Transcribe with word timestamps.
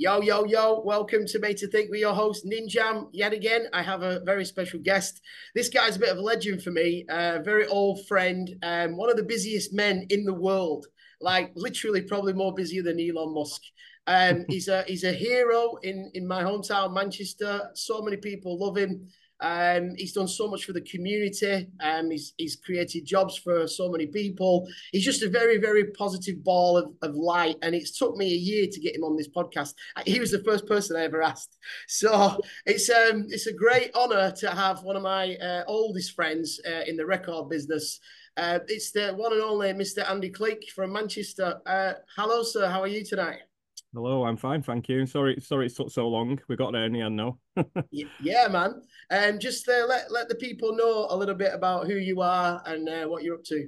Yo, 0.00 0.20
yo, 0.20 0.44
yo, 0.44 0.80
welcome 0.84 1.26
to 1.26 1.40
Made 1.40 1.56
to 1.56 1.66
Think 1.66 1.90
with 1.90 1.98
your 1.98 2.14
host, 2.14 2.46
Ninjam. 2.46 3.08
Yet 3.10 3.32
again, 3.32 3.66
I 3.72 3.82
have 3.82 4.04
a 4.04 4.20
very 4.20 4.44
special 4.44 4.78
guest. 4.78 5.20
This 5.56 5.68
guy's 5.68 5.96
a 5.96 5.98
bit 5.98 6.10
of 6.10 6.18
a 6.18 6.22
legend 6.22 6.62
for 6.62 6.70
me, 6.70 7.04
a 7.08 7.42
very 7.42 7.66
old 7.66 8.06
friend, 8.06 8.48
um, 8.62 8.96
one 8.96 9.10
of 9.10 9.16
the 9.16 9.24
busiest 9.24 9.72
men 9.72 10.06
in 10.10 10.24
the 10.24 10.32
world, 10.32 10.86
like 11.20 11.50
literally 11.56 12.02
probably 12.02 12.32
more 12.32 12.54
busier 12.54 12.84
than 12.84 13.00
Elon 13.00 13.34
Musk. 13.34 13.60
Um, 14.06 14.44
he's 14.48 14.68
a 14.68 14.84
he's 14.84 15.02
a 15.02 15.12
hero 15.12 15.74
in 15.82 16.12
in 16.14 16.28
my 16.28 16.44
hometown, 16.44 16.94
Manchester. 16.94 17.68
So 17.74 18.00
many 18.00 18.18
people 18.18 18.56
love 18.56 18.76
him. 18.76 19.08
Um, 19.40 19.94
he's 19.96 20.12
done 20.12 20.28
so 20.28 20.48
much 20.48 20.64
for 20.64 20.72
the 20.72 20.80
community. 20.80 21.68
Um, 21.80 22.10
he's, 22.10 22.34
he's 22.36 22.56
created 22.56 23.06
jobs 23.06 23.36
for 23.36 23.66
so 23.66 23.88
many 23.88 24.06
people. 24.06 24.66
He's 24.92 25.04
just 25.04 25.22
a 25.22 25.28
very, 25.28 25.58
very 25.58 25.84
positive 25.92 26.42
ball 26.42 26.76
of, 26.76 26.92
of 27.02 27.14
light. 27.14 27.56
And 27.62 27.74
it's 27.74 27.96
took 27.96 28.16
me 28.16 28.32
a 28.32 28.36
year 28.36 28.66
to 28.70 28.80
get 28.80 28.96
him 28.96 29.04
on 29.04 29.16
this 29.16 29.28
podcast. 29.28 29.74
He 30.06 30.20
was 30.20 30.30
the 30.30 30.42
first 30.44 30.66
person 30.66 30.96
I 30.96 31.04
ever 31.04 31.22
asked. 31.22 31.56
So 31.86 32.40
it's 32.66 32.88
um 32.90 33.26
it's 33.28 33.46
a 33.46 33.52
great 33.52 33.90
honor 33.94 34.30
to 34.32 34.50
have 34.50 34.82
one 34.82 34.96
of 34.96 35.02
my 35.02 35.36
uh, 35.36 35.64
oldest 35.66 36.14
friends 36.14 36.60
uh, 36.66 36.82
in 36.86 36.96
the 36.96 37.06
record 37.06 37.48
business. 37.48 38.00
Uh, 38.36 38.60
it's 38.68 38.92
the 38.92 39.12
one 39.14 39.32
and 39.32 39.42
only 39.42 39.72
Mr. 39.72 40.08
Andy 40.08 40.30
Kleek 40.30 40.70
from 40.74 40.92
Manchester. 40.92 41.60
Uh, 41.66 41.94
hello, 42.16 42.42
sir. 42.42 42.68
How 42.68 42.80
are 42.82 42.86
you 42.86 43.04
tonight? 43.04 43.47
Hello, 43.94 44.24
I'm 44.24 44.36
fine, 44.36 44.62
thank 44.62 44.86
you. 44.90 45.06
Sorry, 45.06 45.40
sorry 45.40 45.66
it 45.66 45.74
took 45.74 45.90
so 45.90 46.08
long. 46.08 46.38
We 46.46 46.56
got 46.56 46.72
there 46.72 46.84
in 46.84 46.92
the 46.92 47.00
end, 47.00 47.16
no. 47.16 47.38
yeah, 47.90 48.46
man. 48.48 48.82
Um, 49.10 49.38
just 49.38 49.66
uh, 49.66 49.86
let 49.88 50.12
let 50.12 50.28
the 50.28 50.34
people 50.34 50.76
know 50.76 51.06
a 51.08 51.16
little 51.16 51.34
bit 51.34 51.54
about 51.54 51.86
who 51.86 51.94
you 51.94 52.20
are 52.20 52.62
and 52.66 52.86
uh, 52.86 53.06
what 53.06 53.22
you're 53.22 53.36
up 53.36 53.44
to. 53.44 53.66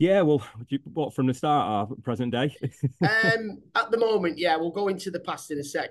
Yeah, 0.00 0.22
well, 0.22 0.44
what 0.92 1.14
from 1.14 1.28
the 1.28 1.34
start, 1.34 1.90
our 1.90 1.96
present 2.02 2.32
day. 2.32 2.52
um, 3.02 3.62
at 3.76 3.92
the 3.92 3.96
moment, 3.96 4.38
yeah, 4.38 4.56
we'll 4.56 4.72
go 4.72 4.88
into 4.88 5.12
the 5.12 5.20
past 5.20 5.52
in 5.52 5.60
a 5.60 5.64
sec. 5.64 5.90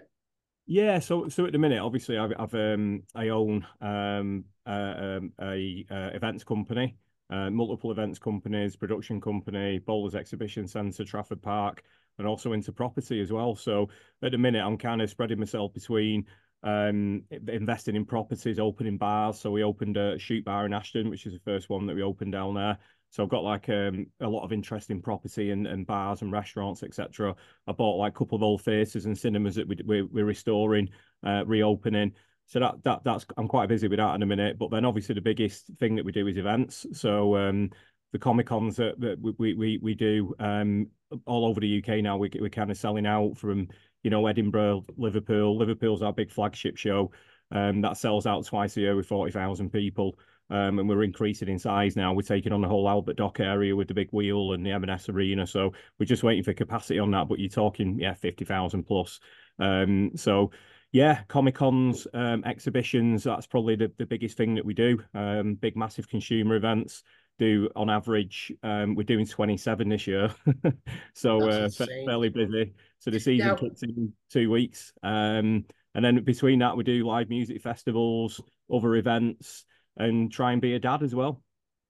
Yeah, 0.65 0.99
so 0.99 1.30
so 1.30 1.45
at 1.45 1.53
the 1.53 1.58
minute, 1.58 1.80
obviously, 1.80 2.17
I've, 2.17 2.33
I've 2.38 2.53
um 2.53 3.03
I 3.15 3.30
own 3.30 3.65
um 3.80 4.43
uh, 4.67 4.93
um 4.97 5.31
a 5.41 5.86
uh, 5.89 6.09
events 6.13 6.43
company, 6.43 6.97
uh, 7.30 7.49
multiple 7.49 7.91
events 7.91 8.19
companies, 8.19 8.75
production 8.75 9.21
company, 9.21 9.80
Bowlers 9.80 10.15
Exhibition 10.15 10.67
Centre, 10.67 11.05
Trafford 11.05 11.41
Park 11.41 11.81
and 12.17 12.28
also 12.28 12.53
into 12.53 12.72
property 12.72 13.22
as 13.22 13.31
well. 13.31 13.56
So 13.56 13.89
at 14.22 14.31
the 14.31 14.38
minute, 14.38 14.64
I'm 14.64 14.78
kind 14.78 15.02
of 15.02 15.09
spreading 15.09 15.39
myself 15.39 15.73
between 15.73 16.25
um, 16.64 17.23
investing 17.47 17.95
in 17.95 18.05
properties, 18.05 18.59
opening 18.59 18.97
bars. 18.97 19.39
So 19.39 19.52
we 19.52 19.64
opened 19.64 19.97
a 19.97 20.17
Chute 20.17 20.45
bar 20.45 20.66
in 20.66 20.73
Ashton, 20.73 21.09
which 21.09 21.25
is 21.25 21.33
the 21.33 21.39
first 21.39 21.70
one 21.70 21.86
that 21.88 21.95
we 21.95 22.03
opened 22.03 22.31
down 22.31 22.53
there. 22.53 22.78
So 23.09 23.22
I've 23.22 23.30
got 23.30 23.44
like 23.44 23.70
um, 23.70 24.08
a 24.22 24.28
lot 24.28 24.44
of 24.44 24.53
interest 24.53 24.89
in 24.89 25.02
property 25.02 25.52
and, 25.52 25.67
and 25.67 25.86
bars 25.86 26.22
and 26.22 26.31
restaurants, 26.31 26.81
etc. 26.81 27.36
I 27.67 27.72
bought 27.72 27.97
like 27.97 28.14
a 28.14 28.17
couple 28.17 28.36
of 28.36 28.44
old 28.44 28.64
theatres 28.64 29.05
and 29.05 29.17
cinemas 29.17 29.55
that 29.55 29.67
we, 29.67 29.77
we, 29.86 30.02
we're 30.02 30.25
restoring, 30.25 30.89
uh, 31.25 31.44
reopening. 31.45 32.14
So 32.48 32.59
that 32.59 32.75
that 32.83 33.03
that's 33.03 33.25
I'm 33.38 33.48
quite 33.48 33.70
busy 33.70 33.88
with 33.88 34.00
that 34.00 34.16
in 34.16 34.23
a 34.23 34.25
minute. 34.25 34.58
But 34.58 34.72
then 34.72 34.86
obviously 34.86 35.16
the 35.16 35.22
biggest 35.22 35.67
thing 35.80 35.95
that 35.95 36.05
we 36.05 36.11
do 36.11 36.27
is 36.27 36.38
events. 36.38 36.86
So 36.94 37.38
um, 37.38 37.70
the 38.14 38.20
comic 38.20 38.48
cons 38.48 38.77
that, 38.77 39.00
that 39.00 39.20
we 39.22 39.53
we 39.53 39.80
we 39.81 39.94
do 39.94 40.33
um, 40.39 40.88
all 41.25 41.45
over 41.45 41.59
the 41.59 41.83
UK 41.83 42.03
now. 42.03 42.17
We 42.17 42.30
we're 42.39 42.50
kind 42.50 42.72
of 42.72 42.78
selling 42.78 43.06
out 43.06 43.38
from 43.38 43.67
you 44.03 44.09
know 44.09 44.28
Edinburgh, 44.28 44.86
Liverpool. 44.97 45.58
Liverpool's 45.58 46.02
our 46.02 46.14
big 46.14 46.31
flagship 46.31 46.78
show. 46.78 47.11
Um, 47.52 47.81
that 47.81 47.97
sells 47.97 48.25
out 48.25 48.45
twice 48.45 48.78
a 48.78 48.81
year 48.81 48.95
with 48.95 49.08
forty 49.08 49.31
thousand 49.31 49.72
people. 49.72 50.17
Um, 50.50 50.78
and 50.78 50.88
we're 50.88 51.03
increasing 51.03 51.47
in 51.47 51.58
size 51.58 51.95
now. 51.95 52.14
We're 52.14 52.22
taking 52.22 52.52
on 52.52 52.61
the 52.61 52.67
whole 52.67 52.88
Albert 52.88 53.16
Dock 53.16 53.39
area 53.39 53.75
with 53.75 53.88
the 53.88 53.94
big 53.94 54.09
wheel 54.11 54.53
and 54.53 54.66
the 54.66 54.72
M&S 54.72 55.09
Arena. 55.09 55.47
So 55.47 55.73
we're 55.97 56.05
just 56.05 56.22
waiting 56.22 56.44
for 56.44 56.53
capacity 56.53 57.00
on 57.00 57.11
that. 57.11 57.27
But 57.27 57.39
you're 57.39 57.50
talking, 57.50 57.98
yeah, 57.98 58.14
50,000 58.14 58.83
plus. 58.83 59.20
Um, 59.58 60.11
so, 60.16 60.52
yeah, 60.92 61.23
Comic 61.27 61.55
Cons, 61.55 62.05
um, 62.14 62.44
exhibitions, 62.44 63.23
that's 63.23 63.48
probably 63.48 63.75
the, 63.75 63.92
the 63.98 64.05
biggest 64.05 64.38
thing 64.38 64.54
that 64.55 64.66
we 64.66 64.73
do. 64.73 65.02
Um, 65.16 65.55
big, 65.55 65.76
massive 65.77 66.08
consumer 66.08 66.55
events 66.55 67.04
do 67.39 67.70
on 67.76 67.89
average 67.89 68.52
um, 68.64 68.95
we're 68.95 69.04
doing 69.04 69.26
27 69.26 69.89
this 69.89 70.08
year. 70.08 70.33
So 71.16 71.48
uh, 71.48 71.70
fairly 71.70 72.30
busy. 72.30 72.73
So 72.99 73.11
the 73.11 73.20
season 73.20 73.49
now, 73.49 73.55
kicks 73.55 73.83
in 73.83 74.11
two 74.32 74.49
weeks. 74.49 74.92
Um, 75.04 75.66
and 75.93 76.04
then 76.04 76.23
between 76.23 76.60
that 76.60 76.76
we 76.76 76.83
do 76.83 77.05
live 77.05 77.30
music 77.30 77.61
festivals 77.61 78.42
other 78.73 78.95
events 78.95 79.66
and 79.98 80.32
try 80.32 80.54
and 80.54 80.61
be 80.61 80.73
a 80.73 80.80
dad 80.80 81.04
as 81.04 81.14
well. 81.14 81.43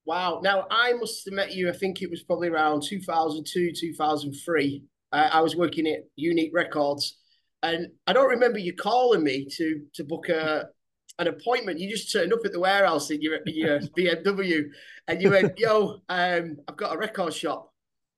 Wow. 0.05 0.41
Now 0.43 0.67
i 0.69 0.93
must 0.93 1.25
have 1.25 1.33
met 1.33 1.53
you 1.53 1.69
i 1.69 1.73
think 1.73 2.01
it 2.01 2.09
was 2.09 2.23
probably 2.23 2.49
around 2.49 2.83
2002 2.83 3.71
2003 3.73 4.83
uh, 5.11 5.29
i 5.31 5.39
was 5.39 5.55
working 5.55 5.87
at 5.87 5.99
unique 6.17 6.51
records 6.53 7.17
and 7.61 7.87
i 8.05 8.13
don't 8.13 8.29
remember 8.29 8.59
you 8.59 8.73
calling 8.75 9.23
me 9.23 9.47
to 9.49 9.81
to 9.93 10.03
book 10.03 10.27
a 10.27 10.65
an 11.19 11.27
appointment. 11.27 11.79
You 11.79 11.89
just 11.89 12.11
turned 12.11 12.33
up 12.33 12.45
at 12.45 12.51
the 12.51 12.59
warehouse 12.59 13.09
in 13.11 13.21
your, 13.21 13.39
your 13.45 13.79
BMW 13.97 14.65
and 15.07 15.21
you 15.21 15.29
went, 15.29 15.57
yo, 15.57 15.99
um, 16.09 16.57
I've 16.67 16.77
got 16.77 16.95
a 16.95 16.97
record 16.97 17.33
shop. 17.33 17.71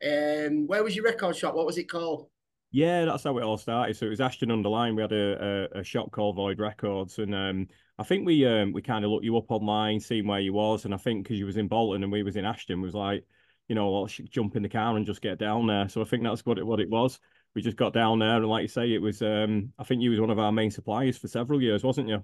Um, 0.05 0.67
where 0.67 0.83
was 0.83 0.95
your 0.95 1.05
record 1.05 1.35
shop? 1.35 1.55
What 1.55 1.65
was 1.65 1.77
it 1.77 1.89
called? 1.89 2.27
Yeah, 2.71 3.05
that's 3.05 3.23
how 3.23 3.37
it 3.37 3.43
all 3.43 3.57
started. 3.57 3.95
So 3.95 4.05
it 4.05 4.09
was 4.09 4.21
Ashton-under-Lyne. 4.21 4.95
We 4.95 5.01
had 5.01 5.13
a, 5.13 5.69
a, 5.73 5.79
a 5.79 5.83
shop 5.83 6.11
called 6.11 6.35
Void 6.35 6.59
Records, 6.59 7.19
and 7.19 7.33
um, 7.33 7.67
I 7.97 8.03
think 8.03 8.25
we 8.25 8.45
um, 8.45 8.73
we 8.73 8.81
kind 8.81 9.05
of 9.05 9.11
looked 9.11 9.23
you 9.23 9.37
up 9.37 9.49
online, 9.49 9.97
seeing 10.01 10.27
where 10.27 10.41
you 10.41 10.51
was, 10.51 10.83
and 10.83 10.93
I 10.93 10.97
think 10.97 11.23
because 11.23 11.39
you 11.39 11.45
was 11.45 11.55
in 11.55 11.69
Bolton 11.69 12.03
and 12.03 12.11
we 12.11 12.21
was 12.21 12.35
in 12.35 12.43
Ashton, 12.43 12.81
was 12.81 12.93
like, 12.93 13.23
you 13.69 13.75
know, 13.75 14.01
let's 14.01 14.17
jump 14.29 14.57
in 14.57 14.63
the 14.63 14.67
car 14.67 14.97
and 14.97 15.05
just 15.05 15.21
get 15.21 15.39
down 15.39 15.67
there. 15.67 15.87
So 15.87 16.01
I 16.01 16.03
think 16.03 16.23
that's 16.23 16.45
what 16.45 16.57
it 16.57 16.67
what 16.67 16.81
it 16.81 16.89
was. 16.89 17.17
We 17.55 17.61
just 17.61 17.77
got 17.77 17.93
down 17.93 18.19
there, 18.19 18.35
and 18.35 18.47
like 18.47 18.63
you 18.63 18.67
say, 18.67 18.91
it 18.91 19.01
was. 19.01 19.21
Um, 19.21 19.71
I 19.79 19.85
think 19.85 20.01
you 20.01 20.09
was 20.09 20.19
one 20.19 20.29
of 20.29 20.39
our 20.39 20.51
main 20.51 20.69
suppliers 20.69 21.17
for 21.17 21.29
several 21.29 21.61
years, 21.61 21.81
wasn't 21.81 22.09
you? 22.09 22.23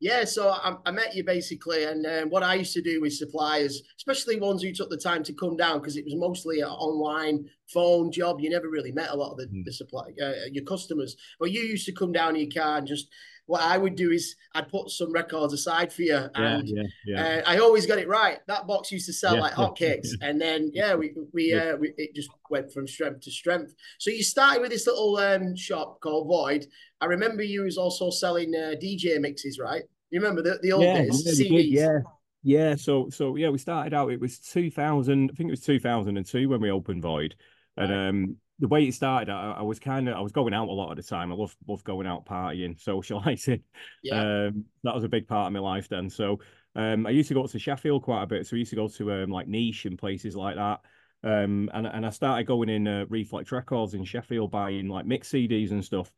Yeah, 0.00 0.24
so 0.24 0.50
I, 0.50 0.76
I, 0.86 0.92
met 0.92 1.16
you 1.16 1.24
basically, 1.24 1.82
and 1.82 2.06
um, 2.06 2.30
what 2.30 2.44
I 2.44 2.54
used 2.54 2.72
to 2.74 2.82
do 2.82 3.00
with 3.00 3.14
suppliers, 3.14 3.82
especially 3.96 4.38
ones 4.38 4.62
who 4.62 4.72
took 4.72 4.90
the 4.90 4.96
time 4.96 5.24
to 5.24 5.32
come 5.32 5.56
down, 5.56 5.80
because 5.80 5.96
it 5.96 6.04
was 6.04 6.14
mostly 6.14 6.60
an 6.60 6.68
online 6.68 7.46
phone 7.66 8.12
job. 8.12 8.40
You 8.40 8.48
never 8.48 8.68
really 8.68 8.92
met 8.92 9.10
a 9.10 9.16
lot 9.16 9.32
of 9.32 9.38
the, 9.38 9.46
mm. 9.46 9.64
the 9.64 9.72
supply 9.72 10.04
uh, 10.22 10.32
your 10.52 10.64
customers, 10.64 11.16
but 11.40 11.50
you 11.50 11.62
used 11.62 11.86
to 11.86 11.92
come 11.92 12.12
down 12.12 12.36
in 12.36 12.42
your 12.42 12.62
car 12.62 12.78
and 12.78 12.86
just. 12.86 13.08
What 13.48 13.62
I 13.62 13.76
would 13.76 13.96
do 13.96 14.12
is 14.12 14.36
I'd 14.54 14.68
put 14.68 14.90
some 14.90 15.10
records 15.10 15.52
aside 15.52 15.92
for 15.92 16.02
you, 16.02 16.28
and 16.34 16.68
yeah, 16.68 16.82
yeah, 16.82 16.84
yeah. 17.06 17.42
Uh, 17.46 17.50
I 17.50 17.58
always 17.58 17.86
got 17.86 17.98
it 17.98 18.06
right. 18.06 18.38
That 18.46 18.66
box 18.66 18.92
used 18.92 19.06
to 19.06 19.12
sell 19.12 19.40
like 19.40 19.54
hotcakes, 19.54 20.08
and 20.20 20.40
then 20.40 20.70
yeah, 20.72 20.94
we 20.94 21.14
we, 21.32 21.54
uh, 21.54 21.76
we 21.76 21.92
it 21.96 22.14
just 22.14 22.30
went 22.50 22.72
from 22.72 22.86
strength 22.86 23.22
to 23.22 23.30
strength. 23.30 23.74
So 23.98 24.10
you 24.10 24.22
started 24.22 24.60
with 24.60 24.70
this 24.70 24.86
little 24.86 25.16
um, 25.16 25.56
shop 25.56 26.00
called 26.00 26.28
Void, 26.28 26.66
I 27.00 27.06
remember 27.06 27.42
you 27.42 27.62
was 27.62 27.78
also 27.78 28.10
selling 28.10 28.54
uh, 28.54 28.74
DJ 28.80 29.20
mixes, 29.20 29.58
right? 29.58 29.82
You 30.10 30.20
remember 30.20 30.42
the, 30.42 30.58
the 30.62 30.72
old 30.72 30.84
yeah, 30.84 31.02
days? 31.02 31.22
Yeah, 31.24 31.48
did, 31.48 31.66
yeah, 31.66 31.98
yeah. 32.42 32.74
So 32.76 33.08
so 33.10 33.36
yeah, 33.36 33.50
we 33.50 33.58
started 33.58 33.94
out. 33.94 34.10
It 34.10 34.20
was 34.20 34.38
two 34.38 34.70
thousand. 34.70 35.30
I 35.30 35.34
think 35.36 35.48
it 35.48 35.52
was 35.52 35.60
two 35.60 35.78
thousand 35.78 36.16
and 36.16 36.26
two 36.26 36.48
when 36.48 36.60
we 36.60 36.70
opened 36.70 37.02
Void, 37.02 37.36
and 37.76 37.92
um, 37.92 38.36
the 38.58 38.68
way 38.68 38.84
it 38.84 38.94
started, 38.94 39.30
I, 39.30 39.56
I 39.58 39.62
was 39.62 39.78
kind 39.78 40.08
of 40.08 40.16
I 40.16 40.20
was 40.20 40.32
going 40.32 40.54
out 40.54 40.68
a 40.68 40.72
lot 40.72 40.90
of 40.90 40.96
the 40.96 41.02
time. 41.02 41.30
I 41.32 41.34
love 41.34 41.56
love 41.66 41.84
going 41.84 42.06
out 42.06 42.26
partying, 42.26 42.80
socializing. 42.80 43.62
Yeah. 44.02 44.46
Um, 44.46 44.64
that 44.84 44.94
was 44.94 45.04
a 45.04 45.08
big 45.08 45.28
part 45.28 45.46
of 45.46 45.52
my 45.52 45.60
life 45.60 45.88
then. 45.88 46.10
So 46.10 46.40
um, 46.74 47.06
I 47.06 47.10
used 47.10 47.28
to 47.28 47.34
go 47.34 47.46
to 47.46 47.58
Sheffield 47.58 48.02
quite 48.02 48.22
a 48.22 48.26
bit. 48.26 48.46
So 48.46 48.56
I 48.56 48.58
used 48.58 48.70
to 48.70 48.76
go 48.76 48.88
to 48.88 49.12
um, 49.12 49.30
like 49.30 49.48
niche 49.48 49.84
and 49.84 49.98
places 49.98 50.36
like 50.36 50.56
that. 50.56 50.80
Um, 51.24 51.70
and 51.72 51.86
and 51.86 52.06
I 52.06 52.10
started 52.10 52.46
going 52.46 52.68
in 52.68 52.86
uh, 52.86 53.06
Reflex 53.08 53.52
Records 53.52 53.94
in 53.94 54.04
Sheffield 54.04 54.50
buying 54.50 54.88
like 54.88 55.06
mix 55.06 55.30
CDs 55.30 55.70
and 55.70 55.84
stuff. 55.84 56.10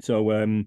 So 0.00 0.30
um, 0.32 0.66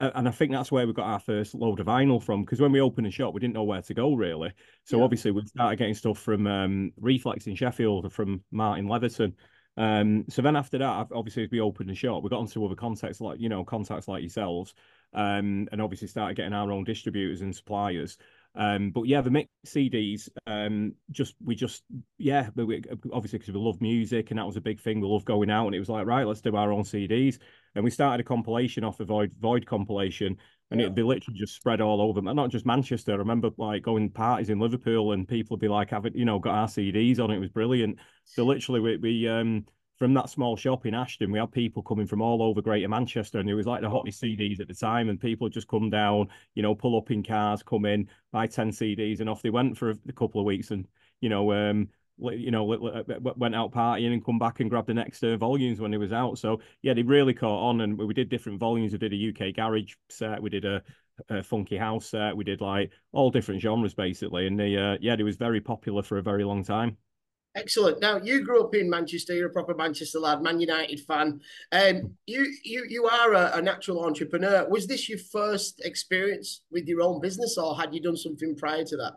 and 0.00 0.28
I 0.28 0.30
think 0.30 0.52
that's 0.52 0.70
where 0.70 0.86
we 0.86 0.92
got 0.92 1.06
our 1.06 1.18
first 1.18 1.54
load 1.54 1.80
of 1.80 1.86
vinyl 1.86 2.22
from 2.22 2.42
because 2.42 2.60
when 2.60 2.70
we 2.70 2.80
opened 2.80 3.06
the 3.06 3.10
shop, 3.10 3.34
we 3.34 3.40
didn't 3.40 3.54
know 3.54 3.64
where 3.64 3.82
to 3.82 3.94
go 3.94 4.14
really. 4.14 4.52
So 4.84 4.98
yeah. 4.98 5.04
obviously 5.04 5.32
we 5.32 5.44
started 5.46 5.76
getting 5.76 5.94
stuff 5.94 6.18
from 6.18 6.46
um, 6.46 6.92
Reflex 7.00 7.48
in 7.48 7.56
Sheffield 7.56 8.04
or 8.04 8.10
from 8.10 8.42
Martin 8.52 8.86
Leatherton. 8.86 9.34
Um, 9.78 10.24
so 10.28 10.42
then 10.42 10.56
after 10.56 10.76
that, 10.78 11.06
obviously 11.14 11.48
we 11.52 11.60
opened 11.60 11.88
the 11.88 11.94
shop, 11.94 12.24
we 12.24 12.28
got 12.28 12.40
onto 12.40 12.64
other 12.64 12.74
contacts 12.74 13.20
like 13.20 13.38
you 13.38 13.48
know 13.48 13.64
contacts 13.64 14.08
like 14.08 14.22
yourselves, 14.22 14.74
um, 15.14 15.68
and 15.70 15.80
obviously 15.80 16.08
started 16.08 16.36
getting 16.36 16.52
our 16.52 16.72
own 16.72 16.82
distributors 16.82 17.42
and 17.42 17.54
suppliers. 17.54 18.18
Um, 18.56 18.90
but 18.90 19.04
yeah, 19.04 19.20
the 19.20 19.30
mix 19.30 19.48
CDs, 19.64 20.28
um, 20.48 20.94
just 21.12 21.36
we 21.44 21.54
just 21.54 21.84
yeah, 22.18 22.50
we, 22.56 22.82
obviously 23.12 23.38
because 23.38 23.54
we 23.54 23.60
love 23.60 23.80
music 23.80 24.30
and 24.30 24.38
that 24.38 24.46
was 24.46 24.56
a 24.56 24.60
big 24.60 24.80
thing. 24.80 25.00
We 25.00 25.06
love 25.06 25.24
going 25.24 25.48
out, 25.48 25.66
and 25.66 25.76
it 25.76 25.78
was 25.78 25.88
like 25.88 26.06
right, 26.06 26.26
let's 26.26 26.40
do 26.40 26.56
our 26.56 26.72
own 26.72 26.82
CDs. 26.82 27.38
And 27.76 27.84
we 27.84 27.92
started 27.92 28.20
a 28.20 28.28
compilation 28.28 28.82
off 28.82 28.98
the 28.98 29.04
Void 29.04 29.30
Void 29.38 29.64
compilation, 29.64 30.38
and 30.70 30.80
yeah. 30.80 30.86
it 30.86 30.94
they 30.94 31.02
literally 31.02 31.38
just 31.38 31.54
spread 31.54 31.80
all 31.80 32.00
over. 32.00 32.20
Not 32.20 32.50
just 32.50 32.66
Manchester. 32.66 33.12
I 33.12 33.16
remember 33.16 33.50
like 33.56 33.82
going 33.82 34.10
parties 34.10 34.50
in 34.50 34.58
Liverpool, 34.58 35.12
and 35.12 35.26
people 35.26 35.54
would 35.54 35.60
be 35.60 35.68
like, 35.68 35.90
"Have 35.90 36.06
it, 36.06 36.14
you 36.14 36.24
know, 36.24 36.38
got 36.38 36.54
our 36.54 36.66
CDs 36.66 37.18
on." 37.18 37.30
It 37.30 37.38
was 37.38 37.50
brilliant. 37.50 37.98
So 38.24 38.44
literally, 38.44 38.80
we, 38.80 38.96
we 38.96 39.28
um 39.28 39.64
from 39.98 40.14
that 40.14 40.30
small 40.30 40.56
shop 40.56 40.86
in 40.86 40.94
Ashton, 40.94 41.32
we 41.32 41.40
had 41.40 41.50
people 41.50 41.82
coming 41.82 42.06
from 42.06 42.22
all 42.22 42.42
over 42.42 42.62
Greater 42.62 42.88
Manchester, 42.88 43.40
and 43.40 43.50
it 43.50 43.54
was 43.54 43.66
like 43.66 43.80
the 43.80 43.90
hottest 43.90 44.22
CDs 44.22 44.60
at 44.60 44.68
the 44.68 44.74
time. 44.74 45.08
And 45.08 45.20
people 45.20 45.48
just 45.48 45.66
come 45.66 45.90
down, 45.90 46.28
you 46.54 46.62
know, 46.62 46.74
pull 46.74 46.96
up 46.96 47.10
in 47.10 47.22
cars, 47.22 47.62
come 47.62 47.84
in, 47.84 48.08
buy 48.30 48.46
ten 48.46 48.70
CDs, 48.70 49.20
and 49.20 49.28
off 49.28 49.42
they 49.42 49.50
went 49.50 49.76
for 49.76 49.90
a, 49.90 50.12
couple 50.12 50.40
of 50.40 50.46
weeks. 50.46 50.70
And 50.70 50.86
you 51.20 51.28
know, 51.28 51.52
um, 51.52 51.88
you 52.18 52.50
know, 52.50 52.64
went 52.64 53.54
out 53.54 53.72
partying 53.72 54.12
and 54.12 54.24
come 54.24 54.38
back 54.38 54.60
and 54.60 54.70
grabbed 54.70 54.88
the 54.88 54.94
next 54.94 55.22
uh, 55.22 55.36
volumes 55.36 55.80
when 55.80 55.92
he 55.92 55.98
was 55.98 56.12
out. 56.12 56.38
So 56.38 56.60
yeah, 56.82 56.94
they 56.94 57.02
really 57.02 57.34
caught 57.34 57.68
on, 57.68 57.80
and 57.80 57.98
we 57.98 58.14
did 58.14 58.28
different 58.28 58.58
volumes. 58.58 58.92
We 58.92 58.98
did 58.98 59.12
a 59.12 59.48
UK 59.48 59.54
garage 59.54 59.94
set, 60.08 60.42
we 60.42 60.50
did 60.50 60.64
a, 60.64 60.82
a 61.28 61.42
funky 61.42 61.76
house 61.76 62.06
set, 62.06 62.36
we 62.36 62.44
did 62.44 62.60
like 62.60 62.90
all 63.12 63.30
different 63.30 63.60
genres 63.60 63.94
basically, 63.94 64.46
and 64.46 64.58
they 64.58 64.76
uh, 64.76 64.96
yeah, 65.00 65.16
it 65.18 65.22
was 65.22 65.36
very 65.36 65.60
popular 65.60 66.02
for 66.02 66.18
a 66.18 66.22
very 66.22 66.44
long 66.44 66.64
time. 66.64 66.96
Excellent. 67.54 68.00
Now 68.00 68.18
you 68.18 68.44
grew 68.44 68.62
up 68.62 68.74
in 68.74 68.88
Manchester. 68.88 69.34
You're 69.34 69.48
a 69.48 69.52
proper 69.52 69.74
Manchester 69.74 70.20
lad, 70.20 70.42
Man 70.42 70.60
United 70.60 71.00
fan. 71.00 71.40
Um, 71.72 72.14
you 72.26 72.46
you 72.62 72.84
you 72.88 73.06
are 73.06 73.34
a, 73.34 73.58
a, 73.58 73.62
natural 73.62 74.04
entrepreneur. 74.04 74.68
Was 74.68 74.86
this 74.86 75.08
your 75.08 75.18
first 75.18 75.80
experience 75.84 76.62
with 76.70 76.86
your 76.86 77.02
own 77.02 77.20
business, 77.20 77.58
or 77.58 77.76
had 77.76 77.92
you 77.94 78.00
done 78.00 78.16
something 78.16 78.54
prior 78.54 78.84
to 78.84 78.96
that? 78.98 79.14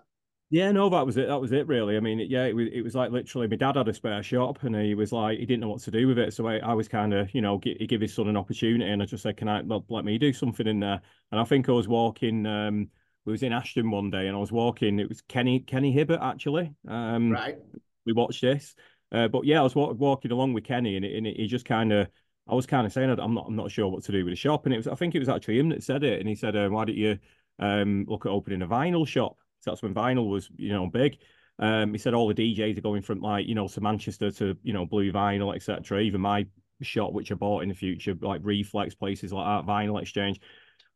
Yeah, 0.54 0.74
no, 0.74 0.90
that 0.90 1.06
was 1.06 1.16
it. 1.16 1.28
That 1.28 1.40
was 1.40 1.54
it, 1.54 1.66
really. 1.68 1.96
I 1.96 2.02
mean, 2.02 2.20
yeah, 2.20 2.44
it 2.44 2.54
was, 2.54 2.68
it 2.74 2.82
was 2.82 2.94
like 2.94 3.10
literally 3.10 3.48
my 3.48 3.56
dad 3.56 3.78
had 3.78 3.88
a 3.88 3.94
spare 3.94 4.22
shop 4.22 4.64
and 4.64 4.76
he 4.76 4.96
was 4.96 5.14
like, 5.14 5.40
he 5.40 5.46
didn't 5.46 5.62
know 5.62 5.70
what 5.70 5.80
to 5.84 5.92
do 5.92 6.10
with 6.10 6.20
it. 6.20 6.34
So 6.34 6.46
I, 6.46 6.58
I 6.58 6.74
was 6.74 6.90
kind 6.90 7.14
of, 7.14 7.34
you 7.34 7.40
know, 7.42 7.58
he 7.64 7.88
give 7.88 8.02
his 8.02 8.14
son 8.14 8.28
an 8.28 8.36
opportunity 8.36 8.92
and 8.92 9.02
I 9.02 9.06
just 9.06 9.24
said, 9.24 9.38
can 9.38 9.48
I 9.48 9.62
let, 9.62 9.84
let 9.88 10.04
me 10.04 10.18
do 10.18 10.34
something 10.34 10.68
in 10.68 10.82
there? 10.82 11.00
And 11.32 11.40
I 11.40 11.46
think 11.46 11.70
I 11.70 11.72
was 11.72 11.88
walking, 11.88 12.46
um, 12.46 12.90
we 13.24 13.32
was 13.32 13.44
in 13.44 13.54
Ashton 13.54 13.90
one 13.92 14.10
day 14.12 14.28
and 14.28 14.36
I 14.36 14.40
was 14.42 14.52
walking, 14.52 15.00
it 15.00 15.08
was 15.08 15.22
Kenny, 15.22 15.62
Kenny 15.62 15.94
Hibbert 15.94 16.20
actually. 16.22 16.74
Um, 16.86 17.32
right. 17.32 17.58
We 18.06 18.12
watched 18.12 18.42
this. 18.42 18.76
Uh, 19.10 19.30
but 19.30 19.46
yeah, 19.46 19.62
I 19.62 19.64
was 19.64 19.74
w- 19.74 19.94
walking 19.94 20.32
along 20.32 20.52
with 20.52 20.66
Kenny 20.66 20.98
and, 20.98 21.06
it, 21.06 21.16
and 21.16 21.26
it, 21.28 21.38
he 21.38 21.48
just 21.48 21.64
kind 21.66 21.94
of, 21.94 22.10
I 22.50 22.56
was 22.56 22.66
kind 22.66 22.86
of 22.86 22.92
saying, 22.92 23.10
I'm 23.10 23.34
not, 23.34 23.46
I'm 23.48 23.56
not 23.56 23.72
sure 23.72 23.88
what 23.88 24.04
to 24.04 24.12
do 24.12 24.26
with 24.26 24.34
the 24.34 24.36
shop. 24.36 24.66
And 24.66 24.74
it 24.74 24.78
was, 24.78 24.88
I 24.90 24.96
think 24.96 25.16
it 25.16 25.20
was 25.20 25.30
actually 25.30 25.60
him 25.60 25.70
that 25.70 25.82
said 25.84 26.04
it. 26.04 26.20
And 26.20 26.28
he 26.28 26.36
said, 26.36 26.58
uh, 26.58 26.68
why 26.68 26.84
don't 26.84 26.98
you 26.98 27.20
um, 27.60 28.04
look 28.10 28.26
at 28.26 28.34
opening 28.34 28.64
a 28.64 28.68
vinyl 28.68 29.08
shop? 29.08 29.38
That's 29.66 29.82
when 29.82 29.94
vinyl 29.94 30.30
was, 30.30 30.50
you 30.56 30.70
know, 30.70 30.88
big. 30.88 31.18
Um, 31.60 31.94
he 31.94 32.00
said 32.00 32.14
all 32.14 32.28
the 32.28 32.34
DJs 32.34 32.78
are 32.78 32.82
going 32.82 33.04
from 33.04 33.22
like, 33.22 33.48
you 33.48 33.56
know, 33.56 33.68
to 33.68 33.82
Manchester 33.82 34.32
to, 34.32 34.58
you 34.64 34.74
know, 34.74 34.86
blue 34.86 35.12
vinyl, 35.12 35.56
etc. 35.56 36.02
Even 36.02 36.22
my 36.22 36.46
shop, 36.82 37.14
which 37.14 37.32
I 37.32 37.36
bought 37.36 37.64
in 37.64 37.70
the 37.70 37.76
future, 37.76 38.16
like 38.20 38.42
Reflex, 38.44 38.96
places 38.96 39.32
like 39.32 39.46
that, 39.46 39.72
Vinyl 39.72 40.02
Exchange. 40.02 40.40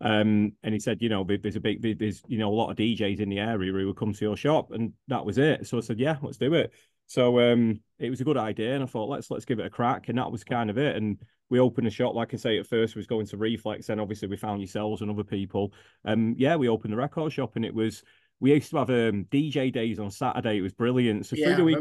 Um, 0.01 0.53
and 0.63 0.73
he 0.73 0.79
said, 0.79 1.01
you 1.01 1.09
know, 1.09 1.23
there's 1.23 1.55
a 1.55 1.59
big, 1.59 1.81
there's, 1.99 2.21
you 2.27 2.37
know, 2.37 2.51
a 2.51 2.53
lot 2.53 2.69
of 2.69 2.77
DJs 2.77 3.19
in 3.19 3.29
the 3.29 3.39
area 3.39 3.71
who 3.71 3.87
would 3.87 3.95
come 3.95 4.13
to 4.13 4.25
your 4.25 4.35
shop, 4.35 4.71
and 4.71 4.93
that 5.07 5.25
was 5.25 5.37
it. 5.37 5.67
So 5.67 5.77
I 5.77 5.81
said, 5.81 5.99
yeah, 5.99 6.17
let's 6.21 6.37
do 6.37 6.53
it. 6.53 6.71
So 7.07 7.39
um, 7.39 7.79
it 7.99 8.09
was 8.09 8.21
a 8.21 8.25
good 8.25 8.37
idea, 8.37 8.73
and 8.73 8.83
I 8.83 8.87
thought, 8.87 9.09
let's 9.09 9.29
let's 9.29 9.45
give 9.45 9.59
it 9.59 9.65
a 9.65 9.69
crack, 9.69 10.09
and 10.09 10.17
that 10.17 10.31
was 10.31 10.43
kind 10.43 10.69
of 10.69 10.77
it. 10.77 10.95
And 10.95 11.19
we 11.49 11.59
opened 11.59 11.87
a 11.87 11.91
shop, 11.91 12.15
like 12.15 12.33
I 12.33 12.37
say, 12.37 12.57
at 12.57 12.67
first 12.67 12.95
was 12.95 13.07
going 13.07 13.27
to 13.27 13.37
Reflex, 13.37 13.89
and 13.89 14.01
obviously 14.01 14.27
we 14.27 14.37
found 14.37 14.59
yourselves 14.59 15.01
and 15.01 15.11
other 15.11 15.23
people. 15.23 15.71
Um, 16.03 16.35
yeah, 16.37 16.55
we 16.55 16.67
opened 16.67 16.93
the 16.93 16.97
record 16.97 17.31
shop, 17.31 17.55
and 17.55 17.63
it 17.63 17.73
was 17.73 18.03
we 18.39 18.53
used 18.53 18.69
to 18.71 18.77
have 18.77 18.89
um, 18.89 19.25
DJ 19.31 19.71
days 19.71 19.99
on 19.99 20.11
Saturday. 20.11 20.57
It 20.57 20.61
was 20.61 20.73
brilliant. 20.73 21.25
So 21.25 21.35
yeah, 21.35 21.47
through 21.47 21.55
the 21.55 21.63
week, 21.63 21.77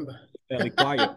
fairly 0.49 0.71
quiet. 0.71 1.11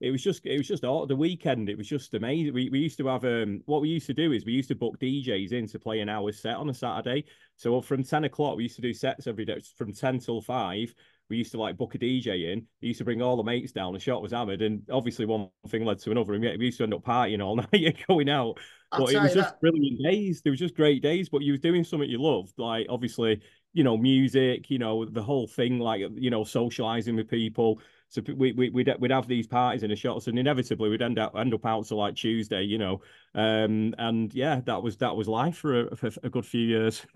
it 0.00 0.10
was 0.10 0.22
just 0.22 0.44
it 0.46 0.58
was 0.58 0.68
just 0.68 0.84
all 0.84 1.06
the 1.06 1.16
weekend. 1.16 1.68
It 1.68 1.78
was 1.78 1.88
just 1.88 2.14
amazing. 2.14 2.54
We 2.54 2.68
we 2.70 2.78
used 2.78 2.98
to 2.98 3.06
have 3.06 3.24
um 3.24 3.62
what 3.66 3.82
we 3.82 3.88
used 3.88 4.06
to 4.06 4.14
do 4.14 4.32
is 4.32 4.44
we 4.44 4.52
used 4.52 4.68
to 4.68 4.74
book 4.74 4.98
DJs 5.00 5.52
in 5.52 5.66
to 5.68 5.78
play 5.78 6.00
an 6.00 6.08
hour 6.08 6.32
set 6.32 6.56
on 6.56 6.68
a 6.68 6.74
Saturday. 6.74 7.24
So 7.56 7.80
from 7.80 8.02
ten 8.04 8.24
o'clock 8.24 8.56
we 8.56 8.64
used 8.64 8.76
to 8.76 8.82
do 8.82 8.92
sets 8.92 9.26
every 9.26 9.44
day 9.44 9.60
from 9.76 9.92
ten 9.92 10.18
till 10.18 10.40
five. 10.40 10.94
We 11.30 11.36
used 11.36 11.52
to 11.52 11.60
like 11.60 11.76
book 11.76 11.94
a 11.94 11.98
DJ 11.98 12.52
in. 12.52 12.66
We 12.80 12.88
used 12.88 12.98
to 12.98 13.04
bring 13.04 13.20
all 13.20 13.36
the 13.36 13.42
mates 13.42 13.72
down. 13.72 13.92
The 13.92 13.98
shot 13.98 14.22
was 14.22 14.32
hammered, 14.32 14.62
and 14.62 14.82
obviously 14.90 15.26
one 15.26 15.50
thing 15.68 15.84
led 15.84 15.98
to 16.00 16.10
another. 16.10 16.32
And 16.32 16.42
we 16.42 16.66
used 16.66 16.78
to 16.78 16.84
end 16.84 16.94
up 16.94 17.04
partying 17.04 17.44
all 17.44 17.56
night, 17.72 18.04
going 18.08 18.30
out. 18.30 18.58
I'll 18.92 19.04
but 19.04 19.12
it 19.12 19.20
was 19.20 19.34
just 19.34 19.50
that. 19.50 19.60
brilliant 19.60 20.02
days. 20.02 20.40
There 20.40 20.50
was 20.50 20.58
just 20.60 20.74
great 20.74 21.02
days. 21.02 21.28
But 21.28 21.42
you 21.42 21.52
was 21.52 21.60
doing 21.60 21.84
something 21.84 22.08
you 22.08 22.22
loved, 22.22 22.54
like 22.56 22.86
obviously 22.88 23.42
you 23.72 23.84
know, 23.84 23.96
music, 23.96 24.70
you 24.70 24.78
know, 24.78 25.04
the 25.04 25.22
whole 25.22 25.46
thing, 25.46 25.78
like, 25.78 26.02
you 26.14 26.30
know, 26.30 26.44
socializing 26.44 27.16
with 27.16 27.28
people. 27.28 27.80
So 28.08 28.22
we, 28.36 28.52
we, 28.52 28.70
we'd, 28.70 28.90
we'd 28.98 29.10
have 29.10 29.28
these 29.28 29.46
parties 29.46 29.82
in 29.82 29.90
the 29.90 29.96
shots 29.96 30.28
and 30.28 30.38
inevitably 30.38 30.88
we'd 30.88 31.02
end 31.02 31.18
up, 31.18 31.36
end 31.36 31.52
up 31.52 31.66
out 31.66 31.86
to 31.86 31.94
like 31.94 32.14
Tuesday, 32.14 32.62
you 32.62 32.78
know. 32.78 33.02
Um, 33.38 33.94
and 33.98 34.34
yeah, 34.34 34.60
that 34.66 34.82
was, 34.82 34.96
that 34.96 35.14
was 35.14 35.28
life 35.28 35.56
for 35.56 35.86
a, 35.86 35.96
for 35.96 36.10
a 36.22 36.28
good 36.28 36.44
few 36.44 36.60
years. 36.60 37.06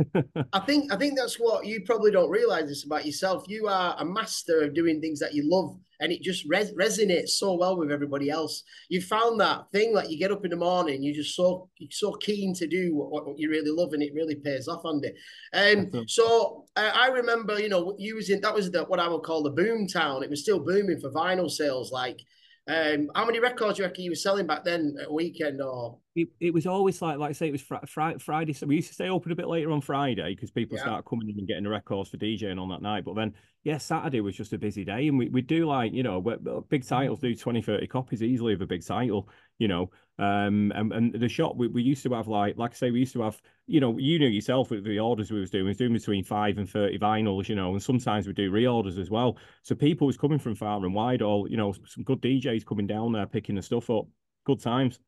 I 0.52 0.60
think, 0.60 0.92
I 0.92 0.96
think 0.96 1.18
that's 1.18 1.36
what 1.36 1.66
you 1.66 1.82
probably 1.82 2.12
don't 2.12 2.30
realize 2.30 2.68
this 2.68 2.84
about 2.84 3.04
yourself. 3.04 3.44
You 3.48 3.66
are 3.68 3.96
a 3.98 4.04
master 4.04 4.62
of 4.62 4.74
doing 4.74 5.00
things 5.00 5.18
that 5.18 5.34
you 5.34 5.42
love 5.50 5.76
and 6.02 6.12
it 6.12 6.20
just 6.20 6.44
res- 6.48 6.72
resonates 6.72 7.30
so 7.30 7.54
well 7.54 7.76
with 7.78 7.90
everybody 7.90 8.28
else. 8.28 8.64
You 8.88 9.00
found 9.00 9.40
that 9.40 9.70
thing 9.70 9.94
that 9.94 10.10
you 10.10 10.18
get 10.18 10.32
up 10.32 10.44
in 10.44 10.50
the 10.50 10.56
morning, 10.56 11.02
you're 11.02 11.14
just 11.14 11.36
so 11.36 11.70
you're 11.78 11.90
so 11.92 12.12
keen 12.12 12.52
to 12.54 12.66
do 12.66 12.94
what, 12.94 13.24
what 13.24 13.38
you 13.38 13.48
really 13.48 13.70
love, 13.70 13.92
and 13.92 14.02
it 14.02 14.12
really 14.12 14.34
pays 14.34 14.66
off 14.68 14.84
on 14.84 15.00
it. 15.04 15.14
Um, 15.54 16.06
so 16.08 16.66
uh, 16.76 16.90
I 16.92 17.06
remember, 17.06 17.60
you 17.60 17.68
know, 17.68 17.94
using 17.98 18.40
that 18.40 18.54
was 18.54 18.70
the, 18.70 18.82
what 18.84 18.98
I 18.98 19.08
would 19.08 19.22
call 19.22 19.44
the 19.44 19.50
boom 19.50 19.86
town. 19.86 20.24
It 20.24 20.30
was 20.30 20.42
still 20.42 20.58
booming 20.58 21.00
for 21.00 21.10
vinyl 21.10 21.50
sales, 21.50 21.92
like 21.92 22.20
um, 22.68 23.10
how 23.14 23.24
many 23.24 23.40
records 23.40 23.76
do 23.76 23.82
you 23.82 23.88
reckon 23.88 24.04
you 24.04 24.10
were 24.12 24.16
selling 24.16 24.46
back 24.46 24.64
then 24.64 24.96
a 25.04 25.12
weekend 25.12 25.60
or? 25.60 25.98
It, 26.14 26.28
it 26.40 26.54
was 26.54 26.66
always 26.66 27.02
like, 27.02 27.18
like 27.18 27.30
I 27.30 27.32
say, 27.32 27.48
it 27.48 27.52
was 27.52 27.62
fr- 27.62 27.86
fr- 27.86 28.18
Friday. 28.18 28.52
So 28.52 28.66
we 28.66 28.76
used 28.76 28.88
to 28.88 28.94
stay 28.94 29.08
open 29.08 29.32
a 29.32 29.34
bit 29.34 29.48
later 29.48 29.72
on 29.72 29.80
Friday 29.80 30.34
because 30.34 30.52
people 30.52 30.76
yeah. 30.76 30.84
started 30.84 31.08
coming 31.08 31.28
in 31.28 31.38
and 31.38 31.48
getting 31.48 31.64
the 31.64 31.70
records 31.70 32.10
for 32.10 32.18
DJing 32.18 32.60
on 32.60 32.68
that 32.68 32.82
night. 32.82 33.04
But 33.04 33.16
then, 33.16 33.34
yeah, 33.64 33.78
Saturday 33.78 34.20
was 34.20 34.36
just 34.36 34.52
a 34.52 34.58
busy 34.58 34.84
day. 34.84 35.08
And 35.08 35.18
we, 35.18 35.28
we 35.28 35.42
do 35.42 35.66
like, 35.66 35.92
you 35.92 36.04
know, 36.04 36.20
big 36.68 36.86
titles 36.86 37.18
do 37.18 37.34
20, 37.34 37.62
30 37.62 37.86
copies 37.88 38.22
easily 38.22 38.52
of 38.52 38.60
a 38.60 38.66
big 38.66 38.86
title, 38.86 39.28
you 39.58 39.66
know. 39.66 39.90
Um, 40.22 40.72
and, 40.76 40.92
and 40.92 41.12
the 41.14 41.28
shop 41.28 41.56
we, 41.56 41.66
we 41.66 41.82
used 41.82 42.04
to 42.04 42.12
have 42.14 42.28
like, 42.28 42.56
like 42.56 42.70
I 42.70 42.74
say, 42.74 42.90
we 42.92 43.00
used 43.00 43.12
to 43.14 43.22
have, 43.22 43.42
you 43.66 43.80
know, 43.80 43.98
you 43.98 44.20
know 44.20 44.26
yourself 44.26 44.70
with 44.70 44.84
the 44.84 45.00
orders 45.00 45.32
we 45.32 45.40
was 45.40 45.50
doing, 45.50 45.64
we 45.64 45.70
was 45.70 45.78
doing 45.78 45.92
between 45.92 46.22
five 46.22 46.58
and 46.58 46.70
30 46.70 46.96
vinyls, 47.00 47.48
you 47.48 47.56
know, 47.56 47.72
and 47.72 47.82
sometimes 47.82 48.28
we 48.28 48.32
do 48.32 48.52
reorders 48.52 49.00
as 49.00 49.10
well. 49.10 49.36
So 49.62 49.74
people 49.74 50.06
was 50.06 50.16
coming 50.16 50.38
from 50.38 50.54
far 50.54 50.76
and 50.84 50.94
wide, 50.94 51.22
all, 51.22 51.48
you 51.50 51.56
know, 51.56 51.72
some 51.72 52.04
good 52.04 52.22
DJs 52.22 52.64
coming 52.64 52.86
down 52.86 53.10
there, 53.10 53.26
picking 53.26 53.56
the 53.56 53.62
stuff 53.62 53.90
up. 53.90 54.06
Good 54.44 54.60
times. 54.60 55.00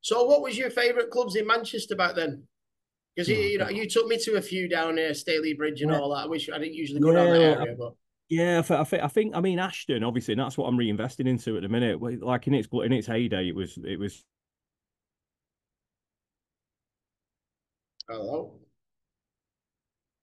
So 0.00 0.24
what 0.24 0.42
was 0.42 0.58
your 0.58 0.70
favourite 0.70 1.10
clubs 1.10 1.36
in 1.36 1.46
Manchester 1.46 1.94
back 1.94 2.16
then? 2.16 2.42
Because 3.14 3.30
oh, 3.30 3.34
you, 3.34 3.58
know, 3.58 3.68
you 3.68 3.88
took 3.88 4.08
me 4.08 4.18
to 4.24 4.38
a 4.38 4.42
few 4.42 4.68
down 4.68 4.96
there, 4.96 5.12
Stalybridge 5.12 5.82
and 5.82 5.92
yeah. 5.92 6.00
all 6.00 6.16
that, 6.16 6.28
which 6.28 6.50
I 6.50 6.58
didn't 6.58 6.74
usually 6.74 6.98
go 6.98 7.12
yeah, 7.12 7.24
down 7.24 7.32
that 7.32 7.60
area, 7.60 7.76
but 7.78 7.94
yeah, 8.28 8.58
I 8.68 8.84
think, 8.84 9.02
I 9.02 9.08
think 9.08 9.36
I 9.36 9.40
mean 9.40 9.58
Ashton, 9.58 10.04
obviously, 10.04 10.32
and 10.32 10.40
that's 10.40 10.58
what 10.58 10.66
I'm 10.66 10.76
reinvesting 10.76 11.26
into 11.26 11.56
at 11.56 11.62
the 11.62 11.68
minute. 11.68 12.02
Like 12.22 12.46
in 12.46 12.54
its 12.54 12.68
in 12.72 12.92
its 12.92 13.06
heyday, 13.06 13.48
it 13.48 13.54
was 13.54 13.78
it 13.82 13.98
was 13.98 14.22
Hello. 18.08 18.54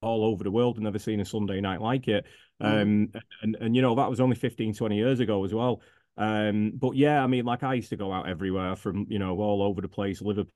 All 0.02 0.26
over 0.26 0.44
the 0.44 0.52
world, 0.52 0.80
never 0.80 1.00
seen 1.00 1.20
a 1.20 1.26
Sunday 1.26 1.62
night 1.62 1.82
like 1.82 2.08
it. 2.08 2.26
Mm. 2.62 2.82
Um, 2.82 3.12
and 3.42 3.58
and 3.60 3.76
you 3.76 3.82
know 3.82 3.96
that 3.96 4.10
was 4.10 4.20
only 4.20 4.36
15, 4.36 4.74
20 4.74 4.96
years 4.96 5.20
ago 5.20 5.44
as 5.46 5.54
well. 5.54 5.82
Um, 6.18 6.72
but 6.76 6.96
yeah, 6.96 7.24
I 7.24 7.28
mean, 7.28 7.46
like 7.46 7.64
I 7.64 7.74
used 7.76 7.90
to 7.90 7.98
go 7.98 8.12
out 8.12 8.28
everywhere 8.28 8.76
from 8.76 9.06
you 9.10 9.20
know 9.20 9.38
all 9.40 9.62
over 9.62 9.82
the 9.82 9.88
place, 9.88 10.22
Liverpool. 10.22 10.51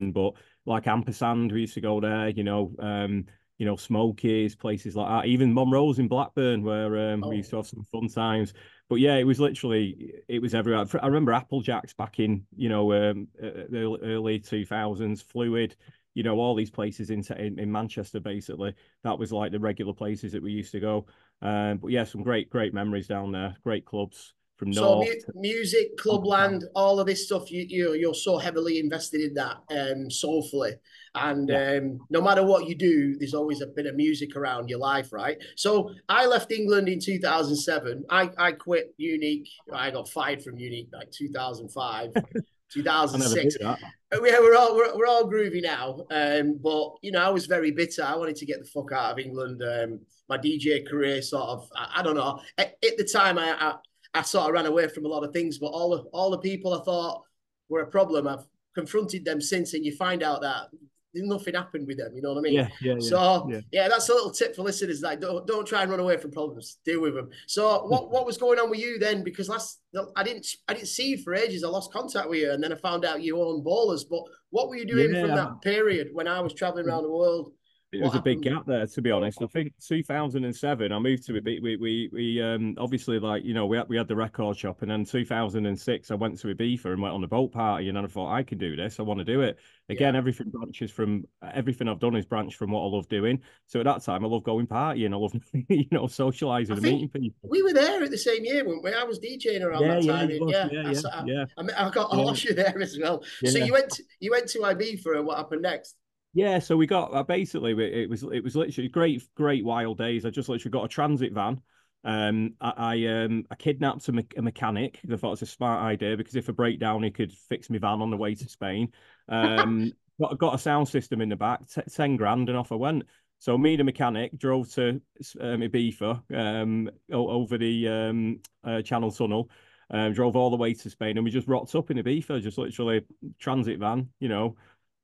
But 0.00 0.34
like 0.66 0.86
Ampersand, 0.86 1.50
we 1.50 1.62
used 1.62 1.74
to 1.74 1.80
go 1.80 2.00
there. 2.00 2.28
You 2.28 2.44
know, 2.44 2.74
um, 2.78 3.26
you 3.58 3.66
know, 3.66 3.76
Smokies, 3.76 4.54
places 4.54 4.96
like 4.96 5.08
that. 5.08 5.28
Even 5.28 5.52
Monroe's 5.52 5.98
in 5.98 6.08
Blackburn, 6.08 6.62
where 6.62 7.12
um, 7.12 7.24
oh. 7.24 7.28
we 7.28 7.36
used 7.36 7.50
to 7.50 7.56
have 7.56 7.66
some 7.66 7.84
fun 7.90 8.08
times. 8.08 8.54
But 8.88 8.96
yeah, 8.96 9.16
it 9.16 9.24
was 9.24 9.40
literally 9.40 10.14
it 10.28 10.40
was 10.40 10.54
everywhere. 10.54 10.86
I 11.02 11.06
remember 11.06 11.32
Applejacks 11.32 11.96
back 11.96 12.20
in 12.20 12.46
you 12.56 12.68
know 12.68 12.92
um, 12.92 13.28
the 13.38 13.98
early 14.02 14.38
two 14.38 14.64
thousands, 14.64 15.20
Fluid, 15.20 15.76
you 16.14 16.22
know, 16.22 16.38
all 16.38 16.54
these 16.54 16.70
places 16.70 17.10
in, 17.10 17.22
in, 17.36 17.58
in 17.58 17.70
Manchester. 17.70 18.20
Basically, 18.20 18.74
that 19.04 19.18
was 19.18 19.32
like 19.32 19.52
the 19.52 19.58
regular 19.58 19.92
places 19.92 20.32
that 20.32 20.42
we 20.42 20.52
used 20.52 20.72
to 20.72 20.80
go. 20.80 21.06
Um, 21.42 21.78
but 21.78 21.90
yeah, 21.90 22.04
some 22.04 22.22
great 22.22 22.50
great 22.50 22.72
memories 22.72 23.08
down 23.08 23.32
there. 23.32 23.56
Great 23.62 23.84
clubs 23.84 24.34
from 24.58 24.72
so 24.72 24.80
North. 24.80 25.08
Mu- 25.34 25.40
music, 25.40 25.96
clubland, 25.96 26.64
all 26.74 27.00
of 27.00 27.06
this 27.06 27.26
stuff. 27.26 27.50
You 27.50 27.64
you 27.68 27.94
you're 27.94 28.14
so 28.14 28.36
heavily 28.38 28.78
invested 28.78 29.20
in 29.20 29.34
that 29.34 29.58
um, 29.70 30.10
soulfully, 30.10 30.72
and 31.14 31.48
yeah. 31.48 31.78
um, 31.78 32.00
no 32.10 32.20
matter 32.20 32.44
what 32.44 32.68
you 32.68 32.74
do, 32.74 33.16
there's 33.18 33.34
always 33.34 33.60
a 33.60 33.66
bit 33.66 33.86
of 33.86 33.94
music 33.94 34.36
around 34.36 34.68
your 34.68 34.80
life, 34.80 35.12
right? 35.12 35.38
So 35.56 35.92
I 36.08 36.26
left 36.26 36.50
England 36.50 36.88
in 36.88 37.00
2007. 37.00 38.04
I 38.10 38.30
I 38.36 38.52
quit 38.52 38.94
Unique. 38.98 39.48
I 39.72 39.90
got 39.90 40.08
fired 40.08 40.42
from 40.42 40.58
Unique 40.58 40.88
like 40.92 41.10
2005. 41.12 42.12
2006. 42.70 43.56
Uh, 43.64 43.76
yeah, 44.12 44.38
we're 44.40 44.54
all 44.54 44.76
we're, 44.76 44.94
we're 44.94 45.06
all 45.06 45.24
groovy 45.24 45.62
now. 45.62 46.04
Um, 46.10 46.58
but 46.62 46.96
you 47.00 47.12
know, 47.12 47.22
I 47.22 47.30
was 47.30 47.46
very 47.46 47.70
bitter. 47.70 48.02
I 48.02 48.14
wanted 48.14 48.36
to 48.36 48.44
get 48.44 48.58
the 48.60 48.66
fuck 48.66 48.92
out 48.92 49.12
of 49.12 49.18
England. 49.18 49.62
Um, 49.62 50.00
my 50.28 50.38
DJ 50.38 50.86
career 50.86 51.22
sort 51.22 51.48
of, 51.48 51.70
I, 51.74 52.00
I 52.00 52.02
don't 52.02 52.16
know. 52.16 52.40
At, 52.58 52.74
at 52.84 52.96
the 52.96 53.04
time, 53.04 53.38
I, 53.38 53.56
I, 53.58 53.74
I 54.14 54.22
sort 54.22 54.46
of 54.46 54.52
ran 54.52 54.66
away 54.66 54.88
from 54.88 55.04
a 55.04 55.08
lot 55.08 55.24
of 55.24 55.32
things, 55.32 55.58
but 55.58 55.68
all 55.68 55.90
the 55.90 56.02
all 56.12 56.30
the 56.30 56.38
people 56.38 56.74
I 56.74 56.82
thought 56.82 57.22
were 57.68 57.82
a 57.82 57.86
problem, 57.86 58.26
I've 58.26 58.46
confronted 58.74 59.24
them 59.24 59.40
since, 59.40 59.74
and 59.74 59.84
you 59.84 59.94
find 59.96 60.22
out 60.22 60.40
that 60.42 60.68
nothing 61.14 61.54
happened 61.54 61.86
with 61.86 61.98
them. 61.98 62.14
You 62.14 62.22
know 62.22 62.32
what 62.32 62.38
I 62.38 62.42
mean? 62.42 62.54
Yeah, 62.54 62.68
yeah. 62.80 62.98
So 63.00 63.48
yeah. 63.50 63.60
yeah, 63.72 63.88
that's 63.88 64.08
a 64.08 64.14
little 64.14 64.30
tip 64.30 64.54
for 64.54 64.62
listeners. 64.62 65.02
Like, 65.02 65.20
don't 65.20 65.46
don't 65.46 65.66
try 65.66 65.82
and 65.82 65.90
run 65.90 66.00
away 66.00 66.16
from 66.16 66.30
problems. 66.30 66.78
Deal 66.84 67.00
with 67.00 67.14
them. 67.14 67.30
So 67.46 67.86
what 67.86 68.10
what 68.10 68.26
was 68.26 68.38
going 68.38 68.58
on 68.58 68.70
with 68.70 68.80
you 68.80 68.98
then? 68.98 69.24
Because 69.24 69.48
last 69.48 69.80
I 70.16 70.22
didn't 70.22 70.46
I 70.68 70.74
didn't 70.74 70.88
see 70.88 71.10
you 71.10 71.18
for 71.18 71.34
ages. 71.34 71.64
I 71.64 71.68
lost 71.68 71.92
contact 71.92 72.28
with 72.28 72.40
you, 72.40 72.52
and 72.52 72.62
then 72.62 72.72
I 72.72 72.76
found 72.76 73.04
out 73.04 73.22
you 73.22 73.40
own 73.40 73.62
Bowlers. 73.62 74.04
But 74.04 74.22
what 74.50 74.68
were 74.68 74.76
you 74.76 74.86
doing 74.86 75.14
yeah, 75.14 75.22
from 75.22 75.34
that 75.34 75.60
period 75.62 76.08
when 76.12 76.28
I 76.28 76.40
was 76.40 76.54
traveling 76.54 76.86
around 76.86 77.04
the 77.04 77.10
world? 77.10 77.52
It 77.90 78.02
was 78.02 78.14
a 78.14 78.20
big 78.20 78.42
gap 78.42 78.66
there, 78.66 78.86
to 78.86 79.02
be 79.02 79.10
honest. 79.10 79.40
I 79.40 79.46
think 79.46 79.72
2007, 79.86 80.92
I 80.92 80.98
moved 80.98 81.24
to 81.26 81.32
Ibiza. 81.32 81.62
We, 81.62 81.76
we, 81.76 82.10
we, 82.12 82.42
um, 82.42 82.74
obviously, 82.78 83.18
like, 83.18 83.44
you 83.44 83.54
know, 83.54 83.66
we 83.66 83.78
had, 83.78 83.88
we 83.88 83.96
had 83.96 84.08
the 84.08 84.16
record 84.16 84.58
shop, 84.58 84.82
and 84.82 84.90
then 84.90 85.06
2006, 85.06 86.10
I 86.10 86.14
went 86.14 86.38
to 86.40 86.48
Ibiza 86.48 86.86
and 86.86 87.00
went 87.00 87.14
on 87.14 87.24
a 87.24 87.28
boat 87.28 87.52
party, 87.52 87.88
and 87.88 87.96
then 87.96 88.04
I 88.04 88.08
thought, 88.08 88.30
I 88.30 88.42
can 88.42 88.58
do 88.58 88.76
this. 88.76 89.00
I 89.00 89.04
want 89.04 89.20
to 89.20 89.24
do 89.24 89.40
it. 89.40 89.58
Again, 89.88 90.12
yeah. 90.12 90.18
everything 90.18 90.50
branches 90.50 90.90
from 90.90 91.24
everything 91.54 91.88
I've 91.88 91.98
done 91.98 92.14
is 92.14 92.26
branched 92.26 92.56
from 92.56 92.72
what 92.72 92.82
I 92.82 92.88
love 92.88 93.08
doing. 93.08 93.40
So 93.66 93.80
at 93.80 93.84
that 93.84 94.02
time, 94.02 94.22
I 94.22 94.28
love 94.28 94.44
going 94.44 94.66
partying. 94.66 95.14
I 95.14 95.16
love, 95.16 95.32
you 95.68 95.86
know, 95.90 96.06
socializing 96.06 96.74
and 96.74 96.82
meeting 96.82 97.08
people. 97.08 97.48
We 97.48 97.62
were 97.62 97.72
there 97.72 98.02
at 98.02 98.10
the 98.10 98.18
same 98.18 98.44
year, 98.44 98.66
weren't 98.66 98.84
we? 98.84 98.92
I 98.92 99.04
was 99.04 99.18
DJing 99.18 99.62
around 99.62 99.82
yeah, 99.82 99.94
that 99.94 100.06
time. 100.06 100.30
Yeah, 100.30 100.68
yeah, 100.70 100.90
yeah, 100.90 101.00
I, 101.10 101.24
yeah, 101.24 101.44
I, 101.56 101.86
I, 101.86 101.90
got 101.90 102.12
I 102.12 102.16
lost 102.16 102.44
you 102.44 102.52
there 102.54 102.78
as 102.78 102.98
well. 103.00 103.24
So 103.46 103.56
you 103.56 103.72
went, 103.72 103.90
to, 103.92 104.02
you 104.20 104.30
went 104.30 104.48
to 104.48 104.58
Ibiza, 104.58 105.16
and 105.16 105.26
what 105.26 105.38
happened 105.38 105.62
next? 105.62 105.96
Yeah, 106.38 106.60
so 106.60 106.76
we 106.76 106.86
got 106.86 107.12
uh, 107.12 107.24
basically 107.24 107.72
it 107.72 108.08
was 108.08 108.22
it 108.22 108.44
was 108.44 108.54
literally 108.54 108.88
great 108.88 109.28
great 109.34 109.64
wild 109.64 109.98
days. 109.98 110.24
I 110.24 110.30
just 110.30 110.48
literally 110.48 110.70
got 110.70 110.84
a 110.84 110.88
transit 110.88 111.32
van. 111.32 111.60
Um, 112.04 112.54
I, 112.60 112.72
I 112.76 113.06
um 113.06 113.44
I 113.50 113.56
kidnapped 113.56 114.06
a, 114.08 114.12
me- 114.12 114.28
a 114.36 114.42
mechanic. 114.42 115.00
I 115.12 115.16
thought 115.16 115.26
it 115.28 115.30
was 115.30 115.42
a 115.42 115.46
smart 115.46 115.82
idea 115.82 116.16
because 116.16 116.36
if 116.36 116.48
a 116.48 116.52
breakdown, 116.52 117.02
he 117.02 117.10
could 117.10 117.32
fix 117.32 117.68
my 117.70 117.78
van 117.78 118.00
on 118.00 118.12
the 118.12 118.16
way 118.16 118.36
to 118.36 118.48
Spain. 118.48 118.92
Um, 119.28 119.90
got 120.20 120.38
got 120.38 120.54
a 120.54 120.58
sound 120.58 120.86
system 120.88 121.20
in 121.20 121.28
the 121.28 121.34
back, 121.34 121.68
t- 121.68 121.82
ten 121.92 122.14
grand, 122.14 122.48
and 122.48 122.56
off 122.56 122.70
I 122.70 122.76
went. 122.76 123.02
So 123.40 123.58
me, 123.58 123.74
the 123.74 123.82
mechanic, 123.82 124.38
drove 124.38 124.70
to 124.74 125.00
um, 125.40 125.60
Ibiza 125.60 126.22
um, 126.36 126.88
over 127.12 127.58
the 127.58 127.88
um, 127.88 128.40
uh, 128.62 128.80
Channel 128.82 129.10
Tunnel, 129.10 129.50
um, 129.90 130.12
drove 130.12 130.36
all 130.36 130.50
the 130.50 130.56
way 130.56 130.72
to 130.72 130.88
Spain, 130.90 131.18
and 131.18 131.24
we 131.24 131.32
just 131.32 131.48
rocked 131.48 131.74
up 131.74 131.90
in 131.90 131.96
Ibiza, 131.98 132.40
just 132.42 132.58
literally 132.58 133.04
transit 133.40 133.80
van, 133.80 134.08
you 134.20 134.28
know, 134.28 134.56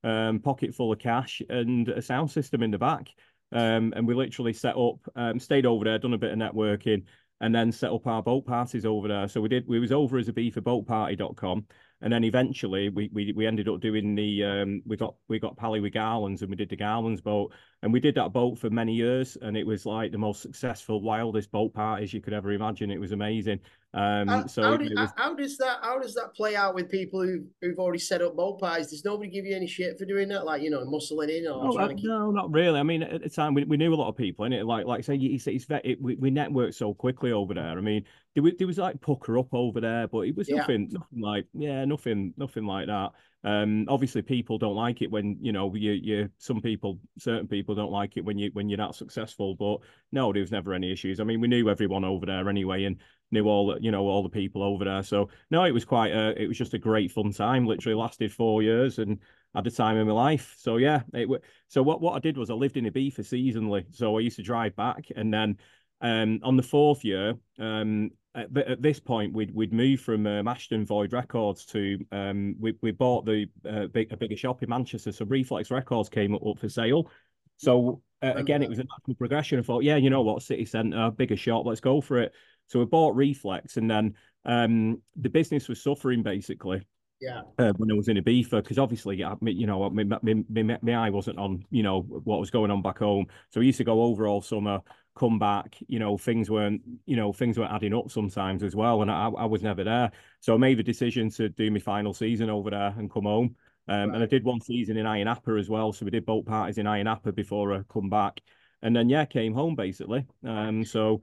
um, 0.05 0.39
pocket 0.39 0.75
full 0.75 0.93
of 0.93 0.99
cash, 0.99 1.43
and 1.49 1.89
a 1.89 2.03
sound 2.03 2.31
system 2.31 2.63
in 2.63 2.71
the 2.71 2.79
back. 2.79 3.09
Um, 3.53 3.93
and 3.97 4.07
we 4.07 4.15
literally 4.15 4.53
set 4.53 4.77
up, 4.77 4.99
um, 5.17 5.39
stayed 5.39 5.67
over 5.67 5.85
there, 5.85 5.99
done 5.99 6.15
a 6.15 6.19
bit 6.19 6.33
of 6.33 6.39
networking, 6.39 7.05
and 7.41 7.55
then 7.55 7.73
set 7.73 7.93
up 7.93 8.07
our 8.07 8.23
boat 8.23 8.47
parties 8.47 8.85
over 8.85 9.09
there. 9.09 9.29
So 9.29 9.41
we 9.41 9.49
did. 9.49 9.67
We 9.67 9.81
was 9.81 9.93
over 9.93 10.19
as 10.19 10.29
a 10.29 10.33
beef 10.33 10.55
for 10.55 10.61
boatparty.com, 10.61 11.67
and 12.01 12.13
then 12.13 12.23
eventually 12.23 12.91
we 12.91 13.11
we 13.13 13.33
we 13.33 13.47
ended 13.47 13.69
up 13.69 13.81
doing 13.81 14.15
the 14.15 14.45
um, 14.45 14.83
we 14.87 14.97
got 14.97 15.15
we 15.29 15.39
got 15.39 15.57
Pally 15.57 15.81
with 15.81 15.95
Garlands 15.95 16.43
and 16.43 16.51
we 16.51 16.57
did 16.57 16.69
the 16.69 16.77
Garlands 16.77 17.21
boat 17.21 17.53
and 17.83 17.93
we 17.93 17.99
did 17.99 18.15
that 18.17 18.33
boat 18.33 18.59
for 18.59 18.71
many 18.71 18.95
years 18.95 19.39
and 19.41 19.57
it 19.57 19.67
was 19.67 19.87
like 19.87 20.13
the 20.13 20.19
most 20.19 20.43
successful 20.43 21.01
wildest 21.01 21.51
boat 21.51 21.73
parties 21.73 22.13
you 22.13 22.21
could 22.21 22.35
ever 22.35 22.53
imagine 22.53 22.91
it 22.91 23.01
was 23.01 23.13
amazing 23.13 23.59
um, 23.95 24.27
how, 24.27 24.47
so 24.47 24.63
how, 24.63 24.73
it 24.75 24.93
was... 24.93 25.11
how, 25.17 25.35
does 25.35 25.57
that 25.59 25.79
how 25.83 26.01
does 26.01 26.15
that 26.15 26.35
play 26.35 26.57
out 26.57 26.75
with 26.75 26.91
people 26.91 27.23
who 27.23 27.45
who've 27.61 27.79
already 27.79 28.01
set 28.01 28.23
up 28.23 28.35
boat 28.35 28.59
parties 28.59 28.89
does 28.89 29.05
nobody 29.05 29.31
give 29.31 29.45
you 29.45 29.55
any 29.55 29.69
shit 29.69 29.97
for 29.99 30.05
doing 30.05 30.29
that? 30.31 30.45
Like 30.45 30.63
you 30.63 30.71
know 30.71 30.85
muscling 30.85 31.31
in 31.31 31.47
or 31.47 31.65
no, 31.65 31.79
uh, 31.79 31.89
keep... 31.89 32.05
no 32.05 32.33
not 32.33 32.53
really. 32.53 32.81
I 32.81 32.83
mean 32.83 33.05
at 33.05 33.23
the 33.23 33.31
time 33.31 33.55
we, 33.55 33.63
we 33.65 33.77
knew 33.77 33.95
a 33.95 33.97
lot 33.97 34.09
of 34.09 34.17
people 34.17 34.47
in 34.47 34.53
it 34.53 34.67
like 34.67 34.85
like 34.85 35.05
say 35.05 35.15
it's, 35.15 35.47
it's, 35.47 35.67
it, 35.85 36.03
we, 36.03 36.17
we 36.17 36.31
networked 36.31 36.75
so 36.75 36.93
quickly 36.93 37.31
over 37.31 37.55
there. 37.55 37.79
I 37.79 37.81
mean 37.81 38.05
there 38.35 38.43
was, 38.43 38.55
there 38.59 38.67
was 38.67 38.79
like 38.79 39.01
pucker 39.01 39.39
up 39.39 39.55
over 39.55 39.81
there, 39.81 40.09
but 40.09 40.21
it 40.21 40.37
was 40.37 40.49
yeah. 40.49 40.57
nothing, 40.57 40.89
nothing 40.91 41.21
like 41.21 41.47
yeah, 41.55 41.85
nothing, 41.85 42.35
nothing 42.37 42.67
like 42.67 42.89
that. 42.89 43.13
Um, 43.45 43.85
obviously, 43.89 44.23
people 44.23 44.57
don't 44.57 44.75
like 44.75 45.03
it 45.03 45.11
when 45.11 45.37
you 45.41 45.53
know 45.53 45.75
you 45.75 45.93
you 45.93 46.31
some 46.39 46.61
people, 46.61 46.99
certain 47.19 47.47
people 47.47 47.75
don't 47.75 47.93
like 47.93 48.17
it 48.17 48.25
when 48.25 48.39
you 48.39 48.51
when 48.55 48.69
you're 48.69 48.79
not 48.79 48.97
successful. 48.97 49.55
But 49.55 49.79
no, 50.13 50.33
there 50.33 50.41
was 50.41 50.51
never 50.51 50.73
any 50.73 50.91
issues. 50.91 51.21
I 51.21 51.25
mean, 51.25 51.41
we 51.41 51.49
knew 51.49 51.69
everyone 51.69 52.05
over 52.05 52.25
there 52.25 52.49
anyway, 52.49 52.85
and 52.85 52.97
knew 53.31 53.47
all 53.47 53.77
you 53.79 53.91
know 53.91 54.07
all 54.07 54.23
the 54.23 54.29
people 54.31 54.63
over 54.63 54.85
there. 54.85 55.03
So 55.03 55.29
no, 55.51 55.65
it 55.65 55.73
was 55.73 55.85
quite 55.85 56.13
a, 56.13 56.41
it 56.41 56.47
was 56.47 56.57
just 56.57 56.75
a 56.75 56.79
great 56.79 57.13
fun 57.13 57.33
time. 57.33 57.67
Literally 57.67 57.97
lasted 57.97 58.33
four 58.33 58.63
years 58.63 58.99
and 58.99 59.19
had 59.55 59.65
the 59.65 59.71
time 59.71 59.99
of 59.99 60.07
my 60.07 60.13
life. 60.13 60.55
So 60.59 60.79
yeah, 60.79 61.03
it 61.13 61.29
so 61.69 61.83
what 61.83 62.01
what 62.01 62.15
I 62.15 62.21
did 62.21 62.39
was 62.39 62.49
I 62.51 62.55
lived 62.55 62.79
in 62.79 62.87
Ibiza 62.87 63.21
seasonally. 63.21 63.85
So 63.91 64.17
I 64.17 64.21
used 64.21 64.37
to 64.37 64.43
drive 64.43 64.75
back 64.75 65.09
and 65.15 65.33
then 65.33 65.59
um, 66.05 66.39
on 66.43 66.57
the 66.57 66.63
fourth 66.63 67.03
year, 67.03 67.35
um, 67.59 68.11
at, 68.35 68.57
at, 68.57 68.83
this 68.83 69.01
point, 69.01 69.33
we'd 69.33 69.55
we'd 69.55 69.73
moved 69.73 70.03
from 70.03 70.27
um, 70.27 70.47
Ashton 70.47 70.85
Void 70.85 71.15
Records 71.15 71.65
to 71.67 71.99
um, 72.13 72.55
we 72.61 72.75
we 72.83 72.91
bought 72.91 73.25
the 73.25 73.47
uh, 73.69 73.87
big, 73.87 74.13
a 74.13 74.17
bigger 74.17 74.37
shop 74.37 74.63
in 74.63 74.69
Manchester. 74.69 75.13
So 75.13 75.25
Reflex 75.25 75.71
Records 75.71 76.11
came 76.11 76.35
up, 76.35 76.47
up 76.47 76.59
for 76.59 76.69
sale. 76.69 77.11
So 77.57 78.03
uh, 78.23 78.35
again, 78.35 78.63
it 78.63 78.69
was 78.69 78.81
a 78.81 78.85
natural 78.85 79.15
progression. 79.17 79.59
I 79.59 79.63
thought, 79.63 79.83
yeah, 79.83 79.97
you 79.97 80.11
know 80.11 80.21
what, 80.21 80.43
city 80.43 80.67
centre, 80.67 81.11
bigger 81.11 81.37
shop, 81.39 81.65
let's 81.65 81.81
go 81.81 82.03
for 82.03 82.19
it. 82.19 82.33
So 82.67 82.81
we 82.81 82.85
bought 82.85 83.17
Reflex, 83.17 83.79
and 83.79 83.91
then 83.91 84.15
um, 84.45 85.01
the 85.17 85.31
business 85.31 85.69
was 85.69 85.83
suffering 85.83 86.23
basically. 86.23 86.83
Yeah. 87.25 87.43
Uh, 87.59 87.73
when 87.79 87.91
I 87.91 87.95
was 87.95 88.09
in 88.09 88.19
Ibiza, 88.19 88.63
because 88.63 88.79
obviously, 88.79 89.17
you 89.17 89.67
know, 89.67 89.89
my, 89.89 90.05
my, 90.05 90.19
my, 90.23 90.79
my 90.83 90.95
eye 90.95 91.11
wasn't 91.11 91.39
on, 91.39 91.65
you 91.71 91.83
know, 91.83 92.03
what 92.03 92.39
was 92.39 92.51
going 92.51 92.71
on 92.71 92.83
back 92.83 92.99
home. 92.99 93.27
So 93.51 93.61
I 93.61 93.65
used 93.65 93.79
to 93.79 93.85
go 93.85 94.03
over 94.03 94.27
all 94.27 94.43
summer, 94.43 94.81
come 95.17 95.39
back, 95.39 95.77
you 95.89 95.99
know, 95.99 96.19
things 96.19 96.51
weren't, 96.51 96.83
you 97.07 97.17
know, 97.17 97.33
things 97.33 97.59
weren't 97.59 97.73
adding 97.73 97.95
up 97.95 98.11
sometimes 98.11 98.63
as 98.63 98.77
well. 98.77 99.01
And 99.01 99.11
I, 99.11 99.29
I 99.29 99.47
was 99.47 99.63
never 99.63 99.85
there. 99.85 100.11
So 100.41 100.55
I 100.55 100.59
made 100.59 100.79
the 100.79 100.83
decision 100.83 101.31
to 101.31 101.49
do 101.49 101.71
my 101.71 101.79
final 101.79 102.13
season 102.13 102.51
over 102.51 102.71
there 102.71 102.95
and 102.99 103.11
come 103.11 103.25
home. 103.25 103.57
Um, 103.89 104.11
right. 104.11 104.15
And 104.15 104.23
I 104.23 104.27
did 104.27 104.45
one 104.45 104.61
season 104.61 104.99
in 104.99 105.05
Napa 105.05 105.53
as 105.53 105.71
well. 105.71 105.93
So 105.93 106.05
we 106.05 106.11
did 106.11 106.27
boat 106.27 106.45
parties 106.45 106.77
in 106.77 106.85
Napa 106.85 107.33
before 107.33 107.73
I 107.75 107.83
come 107.91 108.11
back. 108.11 108.41
And 108.83 108.95
then, 108.95 109.09
yeah, 109.09 109.25
came 109.25 109.55
home 109.55 109.77
basically. 109.77 110.27
Um, 110.45 110.85
so, 110.85 111.23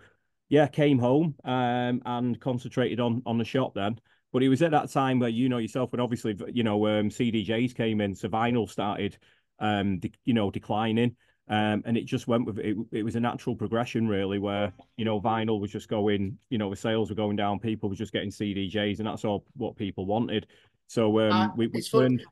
yeah, 0.50 0.68
came 0.68 1.00
home 1.00 1.36
um, 1.46 2.02
and 2.06 2.40
concentrated 2.40 3.00
on 3.00 3.22
on 3.26 3.38
the 3.38 3.46
shop 3.46 3.74
then. 3.74 4.00
But 4.32 4.44
it 4.44 4.50
was 4.50 4.62
at 4.62 4.72
that 4.72 4.90
time 4.92 5.20
where 5.20 5.30
you 5.30 5.50
know 5.50 5.58
yourself, 5.58 5.92
when 5.92 6.00
obviously 6.02 6.38
you 6.52 6.64
know 6.64 6.88
um, 6.88 7.10
CDJs 7.10 7.76
came 7.76 8.02
in, 8.02 8.16
so 8.16 8.30
vinyl 8.30 8.70
started, 8.70 9.18
um, 9.60 10.00
de- 10.00 10.14
you 10.26 10.34
know, 10.34 10.52
declining. 10.52 11.16
Um, 11.50 11.84
and 11.86 11.98
it 11.98 12.06
just 12.06 12.28
went 12.28 12.46
with 12.46 12.60
it. 12.60 12.78
It 12.92 13.04
was 13.04 13.18
a 13.18 13.20
natural 13.20 13.58
progression, 13.58 14.08
really, 14.08 14.40
where 14.40 14.72
you 14.96 15.04
know 15.04 15.20
vinyl 15.20 15.60
was 15.60 15.72
just 15.72 15.90
going, 15.90 16.38
you 16.50 16.58
know, 16.58 16.70
the 16.70 16.76
sales 16.76 17.10
were 17.10 17.16
going 17.16 17.36
down, 17.36 17.60
people 17.60 17.90
were 17.90 17.96
just 17.96 18.14
getting 18.14 18.30
CDJs, 18.30 19.00
and 19.00 19.08
that's 19.08 19.26
all 19.26 19.46
what 19.58 19.76
people 19.76 20.06
wanted. 20.06 20.48
So 20.92 21.22
um, 21.22 21.32
uh, 21.32 21.48
we, 21.56 21.68
we. 21.68 21.82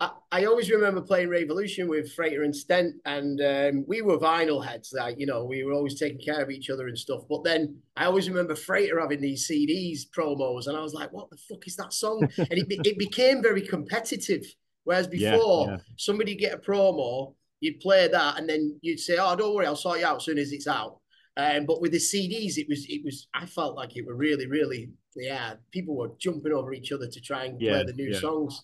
I, 0.01 0.11
I, 0.33 0.43
always 0.43 0.69
remember 0.69 0.99
playing 0.99 1.29
Revolution 1.29 1.87
with 1.87 2.11
Freighter 2.11 2.43
and 2.43 2.53
Stent, 2.53 2.93
and 3.05 3.39
um, 3.39 3.85
we 3.87 4.01
were 4.01 4.17
vinyl 4.17 4.61
heads. 4.65 4.93
Like 4.93 5.15
you 5.17 5.25
know, 5.25 5.45
we 5.45 5.63
were 5.63 5.71
always 5.71 5.97
taking 5.97 6.19
care 6.19 6.43
of 6.43 6.49
each 6.49 6.69
other 6.69 6.89
and 6.89 6.97
stuff. 6.97 7.21
But 7.29 7.45
then 7.45 7.77
I 7.95 8.03
always 8.03 8.27
remember 8.27 8.55
Freighter 8.55 8.99
having 8.99 9.21
these 9.21 9.47
CDs 9.49 9.99
promos, 10.13 10.67
and 10.67 10.75
I 10.75 10.81
was 10.81 10.93
like, 10.93 11.13
"What 11.13 11.29
the 11.29 11.37
fuck 11.37 11.67
is 11.67 11.77
that 11.77 11.93
song?" 11.93 12.27
and 12.37 12.51
it 12.51 12.65
it 12.85 12.99
became 12.99 13.41
very 13.41 13.61
competitive. 13.61 14.43
Whereas 14.83 15.07
before, 15.07 15.67
yeah, 15.67 15.71
yeah. 15.75 15.77
somebody 15.95 16.35
get 16.35 16.53
a 16.53 16.57
promo, 16.57 17.35
you'd 17.61 17.79
play 17.79 18.09
that 18.09 18.37
and 18.37 18.49
then 18.49 18.77
you'd 18.81 18.99
say, 18.99 19.15
"Oh, 19.17 19.37
don't 19.37 19.55
worry, 19.55 19.67
I'll 19.67 19.77
sort 19.77 19.99
you 19.99 20.05
out 20.05 20.17
as 20.17 20.25
soon 20.25 20.37
as 20.37 20.51
it's 20.51 20.67
out." 20.67 20.97
Um, 21.37 21.65
but 21.65 21.79
with 21.79 21.93
the 21.93 21.97
CDs, 21.97 22.57
it 22.57 22.67
was 22.67 22.85
it 22.89 23.05
was 23.05 23.29
I 23.33 23.45
felt 23.45 23.77
like 23.77 23.95
it 23.95 24.05
were 24.05 24.15
really 24.15 24.47
really 24.47 24.89
yeah 25.15 25.53
people 25.71 25.95
were 25.95 26.11
jumping 26.19 26.53
over 26.53 26.73
each 26.73 26.91
other 26.91 27.07
to 27.07 27.21
try 27.21 27.45
and 27.45 27.61
yeah, 27.61 27.71
play 27.71 27.83
the 27.85 27.93
new 27.93 28.11
yeah. 28.11 28.19
songs. 28.19 28.63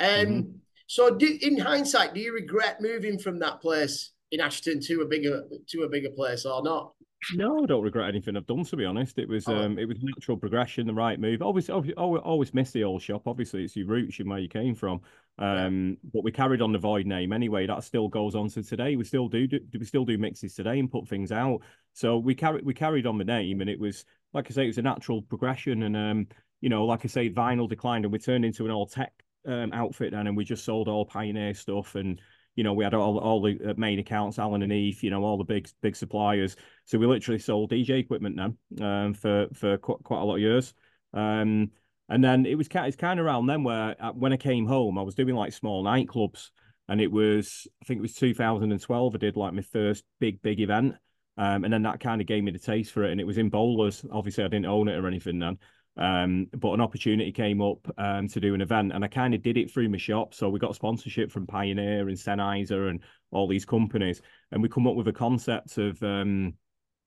Um, 0.00 0.08
mm-hmm. 0.08 0.50
So, 0.86 1.16
do, 1.16 1.38
in 1.40 1.58
hindsight, 1.58 2.12
do 2.12 2.20
you 2.20 2.34
regret 2.34 2.82
moving 2.82 3.18
from 3.18 3.38
that 3.38 3.60
place 3.62 4.12
in 4.32 4.40
Ashton 4.40 4.80
to 4.80 5.02
a 5.02 5.06
bigger 5.06 5.44
to 5.68 5.82
a 5.82 5.88
bigger 5.88 6.10
place 6.10 6.44
or 6.44 6.62
not? 6.62 6.92
No, 7.34 7.62
I 7.62 7.66
don't 7.66 7.84
regret 7.84 8.08
anything 8.08 8.36
I've 8.36 8.46
done. 8.46 8.64
To 8.64 8.76
be 8.76 8.84
honest, 8.84 9.18
it 9.18 9.28
was 9.28 9.46
oh. 9.46 9.54
um, 9.54 9.78
it 9.78 9.86
was 9.86 9.98
natural 10.02 10.36
progression, 10.36 10.86
the 10.86 10.94
right 10.94 11.20
move. 11.20 11.40
Always, 11.40 11.70
always, 11.70 11.92
always 11.96 12.52
miss 12.52 12.72
the 12.72 12.82
old 12.82 13.00
shop. 13.00 13.22
Obviously, 13.26 13.62
it's 13.62 13.76
your 13.76 13.86
roots 13.86 14.18
and 14.18 14.28
where 14.28 14.40
you 14.40 14.48
came 14.48 14.74
from. 14.74 15.00
Um, 15.38 15.98
yeah. 16.02 16.10
but 16.12 16.24
we 16.24 16.32
carried 16.32 16.60
on 16.60 16.72
the 16.72 16.78
void 16.78 17.06
name 17.06 17.32
anyway. 17.32 17.66
That 17.66 17.84
still 17.84 18.08
goes 18.08 18.34
on 18.34 18.48
to 18.50 18.62
today. 18.62 18.96
We 18.96 19.04
still 19.04 19.28
do, 19.28 19.46
do 19.46 19.60
we 19.78 19.86
still 19.86 20.04
do 20.04 20.18
mixes 20.18 20.54
today 20.54 20.78
and 20.78 20.90
put 20.90 21.06
things 21.06 21.30
out. 21.30 21.60
So 21.92 22.18
we 22.18 22.34
carried 22.34 22.64
we 22.64 22.74
carried 22.74 23.06
on 23.06 23.18
the 23.18 23.24
name, 23.24 23.60
and 23.60 23.70
it 23.70 23.78
was 23.78 24.04
like 24.32 24.50
I 24.50 24.54
say, 24.54 24.64
it 24.64 24.68
was 24.68 24.78
a 24.78 24.82
natural 24.82 25.22
progression. 25.22 25.84
And 25.84 25.96
um, 25.96 26.26
you 26.60 26.70
know, 26.70 26.84
like 26.86 27.04
I 27.04 27.08
say, 27.08 27.30
vinyl 27.30 27.68
declined, 27.68 28.04
and 28.04 28.12
we 28.12 28.18
turned 28.18 28.44
into 28.44 28.64
an 28.64 28.72
all 28.72 28.86
tech 28.86 29.12
um, 29.46 29.72
outfit 29.72 30.10
then, 30.10 30.26
and 30.26 30.36
we 30.36 30.44
just 30.44 30.64
sold 30.64 30.88
all 30.88 31.04
Pioneer 31.04 31.54
stuff 31.54 31.94
and 31.94 32.20
you 32.54 32.64
know, 32.64 32.72
we 32.72 32.84
had 32.84 32.94
all, 32.94 33.18
all 33.18 33.40
the 33.40 33.58
uh, 33.70 33.74
main 33.76 33.98
accounts, 33.98 34.38
Allen 34.38 34.62
and 34.62 34.72
Heath, 34.72 35.02
you 35.02 35.10
know, 35.10 35.24
all 35.24 35.38
the 35.38 35.44
big 35.44 35.68
big 35.80 35.96
suppliers. 35.96 36.56
So 36.84 36.98
we 36.98 37.06
literally 37.06 37.38
sold 37.38 37.70
DJ 37.70 37.98
equipment 37.98 38.36
then 38.36 38.86
um, 38.86 39.14
for 39.14 39.48
for 39.54 39.78
quite, 39.78 40.02
quite 40.02 40.20
a 40.20 40.24
lot 40.24 40.36
of 40.36 40.40
years. 40.40 40.74
Um, 41.14 41.70
and 42.08 42.22
then 42.22 42.44
it 42.44 42.56
was 42.56 42.68
it's 42.70 42.96
kind 42.96 43.18
of 43.18 43.26
around 43.26 43.46
then 43.46 43.64
where 43.64 43.96
uh, 43.98 44.12
when 44.12 44.32
I 44.32 44.36
came 44.36 44.66
home, 44.66 44.98
I 44.98 45.02
was 45.02 45.14
doing 45.14 45.34
like 45.34 45.52
small 45.52 45.82
nightclubs, 45.82 46.50
and 46.88 47.00
it 47.00 47.10
was 47.10 47.66
I 47.80 47.86
think 47.86 47.98
it 47.98 48.02
was 48.02 48.14
2012. 48.14 49.14
I 49.14 49.18
did 49.18 49.36
like 49.36 49.54
my 49.54 49.62
first 49.62 50.04
big 50.20 50.42
big 50.42 50.60
event, 50.60 50.96
um, 51.38 51.64
and 51.64 51.72
then 51.72 51.82
that 51.84 52.00
kind 52.00 52.20
of 52.20 52.26
gave 52.26 52.44
me 52.44 52.52
the 52.52 52.58
taste 52.58 52.92
for 52.92 53.04
it. 53.04 53.12
And 53.12 53.20
it 53.20 53.26
was 53.26 53.38
in 53.38 53.48
Bowlers. 53.48 54.04
Obviously, 54.12 54.44
I 54.44 54.48
didn't 54.48 54.66
own 54.66 54.88
it 54.88 54.98
or 54.98 55.06
anything 55.06 55.38
then. 55.38 55.58
Um, 55.96 56.46
but 56.56 56.72
an 56.72 56.80
opportunity 56.80 57.32
came 57.32 57.60
up 57.60 57.86
um, 57.98 58.26
to 58.28 58.40
do 58.40 58.54
an 58.54 58.62
event, 58.62 58.92
and 58.92 59.04
I 59.04 59.08
kind 59.08 59.34
of 59.34 59.42
did 59.42 59.58
it 59.58 59.70
through 59.70 59.90
my 59.90 59.98
shop. 59.98 60.34
So 60.34 60.48
we 60.48 60.58
got 60.58 60.74
sponsorship 60.74 61.30
from 61.30 61.46
Pioneer 61.46 62.08
and 62.08 62.16
Sennheiser 62.16 62.88
and 62.88 63.00
all 63.30 63.46
these 63.46 63.64
companies, 63.64 64.22
and 64.50 64.62
we 64.62 64.68
come 64.68 64.86
up 64.86 64.94
with 64.94 65.08
a 65.08 65.12
concept 65.12 65.76
of 65.78 66.02
um, 66.02 66.54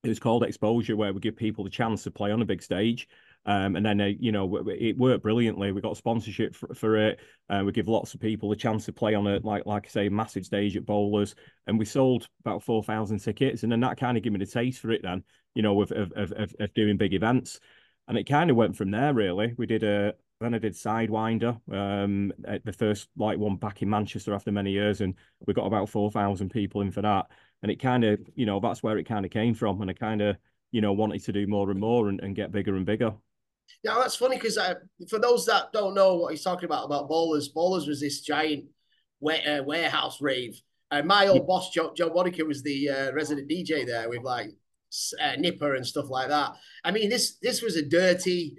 it 0.03 0.09
was 0.09 0.19
called 0.19 0.43
exposure, 0.43 0.95
where 0.95 1.13
we 1.13 1.19
give 1.19 1.35
people 1.35 1.63
the 1.63 1.69
chance 1.69 2.03
to 2.03 2.11
play 2.11 2.31
on 2.31 2.41
a 2.41 2.45
big 2.45 2.61
stage. 2.61 3.07
Um, 3.47 3.75
and 3.75 3.85
then, 3.85 4.01
uh, 4.01 4.05
you 4.19 4.31
know, 4.31 4.67
it 4.67 4.97
worked 4.97 5.21
brilliantly. 5.21 5.71
We 5.71 5.81
got 5.81 5.97
sponsorship 5.97 6.55
for, 6.55 6.73
for 6.73 6.97
it. 6.97 7.19
Uh, 7.47 7.61
we 7.63 7.71
give 7.71 7.87
lots 7.87 8.13
of 8.13 8.19
people 8.19 8.51
a 8.51 8.55
chance 8.55 8.85
to 8.85 8.93
play 8.93 9.13
on 9.13 9.27
a, 9.27 9.39
like, 9.39 9.67
like 9.67 9.85
I 9.85 9.89
say, 9.89 10.09
massive 10.09 10.45
stage 10.45 10.75
at 10.75 10.85
Bowlers. 10.85 11.35
And 11.67 11.77
we 11.77 11.85
sold 11.85 12.27
about 12.43 12.63
4,000 12.63 13.19
tickets. 13.19 13.61
And 13.61 13.71
then 13.71 13.81
that 13.81 13.97
kind 13.97 14.17
of 14.17 14.23
gave 14.23 14.33
me 14.33 14.39
the 14.39 14.47
taste 14.47 14.79
for 14.79 14.91
it 14.91 15.03
then, 15.03 15.23
you 15.53 15.61
know, 15.61 15.79
of, 15.79 15.91
of, 15.91 16.11
of, 16.13 16.55
of 16.59 16.73
doing 16.73 16.97
big 16.97 17.13
events. 17.13 17.59
And 18.07 18.17
it 18.17 18.25
kind 18.25 18.49
of 18.49 18.55
went 18.55 18.75
from 18.75 18.91
there, 18.91 19.13
really. 19.13 19.53
We 19.57 19.65
did 19.65 19.83
a, 19.83 20.13
then 20.39 20.53
I 20.53 20.59
did 20.59 20.73
Sidewinder, 20.73 21.59
um, 21.73 22.31
the 22.63 22.73
first 22.73 23.09
like 23.17 23.37
one 23.37 23.55
back 23.55 23.81
in 23.81 23.89
Manchester 23.89 24.33
after 24.33 24.51
many 24.51 24.71
years, 24.71 25.01
and 25.01 25.15
we 25.45 25.53
got 25.53 25.65
about 25.65 25.89
four 25.89 26.11
thousand 26.11 26.49
people 26.49 26.81
in 26.81 26.91
for 26.91 27.01
that. 27.01 27.27
And 27.63 27.71
it 27.71 27.81
kind 27.81 28.03
of, 28.03 28.19
you 28.35 28.45
know, 28.45 28.59
that's 28.59 28.83
where 28.83 28.97
it 28.97 29.07
kind 29.07 29.25
of 29.25 29.31
came 29.31 29.53
from, 29.53 29.81
and 29.81 29.89
I 29.89 29.93
kind 29.93 30.21
of, 30.21 30.37
you 30.71 30.81
know, 30.81 30.93
wanted 30.93 31.23
to 31.23 31.31
do 31.31 31.47
more 31.47 31.71
and 31.71 31.79
more 31.79 32.09
and, 32.09 32.19
and 32.21 32.35
get 32.35 32.51
bigger 32.51 32.75
and 32.75 32.85
bigger. 32.85 33.13
Yeah, 33.83 33.95
that's 33.95 34.15
funny 34.15 34.35
because 34.35 34.57
uh, 34.57 34.75
for 35.09 35.19
those 35.19 35.45
that 35.45 35.71
don't 35.71 35.95
know 35.95 36.15
what 36.15 36.31
he's 36.31 36.43
talking 36.43 36.65
about 36.65 36.85
about 36.85 37.07
bowlers, 37.07 37.49
bowlers 37.49 37.87
was 37.87 38.01
this 38.01 38.21
giant 38.21 38.65
uh, 39.23 39.63
warehouse 39.65 40.21
rave. 40.21 40.59
And 40.91 41.07
my 41.07 41.27
old 41.27 41.47
boss, 41.47 41.71
Joe, 41.71 41.93
Joe 41.95 42.11
Monica, 42.13 42.45
was 42.45 42.61
the 42.61 42.89
uh, 42.89 43.11
resident 43.13 43.49
DJ 43.49 43.85
there 43.85 44.07
with 44.09 44.21
like 44.21 44.51
uh, 45.21 45.35
Nipper 45.37 45.75
and 45.75 45.85
stuff 45.85 46.09
like 46.09 46.29
that. 46.29 46.51
I 46.83 46.91
mean, 46.91 47.09
this 47.09 47.37
this 47.41 47.61
was 47.61 47.75
a 47.75 47.85
dirty, 47.85 48.57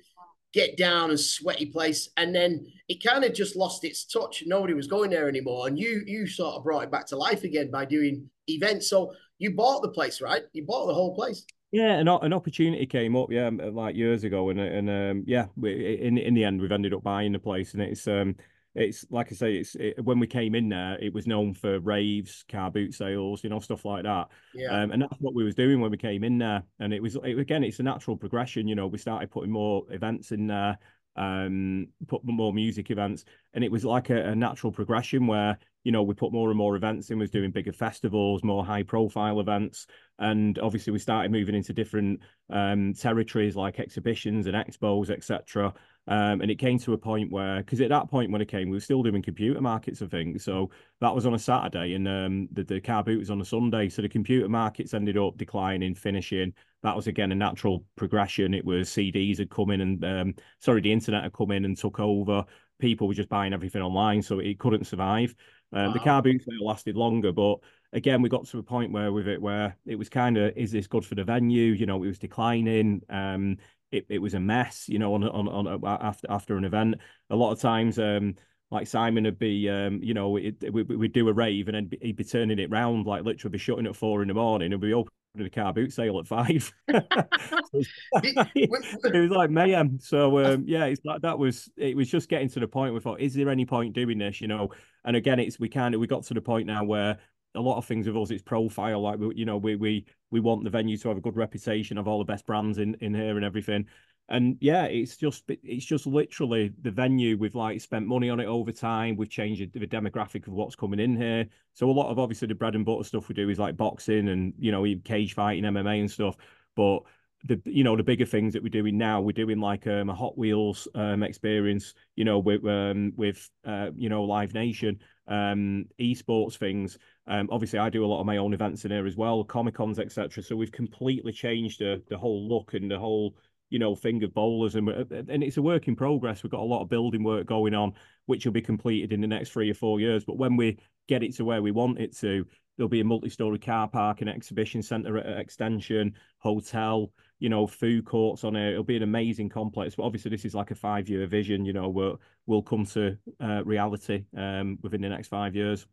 get 0.52 0.76
down 0.76 1.10
and 1.10 1.20
sweaty 1.20 1.66
place, 1.66 2.10
and 2.16 2.34
then 2.34 2.66
it 2.88 3.04
kind 3.04 3.24
of 3.24 3.34
just 3.34 3.56
lost 3.56 3.84
its 3.84 4.04
touch. 4.04 4.42
Nobody 4.46 4.74
was 4.74 4.86
going 4.86 5.10
there 5.10 5.28
anymore, 5.28 5.66
and 5.68 5.78
you 5.78 6.02
you 6.06 6.26
sort 6.26 6.54
of 6.54 6.64
brought 6.64 6.84
it 6.84 6.90
back 6.90 7.06
to 7.06 7.16
life 7.16 7.44
again 7.44 7.70
by 7.70 7.84
doing 7.84 8.28
events. 8.48 8.88
So 8.88 9.12
you 9.38 9.54
bought 9.54 9.82
the 9.82 9.90
place, 9.90 10.20
right? 10.20 10.42
You 10.52 10.64
bought 10.64 10.86
the 10.86 10.94
whole 10.94 11.14
place. 11.14 11.44
Yeah, 11.72 11.98
an, 11.98 12.08
an 12.08 12.32
opportunity 12.32 12.86
came 12.86 13.16
up, 13.16 13.30
yeah, 13.30 13.50
like 13.50 13.96
years 13.96 14.24
ago, 14.24 14.50
and 14.50 14.60
and 14.60 14.88
um, 14.88 15.24
yeah, 15.26 15.46
in 15.62 16.16
in 16.16 16.34
the 16.34 16.44
end, 16.44 16.60
we've 16.60 16.72
ended 16.72 16.94
up 16.94 17.02
buying 17.02 17.32
the 17.32 17.38
place, 17.38 17.74
and 17.74 17.82
it's 17.82 18.06
um, 18.06 18.36
it's 18.76 19.06
like 19.10 19.32
I 19.32 19.34
say, 19.34 19.54
it's 19.56 19.74
it, 19.74 20.04
when 20.04 20.18
we 20.18 20.26
came 20.26 20.54
in 20.54 20.68
there, 20.68 20.98
it 21.00 21.12
was 21.12 21.26
known 21.26 21.54
for 21.54 21.80
raves, 21.80 22.44
car 22.48 22.70
boot 22.70 22.94
sales, 22.94 23.42
you 23.42 23.50
know, 23.50 23.58
stuff 23.58 23.84
like 23.84 24.04
that. 24.04 24.28
Yeah. 24.54 24.82
Um, 24.82 24.90
and 24.90 25.02
that's 25.02 25.20
what 25.20 25.34
we 25.34 25.44
was 25.44 25.54
doing 25.54 25.80
when 25.80 25.90
we 25.90 25.96
came 25.96 26.22
in 26.22 26.38
there, 26.38 26.62
and 26.78 26.92
it 26.92 27.02
was 27.02 27.16
it, 27.24 27.38
again, 27.38 27.64
it's 27.64 27.80
a 27.80 27.82
natural 27.82 28.16
progression. 28.16 28.68
You 28.68 28.74
know, 28.74 28.86
we 28.86 28.98
started 28.98 29.30
putting 29.30 29.50
more 29.50 29.84
events 29.90 30.30
in 30.30 30.46
there, 30.46 30.78
um, 31.16 31.88
put 32.06 32.22
more 32.24 32.52
music 32.52 32.90
events, 32.90 33.24
and 33.54 33.64
it 33.64 33.72
was 33.72 33.84
like 33.84 34.10
a, 34.10 34.30
a 34.30 34.34
natural 34.36 34.72
progression 34.72 35.26
where 35.26 35.58
you 35.86 35.92
know, 35.92 36.02
we 36.02 36.14
put 36.14 36.32
more 36.32 36.48
and 36.48 36.58
more 36.58 36.74
events 36.74 37.10
in, 37.10 37.18
was 37.20 37.30
doing 37.30 37.52
bigger 37.52 37.72
festivals, 37.72 38.42
more 38.42 38.64
high 38.64 38.82
profile 38.82 39.38
events. 39.38 39.86
And 40.18 40.58
obviously 40.58 40.92
we 40.92 40.98
started 40.98 41.30
moving 41.30 41.54
into 41.54 41.72
different 41.72 42.22
um, 42.50 42.92
territories 42.92 43.54
like 43.54 43.78
exhibitions 43.78 44.48
and 44.48 44.56
expos, 44.56 45.10
etc. 45.10 45.72
Um, 46.08 46.40
and 46.40 46.50
it 46.50 46.58
came 46.60 46.78
to 46.80 46.92
a 46.92 46.98
point 46.98 47.32
where, 47.32 47.58
because 47.58 47.80
at 47.80 47.88
that 47.88 48.08
point 48.08 48.30
when 48.30 48.40
it 48.40 48.48
came, 48.48 48.70
we 48.70 48.76
were 48.76 48.80
still 48.80 49.02
doing 49.02 49.22
computer 49.22 49.60
markets 49.60 50.00
and 50.00 50.10
things. 50.10 50.44
So 50.44 50.70
that 51.00 51.14
was 51.14 51.26
on 51.26 51.34
a 51.34 51.38
Saturday 51.38 51.94
and 51.94 52.06
um, 52.06 52.48
the, 52.52 52.62
the 52.62 52.80
car 52.80 53.02
boot 53.02 53.18
was 53.18 53.30
on 53.30 53.40
a 53.40 53.44
Sunday. 53.44 53.88
So 53.88 54.02
the 54.02 54.08
computer 54.08 54.48
markets 54.48 54.94
ended 54.94 55.18
up 55.18 55.36
declining, 55.36 55.94
finishing. 55.94 56.52
That 56.82 56.94
was 56.94 57.08
again 57.08 57.32
a 57.32 57.34
natural 57.34 57.84
progression. 57.96 58.54
It 58.54 58.64
was 58.64 58.88
CDs 58.88 59.38
had 59.38 59.50
come 59.50 59.70
in 59.70 59.80
and, 59.80 60.04
um, 60.04 60.34
sorry, 60.60 60.80
the 60.80 60.92
internet 60.92 61.24
had 61.24 61.32
come 61.32 61.50
in 61.50 61.64
and 61.64 61.76
took 61.76 61.98
over. 61.98 62.44
People 62.78 63.08
were 63.08 63.14
just 63.14 63.28
buying 63.28 63.52
everything 63.52 63.82
online. 63.82 64.22
So 64.22 64.38
it 64.38 64.60
couldn't 64.60 64.86
survive. 64.86 65.34
Um, 65.72 65.86
wow. 65.86 65.92
The 65.92 65.98
car 66.00 66.22
boot 66.22 66.42
sale 66.44 66.64
lasted 66.64 66.96
longer, 66.96 67.32
but 67.32 67.58
again, 67.92 68.22
we 68.22 68.28
got 68.28 68.46
to 68.46 68.58
a 68.58 68.62
point 68.62 68.92
where 68.92 69.12
with 69.12 69.26
it 69.26 69.40
where 69.40 69.76
it 69.86 69.96
was 69.96 70.08
kind 70.08 70.36
of, 70.36 70.56
is 70.56 70.70
this 70.70 70.86
good 70.86 71.04
for 71.04 71.16
the 71.16 71.24
venue? 71.24 71.72
You 71.72 71.86
know, 71.86 72.02
it 72.04 72.06
was 72.06 72.18
declining. 72.18 73.02
Um, 73.08 73.56
it, 73.92 74.06
it 74.08 74.18
was 74.18 74.34
a 74.34 74.40
mess, 74.40 74.88
you 74.88 74.98
know, 74.98 75.14
on 75.14 75.24
on 75.24 75.48
on 75.48 75.84
after 75.84 76.26
after 76.30 76.56
an 76.56 76.64
event. 76.64 76.96
A 77.30 77.36
lot 77.36 77.52
of 77.52 77.60
times, 77.60 77.98
um, 77.98 78.34
like 78.70 78.86
Simon 78.86 79.24
would 79.24 79.38
be, 79.38 79.68
um, 79.68 80.02
you 80.02 80.14
know, 80.14 80.36
it, 80.36 80.72
we, 80.72 80.82
we'd 80.82 81.12
do 81.12 81.28
a 81.28 81.32
rave 81.32 81.68
and 81.68 81.76
then 81.76 81.90
he'd 82.02 82.16
be 82.16 82.24
turning 82.24 82.58
it 82.58 82.70
round, 82.70 83.06
like 83.06 83.24
literally 83.24 83.52
be 83.52 83.58
shutting 83.58 83.86
at 83.86 83.96
four 83.96 84.22
in 84.22 84.28
the 84.28 84.34
morning 84.34 84.72
and 84.72 84.82
we 84.82 84.88
be 84.88 84.94
opening 84.94 85.12
the 85.36 85.50
car 85.50 85.72
boot 85.72 85.92
sale 85.92 86.18
at 86.18 86.26
five. 86.26 86.72
it 86.88 88.70
was 88.70 89.30
like 89.30 89.50
mayhem. 89.50 89.98
So 90.00 90.44
um, 90.44 90.64
yeah, 90.66 90.86
it's 90.86 91.04
like 91.04 91.22
that 91.22 91.38
was 91.38 91.70
it 91.76 91.96
was 91.96 92.08
just 92.08 92.28
getting 92.28 92.48
to 92.50 92.60
the 92.60 92.68
point 92.68 92.94
we 92.94 93.00
thought, 93.00 93.20
is 93.20 93.34
there 93.34 93.50
any 93.50 93.66
point 93.66 93.94
doing 93.94 94.18
this? 94.18 94.40
You 94.40 94.48
know, 94.48 94.70
and 95.04 95.16
again, 95.16 95.38
it's 95.38 95.60
we 95.60 95.68
kind 95.68 95.94
of 95.94 96.00
we 96.00 96.06
got 96.06 96.24
to 96.24 96.34
the 96.34 96.40
point 96.40 96.66
now 96.66 96.84
where 96.84 97.18
a 97.56 97.60
lot 97.60 97.78
of 97.78 97.84
things 97.84 98.06
with 98.06 98.16
us 98.16 98.30
it's 98.30 98.42
profile 98.42 99.00
like 99.00 99.18
we, 99.18 99.34
you 99.34 99.44
know 99.44 99.56
we 99.56 99.76
we 99.76 100.04
we 100.30 100.40
want 100.40 100.64
the 100.64 100.70
venue 100.70 100.96
to 100.96 101.08
have 101.08 101.16
a 101.16 101.20
good 101.20 101.36
reputation 101.36 101.98
of 101.98 102.06
all 102.06 102.18
the 102.18 102.24
best 102.24 102.46
brands 102.46 102.78
in 102.78 102.94
in 103.00 103.14
here 103.14 103.36
and 103.36 103.44
everything. 103.44 103.86
And 104.28 104.56
yeah 104.60 104.84
it's 104.86 105.16
just 105.16 105.44
it's 105.48 105.84
just 105.84 106.06
literally 106.06 106.72
the 106.82 106.90
venue 106.90 107.38
we've 107.38 107.54
like 107.54 107.80
spent 107.80 108.06
money 108.06 108.28
on 108.28 108.40
it 108.40 108.46
over 108.46 108.72
time 108.72 109.14
we've 109.14 109.30
changed 109.30 109.72
the 109.72 109.86
demographic 109.86 110.48
of 110.48 110.52
what's 110.52 110.74
coming 110.74 111.00
in 111.00 111.16
here. 111.16 111.46
So 111.74 111.88
a 111.88 111.92
lot 111.92 112.10
of 112.10 112.18
obviously 112.18 112.48
the 112.48 112.54
bread 112.54 112.74
and 112.74 112.84
butter 112.84 113.04
stuff 113.04 113.28
we 113.28 113.34
do 113.34 113.48
is 113.48 113.58
like 113.58 113.76
boxing 113.76 114.28
and 114.28 114.52
you 114.58 114.72
know 114.72 114.84
cage 115.04 115.34
fighting 115.34 115.64
mma 115.64 116.00
and 116.00 116.10
stuff. 116.10 116.36
But 116.74 117.02
the 117.44 117.60
you 117.64 117.84
know 117.84 117.96
the 117.96 118.02
bigger 118.02 118.24
things 118.26 118.52
that 118.52 118.62
we're 118.62 118.68
doing 118.68 118.98
now 118.98 119.20
we're 119.20 119.32
doing 119.32 119.60
like 119.60 119.86
um, 119.86 120.10
a 120.10 120.14
hot 120.14 120.36
wheels 120.36 120.88
um, 120.94 121.22
experience 121.22 121.94
you 122.16 122.24
know 122.24 122.38
with 122.38 122.64
um, 122.66 123.12
with 123.16 123.48
uh, 123.64 123.90
you 123.94 124.08
know 124.08 124.24
live 124.24 124.54
nation 124.54 124.98
um 125.28 125.86
esports 126.00 126.56
things. 126.56 126.98
Um 127.26 127.48
obviously 127.50 127.78
i 127.78 127.90
do 127.90 128.04
a 128.04 128.06
lot 128.06 128.20
of 128.20 128.26
my 128.26 128.36
own 128.36 128.54
events 128.54 128.84
in 128.84 128.90
here 128.90 129.06
as 129.06 129.16
well 129.16 129.42
comic 129.44 129.74
cons 129.74 129.98
etc 129.98 130.42
so 130.42 130.54
we've 130.54 130.72
completely 130.72 131.32
changed 131.32 131.80
the, 131.80 132.02
the 132.08 132.16
whole 132.16 132.48
look 132.48 132.74
and 132.74 132.90
the 132.90 132.98
whole 132.98 133.34
you 133.70 133.78
know 133.78 133.94
thing 133.94 134.22
of 134.22 134.34
bowlers. 134.34 134.74
And 134.74 134.88
and 134.88 135.42
it's 135.42 135.56
a 135.56 135.62
work 135.62 135.88
in 135.88 135.96
progress. 135.96 136.42
We've 136.42 136.50
got 136.50 136.60
a 136.60 136.64
lot 136.64 136.82
of 136.82 136.88
building 136.88 137.22
work 137.22 137.46
going 137.46 137.74
on 137.74 137.94
which 138.26 138.44
will 138.44 138.52
be 138.52 138.62
completed 138.62 139.12
in 139.12 139.20
the 139.20 139.26
next 139.26 139.50
three 139.50 139.70
or 139.70 139.74
four 139.74 140.00
years. 140.00 140.24
But 140.24 140.36
when 140.36 140.56
we 140.56 140.78
get 141.08 141.22
it 141.22 141.34
to 141.36 141.44
where 141.44 141.62
we 141.62 141.70
want 141.70 141.98
it 141.98 142.16
to 142.18 142.46
there'll 142.76 142.88
be 142.88 143.00
a 143.00 143.04
multi-story 143.04 143.58
car 143.58 143.88
park 143.88 144.20
an 144.20 144.28
exhibition 144.28 144.82
center 144.82 145.18
extension 145.18 146.12
hotel 146.38 147.10
you 147.38 147.48
know, 147.48 147.66
food 147.66 148.04
courts 148.04 148.44
on 148.44 148.56
it. 148.56 148.72
It'll 148.72 148.84
be 148.84 148.96
an 148.96 149.02
amazing 149.02 149.48
complex. 149.48 149.94
But 149.94 150.04
obviously, 150.04 150.30
this 150.30 150.44
is 150.44 150.54
like 150.54 150.70
a 150.70 150.74
five 150.74 151.08
year 151.08 151.26
vision, 151.26 151.64
you 151.64 151.72
know, 151.72 151.88
we'll 151.88 152.20
we'll 152.46 152.62
come 152.62 152.86
to 152.86 153.16
uh, 153.40 153.64
reality 153.64 154.24
um, 154.36 154.78
within 154.82 155.00
the 155.00 155.08
next 155.08 155.28
five 155.28 155.54
years. 155.54 155.86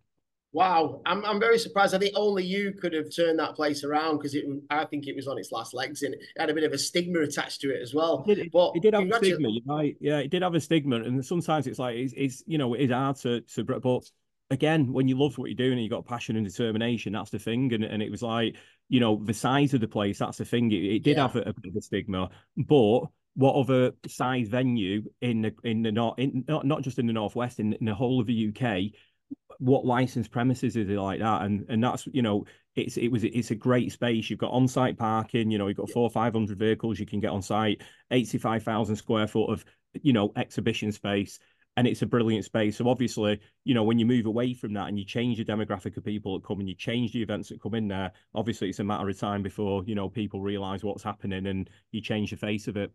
Wow, 0.53 1.01
I'm 1.07 1.25
I'm 1.25 1.39
very 1.39 1.57
surprised. 1.57 1.95
I 1.95 1.97
think 1.97 2.13
only 2.15 2.45
you 2.45 2.73
could 2.73 2.93
have 2.93 3.13
turned 3.13 3.39
that 3.39 3.55
place 3.55 3.83
around 3.83 4.17
because 4.17 4.35
it. 4.35 4.45
I 4.69 4.85
think 4.85 5.07
it 5.07 5.15
was 5.15 5.27
on 5.27 5.39
its 5.39 5.51
last 5.51 5.73
legs 5.73 6.03
and 6.03 6.13
it 6.13 6.21
had 6.37 6.51
a 6.51 6.53
bit 6.53 6.63
of 6.63 6.71
a 6.71 6.77
stigma 6.77 7.21
attached 7.21 7.61
to 7.61 7.73
it 7.73 7.81
as 7.81 7.95
well. 7.95 8.23
It 8.27 8.35
did, 8.35 8.51
but 8.51 8.73
it 8.75 8.83
did 8.83 8.93
have 8.93 9.09
a 9.09 9.15
stigma, 9.15 9.49
right? 9.65 9.97
Yeah, 9.99 10.19
it 10.19 10.29
did 10.29 10.43
have 10.43 10.53
a 10.53 10.59
stigma, 10.59 10.97
and 10.97 11.25
sometimes 11.25 11.65
it's 11.65 11.79
like 11.79 11.95
it's, 11.95 12.13
it's 12.15 12.43
you 12.45 12.59
know 12.59 12.75
it 12.75 12.81
is 12.81 12.91
hard 12.91 13.15
to 13.17 13.41
to 13.41 13.63
but 13.63 14.03
again 14.53 14.93
when 14.93 15.07
you 15.07 15.17
love 15.17 15.37
what 15.37 15.49
you're 15.49 15.55
doing 15.55 15.73
and 15.73 15.81
you've 15.81 15.91
got 15.91 16.05
passion 16.05 16.35
and 16.35 16.45
determination, 16.45 17.13
that's 17.13 17.31
the 17.31 17.39
thing. 17.39 17.73
And 17.73 17.83
and 17.83 18.01
it 18.01 18.09
was 18.09 18.21
like 18.21 18.55
you 18.89 18.99
know, 18.99 19.19
the 19.23 19.33
size 19.33 19.73
of 19.73 19.81
the 19.81 19.87
place, 19.87 20.19
that's 20.19 20.37
the 20.37 20.45
thing. 20.45 20.71
It, 20.71 20.83
it 20.83 21.03
did 21.03 21.17
yeah. 21.17 21.23
have 21.23 21.35
a, 21.35 21.41
a, 21.41 21.53
bit 21.53 21.71
of 21.71 21.75
a 21.77 21.81
stigma, 21.81 22.29
but 22.55 23.01
what 23.35 23.55
other 23.55 23.93
size 24.07 24.47
venue 24.47 25.03
in 25.21 25.41
the 25.41 25.55
in 25.63 25.81
the 25.81 25.91
north, 25.91 26.19
in, 26.19 26.45
not 26.47 26.65
not 26.65 26.81
just 26.83 26.99
in 26.99 27.07
the 27.07 27.13
northwest, 27.13 27.59
in, 27.59 27.73
in 27.73 27.85
the 27.85 27.95
whole 27.95 28.21
of 28.21 28.27
the 28.27 28.53
UK, 28.55 28.93
what 29.57 29.85
licensed 29.85 30.31
premises 30.31 30.75
is 30.75 30.89
it 30.89 30.99
like 30.99 31.19
that? 31.21 31.41
And 31.41 31.65
and 31.69 31.83
that's 31.83 32.07
you 32.13 32.21
know, 32.21 32.45
it's 32.75 32.97
it 32.97 33.07
was 33.07 33.23
it's 33.23 33.51
a 33.51 33.55
great 33.55 33.91
space. 33.91 34.29
You've 34.29 34.39
got 34.39 34.51
on-site 34.51 34.97
parking. 34.97 35.49
You 35.49 35.57
know, 35.57 35.67
you've 35.67 35.77
got 35.77 35.89
four 35.89 36.09
five 36.09 36.33
hundred 36.33 36.59
vehicles 36.59 36.99
you 36.99 37.05
can 37.05 37.19
get 37.19 37.31
on 37.31 37.41
site, 37.41 37.81
eighty 38.11 38.37
five 38.37 38.63
thousand 38.63 38.97
square 38.97 39.27
foot 39.27 39.47
of 39.47 39.65
you 40.01 40.13
know 40.13 40.31
exhibition 40.35 40.91
space 40.91 41.39
and 41.77 41.87
it's 41.87 42.01
a 42.01 42.05
brilliant 42.05 42.45
space. 42.45 42.77
So 42.77 42.87
obviously, 42.87 43.39
you 43.63 43.73
know, 43.73 43.83
when 43.83 43.97
you 43.97 44.05
move 44.05 44.25
away 44.25 44.53
from 44.53 44.73
that 44.73 44.87
and 44.87 44.97
you 44.97 45.05
change 45.05 45.37
the 45.37 45.45
demographic 45.45 45.97
of 45.97 46.05
people 46.05 46.37
that 46.37 46.45
come 46.45 46.59
and 46.59 46.69
you 46.69 46.75
change 46.75 47.13
the 47.13 47.21
events 47.21 47.49
that 47.49 47.61
come 47.61 47.73
in 47.73 47.87
there, 47.87 48.11
obviously 48.35 48.69
it's 48.69 48.79
a 48.79 48.83
matter 48.83 49.09
of 49.09 49.17
time 49.17 49.41
before, 49.41 49.83
you 49.85 49.95
know, 49.95 50.09
people 50.09 50.41
realize 50.41 50.83
what's 50.83 51.03
happening 51.03 51.47
and 51.47 51.69
you 51.91 52.01
change 52.01 52.29
the 52.29 52.37
face 52.37 52.67
of 52.67 52.77
it. 52.77 52.91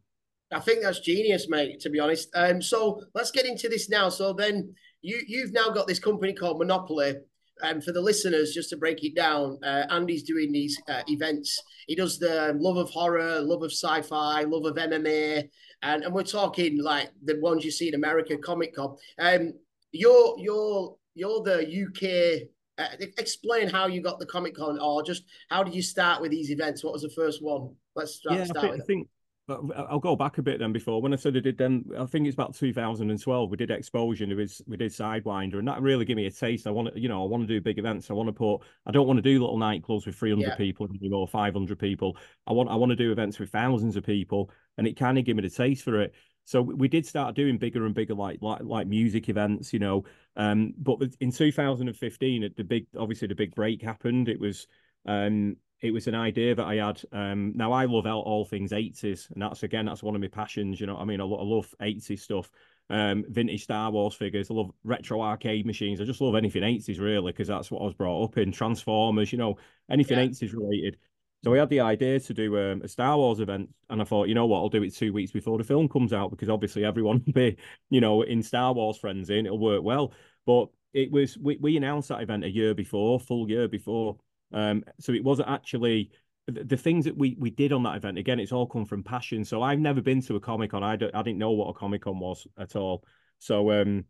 I 0.52 0.60
think 0.60 0.82
that's 0.82 1.00
genius, 1.00 1.46
mate, 1.48 1.80
to 1.80 1.90
be 1.90 2.00
honest. 2.00 2.30
Um, 2.34 2.62
so 2.62 3.02
let's 3.14 3.30
get 3.30 3.46
into 3.46 3.68
this 3.68 3.90
now. 3.90 4.08
So 4.08 4.32
then 4.32 4.74
you 5.02 5.20
you've 5.26 5.52
now 5.52 5.70
got 5.70 5.86
this 5.86 5.98
company 5.98 6.32
called 6.32 6.58
Monopoly. 6.58 7.16
And 7.62 7.76
um, 7.76 7.80
for 7.80 7.92
the 7.92 8.00
listeners, 8.00 8.52
just 8.52 8.70
to 8.70 8.76
break 8.76 9.04
it 9.04 9.14
down, 9.14 9.58
uh, 9.62 9.84
Andy's 9.90 10.22
doing 10.22 10.52
these 10.52 10.80
uh, 10.88 11.02
events. 11.08 11.60
He 11.86 11.94
does 11.94 12.18
the 12.18 12.56
love 12.58 12.76
of 12.76 12.90
horror, 12.90 13.40
love 13.40 13.62
of 13.62 13.72
sci-fi, 13.72 14.42
love 14.42 14.64
of 14.64 14.76
MMA, 14.76 15.48
and, 15.82 16.04
and 16.04 16.14
we're 16.14 16.22
talking 16.22 16.82
like 16.82 17.10
the 17.24 17.38
ones 17.40 17.64
you 17.64 17.70
see 17.70 17.88
in 17.88 17.94
America, 17.94 18.36
Comic 18.36 18.74
Con. 18.74 18.96
Um, 19.18 19.54
you're 19.92 20.36
you're 20.38 20.96
you're 21.14 21.42
the 21.42 21.66
UK. 21.66 22.48
Uh, 22.78 22.94
explain 23.18 23.68
how 23.68 23.88
you 23.88 24.00
got 24.00 24.20
the 24.20 24.26
Comic 24.26 24.54
Con, 24.54 24.78
or 24.80 25.02
just 25.02 25.24
how 25.50 25.62
did 25.64 25.74
you 25.74 25.82
start 25.82 26.20
with 26.20 26.30
these 26.30 26.50
events? 26.50 26.84
What 26.84 26.92
was 26.92 27.02
the 27.02 27.10
first 27.10 27.42
one? 27.42 27.74
Let's 27.96 28.16
start. 28.16 28.38
Yeah, 28.38 28.44
start 28.44 28.66
I 28.66 28.78
think, 28.86 29.08
I'll 29.48 29.98
go 29.98 30.14
back 30.14 30.38
a 30.38 30.42
bit 30.42 30.58
then. 30.58 30.72
Before 30.72 31.00
when 31.00 31.12
I 31.12 31.16
said 31.16 31.36
I 31.36 31.40
did 31.40 31.56
then, 31.56 31.84
I 31.98 32.04
think 32.04 32.26
it's 32.26 32.34
about 32.34 32.54
2012. 32.54 33.50
We 33.50 33.56
did 33.56 33.70
exposure. 33.70 34.24
It 34.24 34.34
was 34.34 34.60
we 34.66 34.76
did 34.76 34.92
Sidewinder, 34.92 35.58
and 35.58 35.68
that 35.68 35.80
really 35.80 36.04
gave 36.04 36.16
me 36.16 36.26
a 36.26 36.30
taste. 36.30 36.66
I 36.66 36.70
want 36.70 36.92
to, 36.94 37.00
you 37.00 37.08
know, 37.08 37.22
I 37.22 37.26
want 37.26 37.42
to 37.42 37.46
do 37.46 37.60
big 37.60 37.78
events. 37.78 38.10
I 38.10 38.14
want 38.14 38.28
to 38.28 38.32
put. 38.32 38.60
I 38.86 38.90
don't 38.90 39.06
want 39.06 39.18
to 39.18 39.22
do 39.22 39.40
little 39.40 39.58
nightclubs 39.58 40.06
with 40.06 40.16
300 40.16 40.46
yeah. 40.46 40.54
people 40.56 40.88
or 41.12 41.26
500 41.26 41.78
people. 41.78 42.16
I 42.46 42.52
want 42.52 42.68
I 42.68 42.74
want 42.74 42.90
to 42.90 42.96
do 42.96 43.10
events 43.10 43.38
with 43.38 43.50
thousands 43.50 43.96
of 43.96 44.04
people, 44.04 44.50
and 44.76 44.86
it 44.86 44.98
kind 44.98 45.18
of 45.18 45.24
gave 45.24 45.36
me 45.36 45.42
the 45.42 45.50
taste 45.50 45.82
for 45.82 46.00
it. 46.00 46.14
So 46.44 46.62
we 46.62 46.88
did 46.88 47.06
start 47.06 47.34
doing 47.34 47.58
bigger 47.58 47.86
and 47.86 47.94
bigger, 47.94 48.14
like 48.14 48.38
like 48.42 48.62
like 48.62 48.86
music 48.86 49.28
events, 49.28 49.72
you 49.72 49.78
know. 49.78 50.04
Um, 50.36 50.74
but 50.78 50.98
in 51.20 51.32
2015, 51.32 52.52
the 52.56 52.64
big 52.64 52.86
obviously 52.98 53.28
the 53.28 53.34
big 53.34 53.54
break 53.54 53.82
happened. 53.82 54.28
It 54.28 54.40
was 54.40 54.66
um 55.06 55.56
it 55.80 55.92
was 55.92 56.06
an 56.06 56.14
idea 56.14 56.54
that 56.54 56.66
I 56.66 56.76
had. 56.76 57.00
Um, 57.12 57.52
now 57.54 57.72
I 57.72 57.84
love 57.84 58.06
all, 58.06 58.22
all 58.22 58.44
things 58.44 58.72
80s, 58.72 59.30
and 59.30 59.42
that's 59.42 59.62
again 59.62 59.86
that's 59.86 60.02
one 60.02 60.14
of 60.14 60.20
my 60.20 60.28
passions. 60.28 60.80
You 60.80 60.86
know, 60.86 60.96
I 60.96 61.04
mean, 61.04 61.20
I, 61.20 61.24
I 61.24 61.42
love 61.42 61.72
80s 61.80 62.18
stuff, 62.18 62.50
um, 62.90 63.24
vintage 63.28 63.64
Star 63.64 63.90
Wars 63.90 64.14
figures. 64.14 64.50
I 64.50 64.54
love 64.54 64.70
retro 64.82 65.22
arcade 65.22 65.66
machines. 65.66 66.00
I 66.00 66.04
just 66.04 66.20
love 66.20 66.34
anything 66.34 66.62
80s 66.62 67.00
really 67.00 67.32
because 67.32 67.48
that's 67.48 67.70
what 67.70 67.82
I 67.82 67.84
was 67.84 67.94
brought 67.94 68.24
up 68.24 68.38
in. 68.38 68.50
Transformers, 68.50 69.30
you 69.32 69.38
know, 69.38 69.56
anything 69.90 70.18
yeah. 70.18 70.26
80s 70.26 70.52
related. 70.52 70.96
So 71.44 71.52
we 71.52 71.58
had 71.58 71.68
the 71.68 71.80
idea 71.80 72.18
to 72.18 72.34
do 72.34 72.58
um, 72.58 72.82
a 72.82 72.88
Star 72.88 73.16
Wars 73.16 73.38
event, 73.38 73.70
and 73.88 74.00
I 74.02 74.04
thought, 74.04 74.26
you 74.26 74.34
know 74.34 74.46
what, 74.46 74.58
I'll 74.58 74.68
do 74.68 74.82
it 74.82 74.94
two 74.94 75.12
weeks 75.12 75.30
before 75.30 75.56
the 75.56 75.62
film 75.62 75.88
comes 75.88 76.12
out 76.12 76.30
because 76.32 76.48
obviously 76.48 76.84
everyone 76.84 77.22
will 77.26 77.32
be, 77.32 77.56
you 77.90 78.00
know, 78.00 78.22
in 78.22 78.42
Star 78.42 78.72
Wars 78.72 78.96
frenzy 78.96 79.38
and 79.38 79.46
it'll 79.46 79.60
work 79.60 79.84
well. 79.84 80.12
But 80.44 80.70
it 80.92 81.12
was 81.12 81.38
we, 81.38 81.56
we 81.58 81.76
announced 81.76 82.08
that 82.08 82.22
event 82.22 82.44
a 82.44 82.50
year 82.50 82.74
before, 82.74 83.20
full 83.20 83.48
year 83.48 83.68
before, 83.68 84.16
um, 84.52 84.84
so 84.98 85.12
it 85.12 85.24
wasn't 85.24 85.48
actually 85.48 86.10
the, 86.46 86.64
the, 86.64 86.76
things 86.76 87.04
that 87.04 87.16
we 87.16 87.36
we 87.38 87.50
did 87.50 87.72
on 87.72 87.82
that 87.82 87.96
event. 87.96 88.18
Again, 88.18 88.40
it's 88.40 88.52
all 88.52 88.66
come 88.66 88.86
from 88.86 89.02
passion. 89.02 89.44
So 89.44 89.62
I've 89.62 89.78
never 89.80 90.00
been 90.00 90.22
to 90.22 90.36
a 90.36 90.40
comic 90.40 90.70
con. 90.70 90.82
I 90.82 90.96
don't, 90.96 91.14
I 91.14 91.22
didn't 91.22 91.38
know 91.38 91.50
what 91.52 91.68
a 91.68 91.74
comic 91.74 92.02
con 92.02 92.18
was 92.18 92.46
at 92.58 92.76
all. 92.76 93.04
So 93.38 93.70
um, 93.70 94.04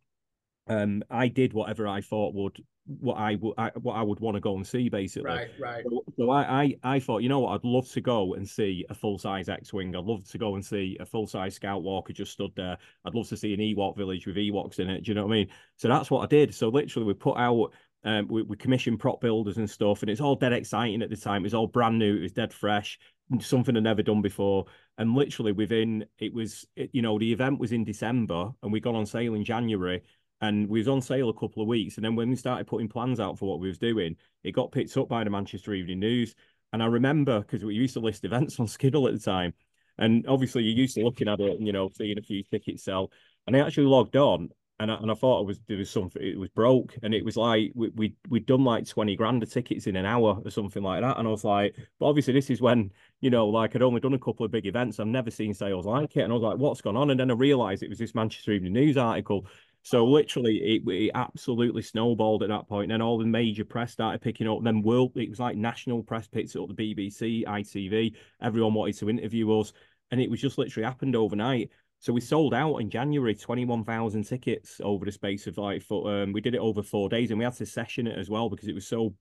um, 0.69 1.03
I 1.11 1.29
did 1.29 1.53
whatever 1.53 1.89
I 1.89 2.01
thought 2.01 2.35
would 2.35 2.63
what 3.01 3.17
I 3.17 3.35
would 3.35 3.55
what 3.83 3.95
I 3.95 4.03
would 4.03 4.21
want 4.21 4.37
to 4.37 4.41
go 4.41 4.57
and 4.57 4.67
see 4.67 4.89
basically. 4.89 5.31
Right, 5.31 5.51
right. 5.61 5.85
So, 5.85 6.05
so 6.17 6.31
I, 6.31 6.63
I 6.63 6.75
I 6.85 7.01
thought 7.01 7.23
you 7.23 7.29
know 7.29 7.41
what 7.41 7.55
I'd 7.55 7.65
love 7.65 7.89
to 7.91 8.01
go 8.01 8.35
and 8.35 8.49
see 8.49 8.87
a 8.89 8.95
full 8.95 9.19
size 9.19 9.49
X 9.49 9.73
wing. 9.73 9.95
I'd 9.95 10.05
love 10.05 10.27
to 10.29 10.39
go 10.39 10.55
and 10.55 10.65
see 10.65 10.97
a 11.01 11.05
full 11.05 11.27
size 11.27 11.55
Scout 11.55 11.83
Walker 11.83 12.13
just 12.13 12.33
stood 12.33 12.53
there. 12.57 12.79
I'd 13.05 13.15
love 13.15 13.29
to 13.29 13.37
see 13.37 13.53
an 13.53 13.61
Ewok 13.61 13.97
village 13.97 14.27
with 14.27 14.37
Ewoks 14.37 14.79
in 14.79 14.89
it. 14.89 15.05
Do 15.05 15.11
you 15.11 15.15
know 15.15 15.27
what 15.27 15.33
I 15.33 15.37
mean? 15.37 15.49
So 15.77 15.89
that's 15.89 16.11
what 16.11 16.23
I 16.23 16.27
did. 16.27 16.55
So 16.55 16.69
literally 16.69 17.07
we 17.07 17.15
put 17.15 17.37
out 17.37 17.73
um, 18.05 18.29
we, 18.29 18.43
we 18.43 18.57
commissioned 18.57 19.01
prop 19.01 19.21
builders 19.21 19.57
and 19.57 19.69
stuff, 19.69 20.03
and 20.03 20.11
it's 20.11 20.21
all 20.21 20.37
dead 20.37 20.53
exciting 20.53 21.03
at 21.03 21.11
the 21.11 21.17
time. 21.17 21.43
It 21.43 21.47
was 21.47 21.55
all 21.55 21.67
brand 21.67 21.99
new. 21.99 22.17
It 22.17 22.23
was 22.23 22.33
dead 22.33 22.53
fresh, 22.53 22.99
something 23.41 23.77
I'd 23.77 23.83
never 23.83 24.03
done 24.03 24.23
before. 24.23 24.67
And 24.99 25.15
literally 25.15 25.53
within, 25.53 26.07
it 26.19 26.33
was, 26.33 26.67
it, 26.77 26.91
you 26.93 27.03
know, 27.03 27.19
the 27.19 27.33
event 27.33 27.59
was 27.59 27.73
in 27.73 27.85
December, 27.85 28.51
and 28.63 28.73
we 28.73 28.81
got 28.81 28.95
on 28.95 29.07
sale 29.07 29.35
in 29.35 29.45
January, 29.45 30.03
and 30.41 30.69
we 30.69 30.79
was 30.79 30.89
on 30.89 31.03
sale 31.03 31.29
a 31.29 31.35
couple 31.35 31.63
of 31.63 31.69
weeks. 31.69 31.97
And 31.97 32.05
then 32.05 32.15
when 32.15 32.31
we 32.31 32.37
started 32.37 32.67
putting 32.67 32.89
plans 32.89 33.19
out 33.19 33.39
for 33.39 33.49
what 33.49 33.61
we 33.61 33.69
was 33.69 33.79
doing, 33.79 34.17
it 34.45 34.53
got 34.53 34.73
picked 34.73 34.97
up 34.97 35.09
by 35.09 35.25
the 35.25 35.31
Manchester 35.31 35.75
Evening 35.75 36.01
News. 36.01 36.35
And 36.73 36.83
I 36.83 36.87
remember 36.87 37.41
because 37.41 37.65
we 37.65 37.75
used 37.75 37.95
to 37.95 38.01
list 38.01 38.25
events 38.25 38.61
on 38.61 38.69
Skiddle 38.69 39.09
at 39.09 39.15
the 39.15 39.21
time, 39.21 39.55
and 39.99 40.25
obviously 40.29 40.63
you're 40.63 40.77
used 40.77 40.95
to 40.95 41.03
looking 41.03 41.29
at 41.29 41.41
it 41.41 41.59
and 41.59 41.67
you 41.67 41.73
know 41.73 41.91
seeing 41.93 42.19
a 42.19 42.23
few 42.23 42.45
tickets 42.45 42.85
sell. 42.85 43.11
And 43.47 43.57
I 43.57 43.61
actually 43.61 43.87
logged 43.87 44.17
on 44.17 44.51
and 44.81 44.93
I, 44.93 44.95
and 44.97 45.11
I 45.11 45.15
thought 45.15 45.41
it 45.41 45.47
was 45.47 45.61
there 45.67 45.77
was 45.77 45.91
something 45.91 46.23
it 46.23 46.39
was 46.39 46.51
broke. 46.51 46.97
And 47.03 47.13
it 47.13 47.25
was 47.25 47.37
like 47.37 47.73
we 47.75 47.89
we 47.91 48.15
we'd 48.29 48.47
done 48.47 48.65
like 48.65 48.87
20 48.87 49.17
grand 49.17 49.43
of 49.43 49.51
tickets 49.51 49.87
in 49.87 49.97
an 49.97 50.07
hour 50.07 50.41
or 50.45 50.51
something 50.51 50.83
like 50.83 51.03
that. 51.03 51.19
And 51.19 51.27
I 51.27 51.31
was 51.31 51.45
like 51.45 51.77
but 51.99 52.07
obviously 52.07 52.33
this 52.33 52.51
is 52.51 52.61
when 52.61 52.93
you 53.21 53.31
know 53.31 53.49
like 53.49 53.75
I'd 53.75 53.83
only 53.83 54.01
done 54.01 54.15
a 54.15 54.19
couple 54.19 54.47
of 54.47 54.53
big 54.53 54.67
events. 54.67 55.01
I've 55.01 55.09
never 55.09 55.31
seen 55.31 55.53
sales 55.53 55.87
like 55.87 56.17
it. 56.17 56.21
And 56.23 56.33
I 56.33 56.35
was 56.35 56.43
like 56.43 56.59
what's 56.59 56.81
gone 56.81 56.97
on? 56.97 57.11
And 57.11 57.19
then 57.19 57.31
I 57.31 57.35
realized 57.35 57.83
it 57.83 57.89
was 57.89 57.99
this 57.99 58.15
Manchester 58.15 58.53
Evening 58.53 58.73
News 58.73 58.97
article. 58.97 59.47
So 59.83 60.05
literally 60.05 60.59
it, 60.59 60.83
it 60.87 61.11
absolutely 61.15 61.83
snowballed 61.83 62.43
at 62.45 62.49
that 62.51 62.69
point. 62.69 62.85
And 62.85 62.93
then 62.93 63.03
all 63.03 63.19
the 63.19 63.25
major 63.25 63.65
press 63.65 63.93
started 63.93 64.21
picking 64.21 64.49
up. 64.49 64.63
Then 64.63 64.83
world 64.83 65.13
it 65.17 65.31
was 65.31 65.41
like 65.41 65.57
national 65.57 66.05
press 66.05 66.29
picked 66.29 66.55
up 66.55 66.69
the 66.69 66.95
BBC 66.95 67.45
ITV 67.45 68.15
everyone 68.41 68.75
wanted 68.75 68.99
to 68.99 69.11
interview 69.11 69.59
us. 69.59 69.73
And 70.13 70.21
it 70.21 70.31
was 70.31 70.41
just 70.41 70.57
literally 70.57 70.87
happened 70.87 71.17
overnight 71.17 71.71
so 72.01 72.13
we 72.13 72.21
sold 72.21 72.55
out 72.55 72.77
in 72.77 72.91
January 72.91 73.35
21,000 73.35 74.23
tickets 74.23 74.81
over 74.83 75.05
the 75.05 75.13
space 75.13 75.47
of 75.47 75.59
like, 75.59 75.83
for, 75.83 76.23
um, 76.23 76.33
we 76.33 76.41
did 76.41 76.55
it 76.55 76.61
over 76.61 76.83
four 76.83 77.09
days 77.09 77.31
and 77.31 77.39
we 77.39 77.45
had 77.45 77.57
to 77.57 77.67
session 77.67 78.07
it 78.07 78.17
as 78.17 78.31
well 78.31 78.49
because 78.49 78.69
it 78.69 78.75
was 78.75 78.87
so 78.87 79.15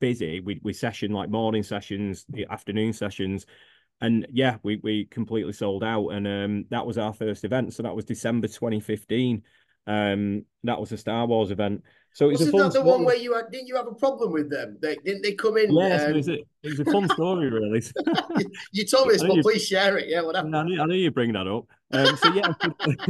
busy. 0.00 0.40
We, 0.40 0.58
we 0.62 0.72
session 0.72 1.12
like 1.12 1.28
morning 1.28 1.62
sessions, 1.62 2.24
the 2.30 2.46
afternoon 2.50 2.94
sessions. 2.94 3.44
And 4.00 4.26
yeah, 4.32 4.56
we, 4.62 4.76
we 4.82 5.04
completely 5.04 5.52
sold 5.52 5.84
out. 5.84 6.08
And 6.08 6.26
um, 6.26 6.64
that 6.70 6.86
was 6.86 6.96
our 6.96 7.12
first 7.12 7.44
event. 7.44 7.74
So 7.74 7.82
that 7.82 7.94
was 7.94 8.06
December 8.06 8.48
2015. 8.48 9.42
Um, 9.86 10.44
that 10.64 10.80
was 10.80 10.92
a 10.92 10.96
Star 10.96 11.26
Wars 11.26 11.50
event. 11.50 11.82
So 12.14 12.28
it's 12.28 12.40
Wasn't 12.40 12.54
a 12.54 12.58
fun 12.58 12.68
that 12.68 12.78
the 12.78 12.84
one 12.84 13.04
where 13.04 13.16
you 13.16 13.34
had 13.34 13.50
didn't 13.50 13.68
you 13.68 13.76
have 13.76 13.86
a 13.86 13.94
problem 13.94 14.32
with 14.32 14.50
them? 14.50 14.76
They 14.82 14.96
didn't 14.96 15.22
they 15.22 15.32
come 15.32 15.56
in? 15.56 15.74
Yes, 15.74 16.02
um... 16.02 16.10
it, 16.10 16.16
was 16.16 16.28
a, 16.28 16.34
it 16.34 16.46
was 16.64 16.80
a 16.80 16.84
fun 16.84 17.08
story, 17.08 17.48
really. 17.48 17.82
you, 18.72 18.84
told 18.84 19.08
me 19.08 19.14
this, 19.14 19.22
but 19.22 19.34
you... 19.34 19.42
please 19.42 19.66
share 19.66 19.96
it. 19.96 20.08
Yeah, 20.08 20.20
what 20.20 20.36
happened? 20.36 20.54
I 20.54 20.62
knew, 20.64 20.80
I 20.80 20.84
knew 20.84 20.94
you 20.94 21.10
bring 21.10 21.32
that 21.32 21.46
up. 21.46 21.66
Um, 21.90 22.16
so 22.16 22.32
yeah, 22.34 22.52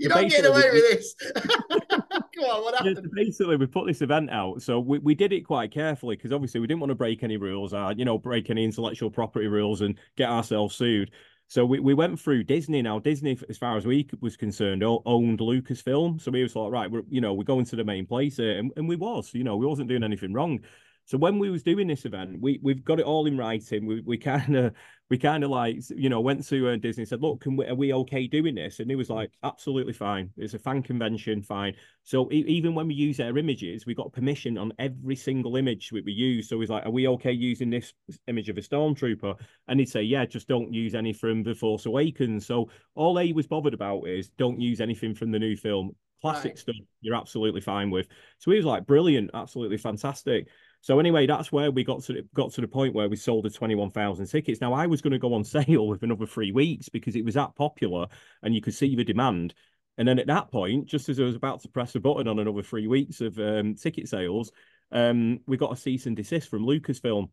you 0.00 0.08
don't 0.08 0.28
get 0.28 0.46
away 0.46 0.70
with 0.72 0.90
this. 0.90 1.14
Come 1.34 2.44
on, 2.44 2.62
what 2.62 2.74
happened? 2.74 2.98
Yeah, 3.02 3.24
basically, 3.24 3.56
we 3.56 3.66
put 3.66 3.86
this 3.86 4.00
event 4.00 4.30
out, 4.30 4.62
so 4.62 4.80
we, 4.80 5.00
we 5.00 5.14
did 5.14 5.34
it 5.34 5.42
quite 5.42 5.70
carefully 5.70 6.16
because 6.16 6.32
obviously 6.32 6.60
we 6.60 6.66
didn't 6.66 6.80
want 6.80 6.90
to 6.90 6.96
break 6.96 7.22
any 7.22 7.36
rules, 7.36 7.74
uh, 7.74 7.92
you 7.94 8.06
know, 8.06 8.16
break 8.16 8.48
any 8.48 8.64
intellectual 8.64 9.10
property 9.10 9.48
rules 9.48 9.82
and 9.82 9.98
get 10.16 10.30
ourselves 10.30 10.74
sued. 10.74 11.10
So 11.48 11.64
we, 11.64 11.78
we 11.78 11.94
went 11.94 12.18
through 12.18 12.44
Disney. 12.44 12.82
Now 12.82 12.98
Disney, 12.98 13.38
as 13.48 13.58
far 13.58 13.76
as 13.76 13.86
we 13.86 14.08
was 14.20 14.36
concerned, 14.36 14.82
owned 14.82 15.38
Lucasfilm. 15.38 16.20
So 16.20 16.30
we 16.30 16.42
was 16.42 16.56
like, 16.56 16.72
right, 16.72 16.90
we're 16.90 17.02
you 17.08 17.20
know 17.20 17.34
we're 17.34 17.44
going 17.44 17.64
to 17.66 17.76
the 17.76 17.84
main 17.84 18.06
place 18.06 18.36
here, 18.36 18.58
and, 18.58 18.72
and 18.76 18.88
we 18.88 18.96
was, 18.96 19.32
you 19.32 19.44
know, 19.44 19.56
we 19.56 19.66
wasn't 19.66 19.88
doing 19.88 20.02
anything 20.02 20.32
wrong. 20.32 20.60
So 21.06 21.16
when 21.16 21.38
we 21.38 21.50
was 21.50 21.62
doing 21.62 21.86
this 21.86 22.04
event, 22.04 22.40
we 22.40 22.58
we've 22.62 22.84
got 22.84 22.98
it 22.98 23.06
all 23.06 23.26
in 23.26 23.38
writing. 23.38 23.86
We 23.86 24.00
we 24.00 24.18
kind 24.18 24.56
of 24.56 24.74
we 25.10 25.16
kind 25.16 25.44
of 25.44 25.50
like 25.50 25.78
you 25.90 26.08
know 26.08 26.20
went 26.20 26.44
to 26.48 26.68
uh, 26.68 26.76
Disney 26.76 27.02
and 27.02 27.08
said, 27.08 27.22
look, 27.22 27.40
can 27.40 27.56
we, 27.56 27.64
are 27.64 27.76
we 27.76 27.92
okay 27.92 28.26
doing 28.26 28.56
this? 28.56 28.80
And 28.80 28.90
he 28.90 28.96
was 28.96 29.08
like, 29.08 29.30
absolutely 29.44 29.92
fine. 29.92 30.30
It's 30.36 30.54
a 30.54 30.58
fan 30.58 30.82
convention, 30.82 31.42
fine. 31.42 31.74
So 32.02 32.28
e- 32.32 32.44
even 32.48 32.74
when 32.74 32.88
we 32.88 32.94
use 32.94 33.18
their 33.18 33.38
images, 33.38 33.86
we 33.86 33.94
got 33.94 34.12
permission 34.12 34.58
on 34.58 34.72
every 34.80 35.14
single 35.14 35.54
image 35.54 35.92
we, 35.92 36.00
we 36.00 36.10
use. 36.10 36.48
So 36.48 36.58
he's 36.58 36.70
like, 36.70 36.84
are 36.86 36.90
we 36.90 37.06
okay 37.06 37.30
using 37.30 37.70
this 37.70 37.92
image 38.26 38.48
of 38.48 38.58
a 38.58 38.62
stormtrooper? 38.62 39.36
And 39.68 39.78
he'd 39.78 39.88
say, 39.88 40.02
yeah, 40.02 40.26
just 40.26 40.48
don't 40.48 40.74
use 40.74 40.96
any 40.96 41.12
from 41.12 41.44
the 41.44 41.54
Force 41.54 41.86
Awakens. 41.86 42.44
So 42.44 42.68
all 42.96 43.16
he 43.16 43.32
was 43.32 43.46
bothered 43.46 43.74
about 43.74 44.08
is 44.08 44.30
don't 44.30 44.60
use 44.60 44.80
anything 44.80 45.14
from 45.14 45.30
the 45.30 45.38
new 45.38 45.56
film. 45.56 45.92
Classic 46.20 46.52
right. 46.52 46.58
stuff, 46.58 46.76
you're 47.00 47.14
absolutely 47.14 47.60
fine 47.60 47.90
with. 47.90 48.08
So 48.38 48.50
he 48.50 48.56
was 48.56 48.66
like, 48.66 48.86
brilliant, 48.86 49.30
absolutely 49.34 49.76
fantastic. 49.76 50.48
So 50.80 51.00
anyway, 51.00 51.26
that's 51.26 51.50
where 51.50 51.70
we 51.70 51.84
got 51.84 52.02
to 52.04 52.22
got 52.34 52.52
to 52.52 52.60
the 52.60 52.68
point 52.68 52.94
where 52.94 53.08
we 53.08 53.16
sold 53.16 53.44
the 53.44 53.50
21,000 53.50 54.26
tickets. 54.26 54.60
Now 54.60 54.72
I 54.72 54.86
was 54.86 55.02
going 55.02 55.12
to 55.12 55.18
go 55.18 55.34
on 55.34 55.44
sale 55.44 55.86
with 55.88 56.02
another 56.02 56.26
three 56.26 56.52
weeks 56.52 56.88
because 56.88 57.16
it 57.16 57.24
was 57.24 57.34
that 57.34 57.54
popular 57.56 58.06
and 58.42 58.54
you 58.54 58.60
could 58.60 58.74
see 58.74 58.94
the 58.94 59.04
demand. 59.04 59.54
And 59.98 60.06
then 60.06 60.18
at 60.18 60.26
that 60.26 60.50
point, 60.50 60.86
just 60.86 61.08
as 61.08 61.18
I 61.18 61.24
was 61.24 61.36
about 61.36 61.62
to 61.62 61.68
press 61.68 61.94
a 61.94 62.00
button 62.00 62.28
on 62.28 62.38
another 62.38 62.62
three 62.62 62.86
weeks 62.86 63.20
of 63.20 63.38
um, 63.38 63.74
ticket 63.74 64.08
sales, 64.08 64.52
um, 64.92 65.40
we 65.46 65.56
got 65.56 65.72
a 65.72 65.76
cease 65.76 66.06
and 66.06 66.16
desist 66.16 66.48
from 66.48 66.64
Lucasfilm. 66.66 67.30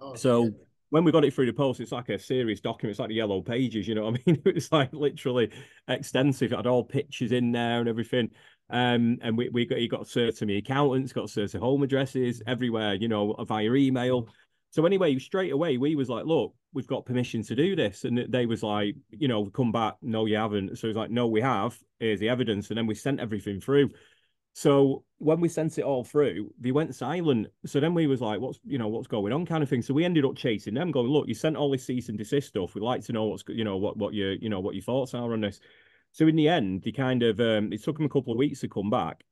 Oh, 0.00 0.14
so 0.14 0.50
when 0.88 1.04
we 1.04 1.12
got 1.12 1.24
it 1.24 1.32
through 1.32 1.46
the 1.46 1.52
post, 1.52 1.80
it's 1.80 1.92
like 1.92 2.08
a 2.08 2.18
serious 2.18 2.60
document. 2.60 2.92
It's 2.92 3.00
like 3.00 3.10
the 3.10 3.14
yellow 3.14 3.42
pages, 3.42 3.86
you 3.86 3.94
know 3.94 4.06
what 4.06 4.20
I 4.26 4.30
mean? 4.30 4.42
It 4.46 4.54
was 4.54 4.72
like 4.72 4.92
literally 4.92 5.50
extensive. 5.88 6.52
It 6.52 6.56
had 6.56 6.66
all 6.66 6.84
pictures 6.84 7.32
in 7.32 7.52
there 7.52 7.80
and 7.80 7.88
everything. 7.88 8.30
Um, 8.70 9.18
and 9.22 9.36
we, 9.36 9.48
we 9.48 9.66
got 9.66 9.78
he 9.78 9.88
got 9.88 10.06
certain 10.06 10.50
accountants, 10.50 11.12
got 11.12 11.30
certain 11.30 11.60
home 11.60 11.82
addresses 11.82 12.42
everywhere, 12.46 12.94
you 12.94 13.08
know, 13.08 13.34
via 13.46 13.72
email. 13.72 14.28
So 14.70 14.86
anyway, 14.86 15.18
straight 15.18 15.52
away 15.52 15.76
we 15.78 15.96
was 15.96 16.08
like, 16.08 16.26
look, 16.26 16.54
we've 16.72 16.86
got 16.86 17.04
permission 17.04 17.42
to 17.42 17.56
do 17.56 17.74
this, 17.74 18.04
and 18.04 18.26
they 18.28 18.46
was 18.46 18.62
like, 18.62 18.94
you 19.10 19.28
know, 19.28 19.46
come 19.46 19.72
back, 19.72 19.96
no, 20.02 20.26
you 20.26 20.36
haven't. 20.36 20.78
So 20.78 20.86
it's 20.86 20.96
like, 20.96 21.10
no, 21.10 21.26
we 21.26 21.40
have. 21.40 21.76
Here's 21.98 22.20
the 22.20 22.28
evidence, 22.28 22.68
and 22.68 22.78
then 22.78 22.86
we 22.86 22.94
sent 22.94 23.20
everything 23.20 23.60
through. 23.60 23.90
So 24.52 25.04
when 25.18 25.40
we 25.40 25.48
sent 25.48 25.78
it 25.78 25.84
all 25.84 26.04
through, 26.04 26.52
they 26.58 26.72
went 26.72 26.94
silent. 26.94 27.48
So 27.66 27.78
then 27.80 27.94
we 27.94 28.06
was 28.06 28.20
like, 28.20 28.40
what's 28.40 28.60
you 28.64 28.78
know 28.78 28.88
what's 28.88 29.08
going 29.08 29.32
on, 29.32 29.46
kind 29.46 29.62
of 29.62 29.68
thing. 29.68 29.82
So 29.82 29.94
we 29.94 30.04
ended 30.04 30.24
up 30.24 30.36
chasing 30.36 30.74
them, 30.74 30.90
going, 30.90 31.08
look, 31.08 31.28
you 31.28 31.34
sent 31.34 31.56
all 31.56 31.70
this 31.70 31.86
cease 31.86 32.08
and 32.08 32.18
desist 32.18 32.48
stuff. 32.48 32.74
We'd 32.74 32.82
like 32.82 33.04
to 33.04 33.12
know 33.12 33.24
what's 33.24 33.44
you 33.48 33.64
know 33.64 33.76
what 33.76 33.96
what 33.96 34.14
your 34.14 34.32
you 34.34 34.48
know 34.48 34.60
what 34.60 34.74
your 34.74 34.82
thoughts 34.84 35.14
are 35.14 35.32
on 35.32 35.40
this. 35.40 35.60
So 36.12 36.26
in 36.26 36.36
the 36.36 36.48
end, 36.48 36.82
they 36.82 36.92
kind 36.92 37.22
of 37.22 37.40
um, 37.40 37.72
it 37.72 37.82
took 37.82 37.96
them 37.96 38.06
a 38.06 38.10
couple 38.10 38.32
of 38.32 38.38
weeks 38.38 38.60
to 38.60 38.68
come 38.68 38.90
back. 38.90 39.24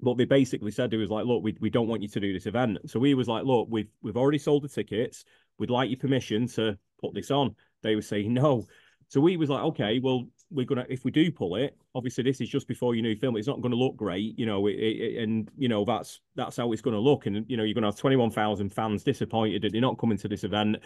But 0.00 0.16
they 0.16 0.24
basically 0.24 0.72
said 0.72 0.92
it 0.92 0.96
was 0.96 1.10
like, 1.10 1.26
look, 1.26 1.44
we, 1.44 1.56
we 1.60 1.70
don't 1.70 1.86
want 1.86 2.02
you 2.02 2.08
to 2.08 2.20
do 2.20 2.32
this 2.32 2.46
event. 2.46 2.78
So 2.86 2.98
we 2.98 3.14
was 3.14 3.28
like, 3.28 3.44
look, 3.44 3.68
we've 3.70 3.90
we've 4.02 4.16
already 4.16 4.38
sold 4.38 4.64
the 4.64 4.68
tickets. 4.68 5.24
We'd 5.58 5.70
like 5.70 5.90
your 5.90 5.98
permission 5.98 6.48
to 6.48 6.76
put 7.00 7.14
this 7.14 7.30
on. 7.30 7.54
They 7.82 7.94
were 7.94 8.02
saying 8.02 8.34
no. 8.34 8.66
So 9.08 9.20
we 9.20 9.36
was 9.36 9.50
like, 9.50 9.62
okay, 9.62 10.00
well, 10.00 10.26
we're 10.50 10.66
gonna 10.66 10.86
if 10.88 11.04
we 11.04 11.10
do 11.10 11.30
pull 11.30 11.56
it, 11.56 11.76
obviously 11.94 12.24
this 12.24 12.40
is 12.40 12.48
just 12.48 12.66
before 12.66 12.94
your 12.94 13.02
new 13.02 13.14
film. 13.14 13.36
It's 13.36 13.46
not 13.46 13.60
going 13.60 13.72
to 13.72 13.78
look 13.78 13.96
great, 13.96 14.38
you 14.38 14.46
know, 14.46 14.66
it, 14.66 14.72
it, 14.72 15.22
and 15.22 15.48
you 15.56 15.68
know 15.68 15.84
that's 15.84 16.20
that's 16.34 16.56
how 16.56 16.72
it's 16.72 16.82
going 16.82 16.94
to 16.94 17.00
look. 17.00 17.26
And 17.26 17.44
you 17.48 17.56
know, 17.56 17.62
you're 17.62 17.74
going 17.74 17.82
to 17.82 17.88
have 17.88 17.96
twenty 17.96 18.16
one 18.16 18.30
thousand 18.30 18.70
fans 18.70 19.04
disappointed 19.04 19.62
that 19.62 19.72
they're 19.72 19.80
not 19.80 19.98
coming 19.98 20.18
to 20.18 20.28
this 20.28 20.44
event. 20.44 20.76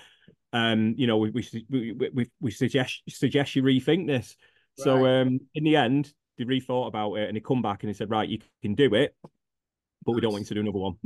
um, 0.52 0.94
you 0.96 1.06
know, 1.06 1.18
we 1.18 1.30
we 1.30 1.92
we 2.12 2.30
we, 2.40 2.50
suggest 2.50 3.02
suggest 3.08 3.56
you 3.56 3.62
rethink 3.62 4.06
this. 4.06 4.36
Right. 4.78 4.84
So 4.84 5.06
um, 5.06 5.40
in 5.54 5.64
the 5.64 5.76
end, 5.76 6.12
they 6.38 6.44
rethought 6.44 6.88
about 6.88 7.14
it 7.14 7.28
and 7.28 7.36
he 7.36 7.40
come 7.40 7.62
back 7.62 7.82
and 7.82 7.90
he 7.90 7.94
said, 7.94 8.10
right, 8.10 8.28
you 8.28 8.38
can 8.62 8.74
do 8.74 8.94
it, 8.94 9.14
but 10.04 10.12
we 10.12 10.20
don't 10.20 10.32
want 10.32 10.42
you 10.42 10.48
to 10.48 10.54
do 10.54 10.60
another 10.60 10.78
one. 10.78 10.96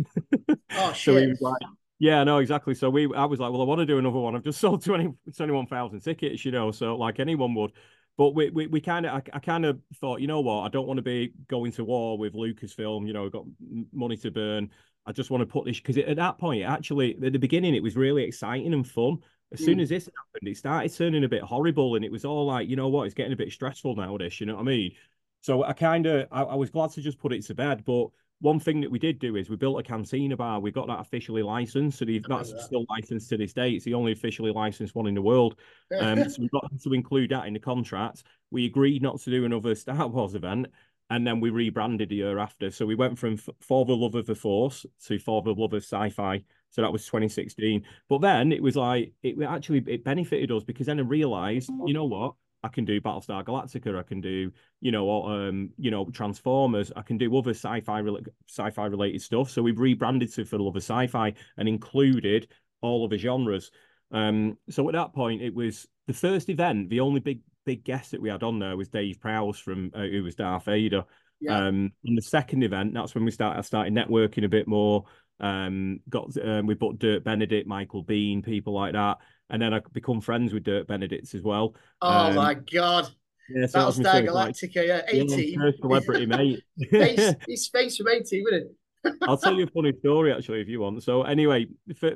oh 0.73 0.93
shit! 0.93 1.15
so 1.15 1.17
he 1.17 1.27
was 1.27 1.41
like, 1.41 1.63
yeah, 2.01 2.25
no, 2.25 2.39
exactly. 2.39 2.75
So 2.75 2.89
we, 2.91 3.13
I 3.15 3.27
was 3.27 3.39
like, 3.39 3.53
well, 3.53 3.61
I 3.61 3.65
want 3.65 3.81
to 3.81 3.87
do 3.87 3.99
another 3.99 4.19
one. 4.19 4.35
I've 4.35 4.43
just 4.43 4.61
sold 4.61 4.85
20, 4.85 5.13
21,000 5.37 6.01
tickets, 6.01 6.45
you 6.45 6.51
know, 6.51 6.73
so 6.73 6.97
like 6.97 7.21
anyone 7.21 7.55
would. 7.55 7.73
But 8.17 8.35
we, 8.35 8.51
we, 8.51 8.67
we 8.67 8.81
kind 8.81 9.07
of, 9.07 9.13
I, 9.13 9.23
I 9.35 9.39
kind 9.39 9.65
of 9.65 9.81
thought, 10.01 10.21
you 10.21 10.27
know 10.27 10.41
what, 10.41 10.63
I 10.63 10.69
don't 10.69 10.87
want 10.87 10.99
to 10.99 11.03
be 11.03 11.33
going 11.49 11.73
to 11.73 11.85
war 11.85 12.19
with 12.19 12.35
Lucasfilm. 12.35 13.07
You 13.07 13.13
know, 13.13 13.23
we've 13.23 13.33
got 13.33 13.45
money 13.93 14.17
to 14.19 14.31
burn. 14.31 14.71
I 15.07 15.13
just 15.13 15.31
want 15.31 15.43
to 15.43 15.47
put 15.47 15.65
this 15.65 15.79
because 15.79 15.97
at 15.99 16.17
that 16.17 16.39
point, 16.39 16.65
actually, 16.65 17.17
at 17.23 17.33
the 17.33 17.39
beginning, 17.39 17.75
it 17.75 17.83
was 17.83 17.97
really 17.97 18.25
exciting 18.25 18.73
and 18.73 18.87
fun. 18.87 19.19
As 19.53 19.65
soon 19.65 19.79
mm. 19.79 19.83
as 19.83 19.89
this 19.89 20.05
happened, 20.05 20.49
it 20.49 20.57
started 20.57 20.95
turning 20.95 21.25
a 21.25 21.29
bit 21.29 21.43
horrible, 21.43 21.97
and 21.97 22.05
it 22.05 22.13
was 22.13 22.25
all 22.25 22.47
like, 22.47 22.69
you 22.69 22.77
know 22.77 22.89
what, 22.89 23.05
it's 23.05 23.15
getting 23.15 23.33
a 23.33 23.37
bit 23.37 23.53
stressful 23.53 23.97
now. 23.97 24.17
This, 24.17 24.41
you 24.41 24.47
know 24.47 24.55
what 24.55 24.63
I 24.63 24.65
mean? 24.65 24.93
So 25.41 25.65
I 25.65 25.73
kind 25.73 26.07
of, 26.07 26.29
I, 26.31 26.43
I, 26.43 26.55
was 26.55 26.71
glad 26.71 26.91
to 26.91 27.01
just 27.01 27.19
put 27.19 27.33
it 27.33 27.45
to 27.47 27.55
bed. 27.55 27.85
But 27.85 28.09
one 28.41 28.61
thing 28.61 28.81
that 28.81 28.91
we 28.91 28.99
did 28.99 29.19
do 29.19 29.37
is 29.37 29.51
we 29.51 29.57
built 29.57 29.81
a 29.81 29.83
cantina 29.83 30.37
bar. 30.37 30.61
We 30.61 30.71
got 30.71 30.87
that 30.87 31.01
officially 31.01 31.43
licensed, 31.43 31.99
so 31.99 32.05
that's 32.05 32.53
that. 32.53 32.63
still 32.63 32.85
licensed 32.89 33.29
to 33.31 33.37
this 33.37 33.53
day. 33.53 33.71
It's 33.71 33.85
the 33.85 33.95
only 33.95 34.13
officially 34.13 34.53
licensed 34.53 34.95
one 34.95 35.07
in 35.07 35.15
the 35.15 35.23
world. 35.23 35.57
Um, 36.01 36.31
so 36.31 36.41
we 36.41 36.49
got 36.51 36.71
to 36.83 36.93
include 36.93 37.31
that 37.33 37.47
in 37.49 37.53
the 37.53 37.59
contract. 37.59 38.23
We 38.53 38.65
agreed 38.65 39.03
not 39.03 39.21
to 39.23 39.31
do 39.31 39.45
another 39.45 39.75
Star 39.75 40.07
Wars 40.07 40.37
event 40.37 40.69
and 41.11 41.27
then 41.27 41.41
we 41.41 41.51
rebranded 41.51 42.09
the 42.09 42.17
year 42.17 42.39
after. 42.39 42.71
So 42.71 42.87
we 42.87 42.95
went 42.95 43.19
from 43.19 43.37
For 43.37 43.85
the 43.85 43.97
Love 43.97 44.15
of 44.15 44.27
the 44.27 44.35
Force 44.35 44.87
to 45.07 45.19
For 45.19 45.43
the 45.43 45.53
Love 45.53 45.73
of 45.73 45.83
Sci-Fi. 45.83 46.43
So 46.71 46.83
that 46.83 46.93
was 46.93 47.05
2016. 47.05 47.85
But 48.09 48.21
then 48.21 48.53
it 48.53 48.63
was 48.63 48.77
like 48.77 49.13
it 49.23 49.37
actually 49.43 49.83
it 49.89 50.05
benefited 50.05 50.53
us 50.53 50.63
because 50.63 50.87
then 50.87 51.01
I 51.01 51.03
realized, 51.03 51.69
you 51.85 51.93
know 51.93 52.05
what? 52.05 52.35
I 52.63 52.69
can 52.69 52.85
do 52.85 53.01
Battlestar 53.01 53.43
Galactica. 53.43 53.99
I 53.99 54.03
can 54.03 54.21
do, 54.21 54.53
you 54.81 54.93
know, 54.93 55.25
um, 55.25 55.71
you 55.79 55.91
know, 55.91 56.05
Transformers. 56.11 56.93
I 56.95 57.03
can 57.03 57.19
do 57.19 57.37
other 57.37 57.51
sci-fi 57.51 58.03
sci-fi 58.49 58.87
related 58.87 59.23
stuff. 59.23 59.51
So 59.51 59.63
we've 59.63 59.81
rebranded 59.81 60.33
to 60.35 60.45
For 60.45 60.59
the 60.59 60.63
Love 60.63 60.77
of 60.77 60.83
Sci-Fi 60.83 61.33
and 61.57 61.69
included 61.69 62.49
all 62.83 63.05
of 63.05 63.11
the 63.11 63.19
genres. 63.19 63.73
Um, 64.13 64.59
so 64.69 64.89
at 64.89 64.93
that 64.93 65.13
point, 65.13 65.43
it 65.43 65.55
was 65.55 65.89
the 66.07 66.13
first 66.13 66.49
event. 66.49 66.91
The 66.91 67.01
only 67.01 67.21
big 67.21 67.41
big 67.65 67.85
guest 67.85 68.13
that 68.13 68.23
we 68.23 68.29
had 68.29 68.43
on 68.43 68.59
there 68.59 68.77
was 68.77 68.89
Dave 68.89 69.21
Prowse 69.21 69.59
from 69.59 69.91
uh, 69.95 70.07
who 70.07 70.23
was 70.23 70.35
Darth 70.35 70.65
Vader. 70.65 71.05
Yeah. 71.41 71.67
Um, 71.67 71.93
in 72.05 72.15
the 72.15 72.23
second 72.23 72.63
event, 72.63 72.93
that's 72.93 73.15
when 73.15 73.25
we 73.25 73.31
started 73.31 73.59
I 73.59 73.63
started 73.63 73.95
networking 73.95 74.45
a 74.45 74.49
bit 74.49 74.69
more. 74.69 75.05
Um, 75.41 76.01
got 76.11 76.37
um, 76.45 76.67
we 76.67 76.75
booked 76.75 76.99
Dirk 76.99 77.25
Benedict, 77.25 77.67
Michael 77.67 78.05
Biehn, 78.05 78.45
people 78.45 78.75
like 78.75 78.93
that, 78.93 79.19
and 79.49 79.61
then 79.61 79.73
I 79.73 79.81
become 79.93 80.21
friends 80.21 80.53
with 80.53 80.65
Dirk 80.65 80.87
Benedict 80.87 81.35
as 81.35 81.43
well. 81.43 81.75
Oh 82.03 82.29
um, 82.29 82.35
my 82.35 82.55
god! 82.55 83.09
Yeah, 83.49 83.67
so 83.67 83.79
Battlestar 83.79 84.29
Galactica, 84.29 84.77
like, 84.77 84.87
yeah, 84.87 85.03
eighty. 85.09 85.57
Yeah, 85.59 85.71
celebrity, 85.81 86.27
mate. 86.27 86.63
face, 86.91 87.35
he's 87.47 87.69
face 87.69 87.97
from 87.97 88.09
eighty, 88.09 88.43
wouldn't 88.43 88.67
it? 88.67 88.77
I'll 89.23 89.39
tell 89.39 89.55
you 89.55 89.65
a 89.65 89.67
funny 89.75 89.93
story 89.99 90.33
actually 90.33 90.61
if 90.61 90.69
you 90.69 90.81
want. 90.81 91.03
So 91.03 91.23
anyway, 91.23 91.67
so, 91.99 92.15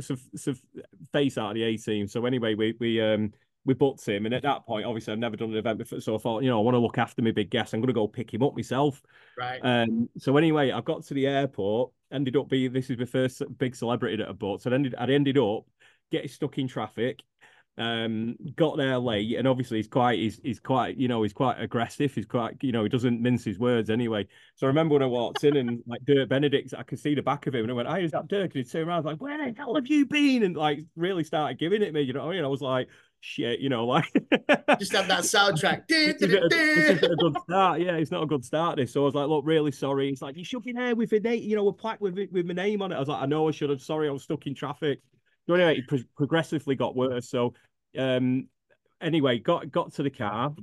so, 0.00 0.16
so 0.34 0.54
face 1.12 1.36
out 1.36 1.50
of 1.50 1.54
the 1.54 1.62
A 1.64 1.76
team. 1.76 2.08
So 2.08 2.24
anyway, 2.24 2.54
we 2.54 2.74
we 2.80 3.00
um 3.00 3.32
we 3.64 3.74
booked 3.74 4.06
him, 4.06 4.26
and 4.26 4.34
at 4.34 4.42
that 4.42 4.66
point, 4.66 4.86
obviously, 4.86 5.12
I've 5.12 5.18
never 5.18 5.36
done 5.36 5.50
an 5.50 5.56
event 5.56 5.78
before, 5.78 6.00
so 6.00 6.14
I 6.14 6.18
thought, 6.18 6.42
you 6.42 6.48
know, 6.48 6.58
I 6.58 6.62
want 6.62 6.74
to 6.74 6.80
look 6.80 6.98
after 6.98 7.22
my 7.22 7.30
big 7.30 7.50
guest. 7.50 7.72
I'm 7.72 7.80
going 7.80 7.88
to 7.88 7.92
go 7.92 8.08
pick 8.08 8.32
him 8.34 8.42
up 8.42 8.56
myself. 8.56 9.02
Right. 9.38 9.60
Um. 9.62 10.08
So 10.18 10.36
anyway, 10.36 10.72
I 10.72 10.80
got 10.80 11.04
to 11.04 11.14
the 11.14 11.26
airport. 11.26 11.92
Ended 12.12 12.36
up 12.36 12.48
being 12.48 12.72
this 12.72 12.90
is 12.90 12.98
my 12.98 13.04
first 13.04 13.42
big 13.58 13.74
celebrity 13.76 14.16
that 14.16 14.28
I 14.28 14.32
bought. 14.32 14.62
So 14.62 14.70
I 14.70 14.74
ended 14.74 14.94
I 14.98 15.06
ended 15.06 15.38
up 15.38 15.64
getting 16.10 16.28
stuck 16.28 16.58
in 16.58 16.68
traffic. 16.68 17.20
Um, 17.78 18.36
got 18.54 18.76
there 18.76 18.98
late, 18.98 19.34
and 19.38 19.48
obviously 19.48 19.78
he's 19.78 19.88
quite 19.88 20.18
he's 20.18 20.38
he's 20.42 20.60
quite 20.60 20.98
you 20.98 21.08
know 21.08 21.22
he's 21.22 21.32
quite 21.32 21.58
aggressive. 21.58 22.14
He's 22.14 22.26
quite 22.26 22.56
you 22.60 22.70
know 22.70 22.82
he 22.82 22.90
doesn't 22.90 23.22
mince 23.22 23.44
his 23.44 23.58
words 23.58 23.88
anyway. 23.88 24.26
So 24.56 24.66
I 24.66 24.68
remember 24.68 24.92
when 24.92 25.02
I 25.02 25.06
walked 25.06 25.44
in 25.44 25.56
and 25.56 25.82
like 25.86 26.04
Dirk 26.04 26.28
Benedict, 26.28 26.74
I 26.76 26.82
could 26.82 26.98
see 26.98 27.14
the 27.14 27.22
back 27.22 27.46
of 27.46 27.54
him, 27.54 27.62
and 27.62 27.70
I 27.70 27.74
went, 27.74 27.88
"Hey, 27.88 28.04
is 28.04 28.10
that 28.10 28.28
Dirk?" 28.28 28.54
And 28.54 28.64
he 28.64 28.64
turned 28.64 28.88
around, 28.88 29.06
like, 29.06 29.22
"Where 29.22 29.38
the 29.38 29.54
hell 29.56 29.74
have 29.74 29.86
you 29.86 30.04
been?" 30.04 30.42
And 30.42 30.54
like 30.54 30.80
really 30.96 31.24
started 31.24 31.58
giving 31.58 31.80
it 31.80 31.94
me. 31.94 32.02
You 32.02 32.12
know, 32.12 32.28
I 32.28 32.34
mean, 32.34 32.44
I 32.44 32.48
was 32.48 32.60
like, 32.60 32.88
shit, 33.22 33.60
you 33.60 33.68
know, 33.68 33.86
like 33.86 34.04
just 34.78 34.92
have 34.92 35.08
that 35.08 35.20
soundtrack. 35.20 35.82
this, 35.88 36.16
is 36.16 36.34
a, 36.34 36.48
this 36.48 36.78
isn't 36.78 37.12
a 37.12 37.16
good 37.16 37.36
start. 37.48 37.80
Yeah, 37.80 37.96
it's 37.96 38.10
not 38.10 38.22
a 38.22 38.26
good 38.26 38.44
start. 38.44 38.76
This, 38.76 38.92
so 38.92 39.02
I 39.02 39.04
was 39.04 39.14
like, 39.14 39.28
look, 39.28 39.44
really 39.46 39.72
sorry. 39.72 40.10
It's 40.10 40.20
like 40.20 40.36
you 40.36 40.44
should 40.44 40.62
be 40.62 40.72
there 40.72 40.94
with 40.94 41.12
a 41.12 41.20
name, 41.20 41.42
you 41.42 41.56
know, 41.56 41.68
a 41.68 41.72
plaque 41.72 42.00
with 42.00 42.18
with 42.30 42.44
my 42.44 42.54
name 42.54 42.82
on 42.82 42.92
it. 42.92 42.96
I 42.96 42.98
was 42.98 43.08
like, 43.08 43.22
I 43.22 43.26
know 43.26 43.48
I 43.48 43.52
should 43.52 43.70
have. 43.70 43.80
Sorry, 43.80 44.08
I 44.08 44.12
was 44.12 44.24
stuck 44.24 44.46
in 44.46 44.54
traffic. 44.54 45.00
So 45.46 45.54
anyway, 45.54 45.78
it 45.78 45.88
pro- 45.88 45.98
progressively 46.16 46.74
got 46.74 46.94
worse. 46.94 47.28
So 47.28 47.54
um, 47.96 48.48
anyway, 49.00 49.38
got 49.38 49.70
got 49.70 49.92
to 49.94 50.02
the 50.02 50.10
car. 50.10 50.54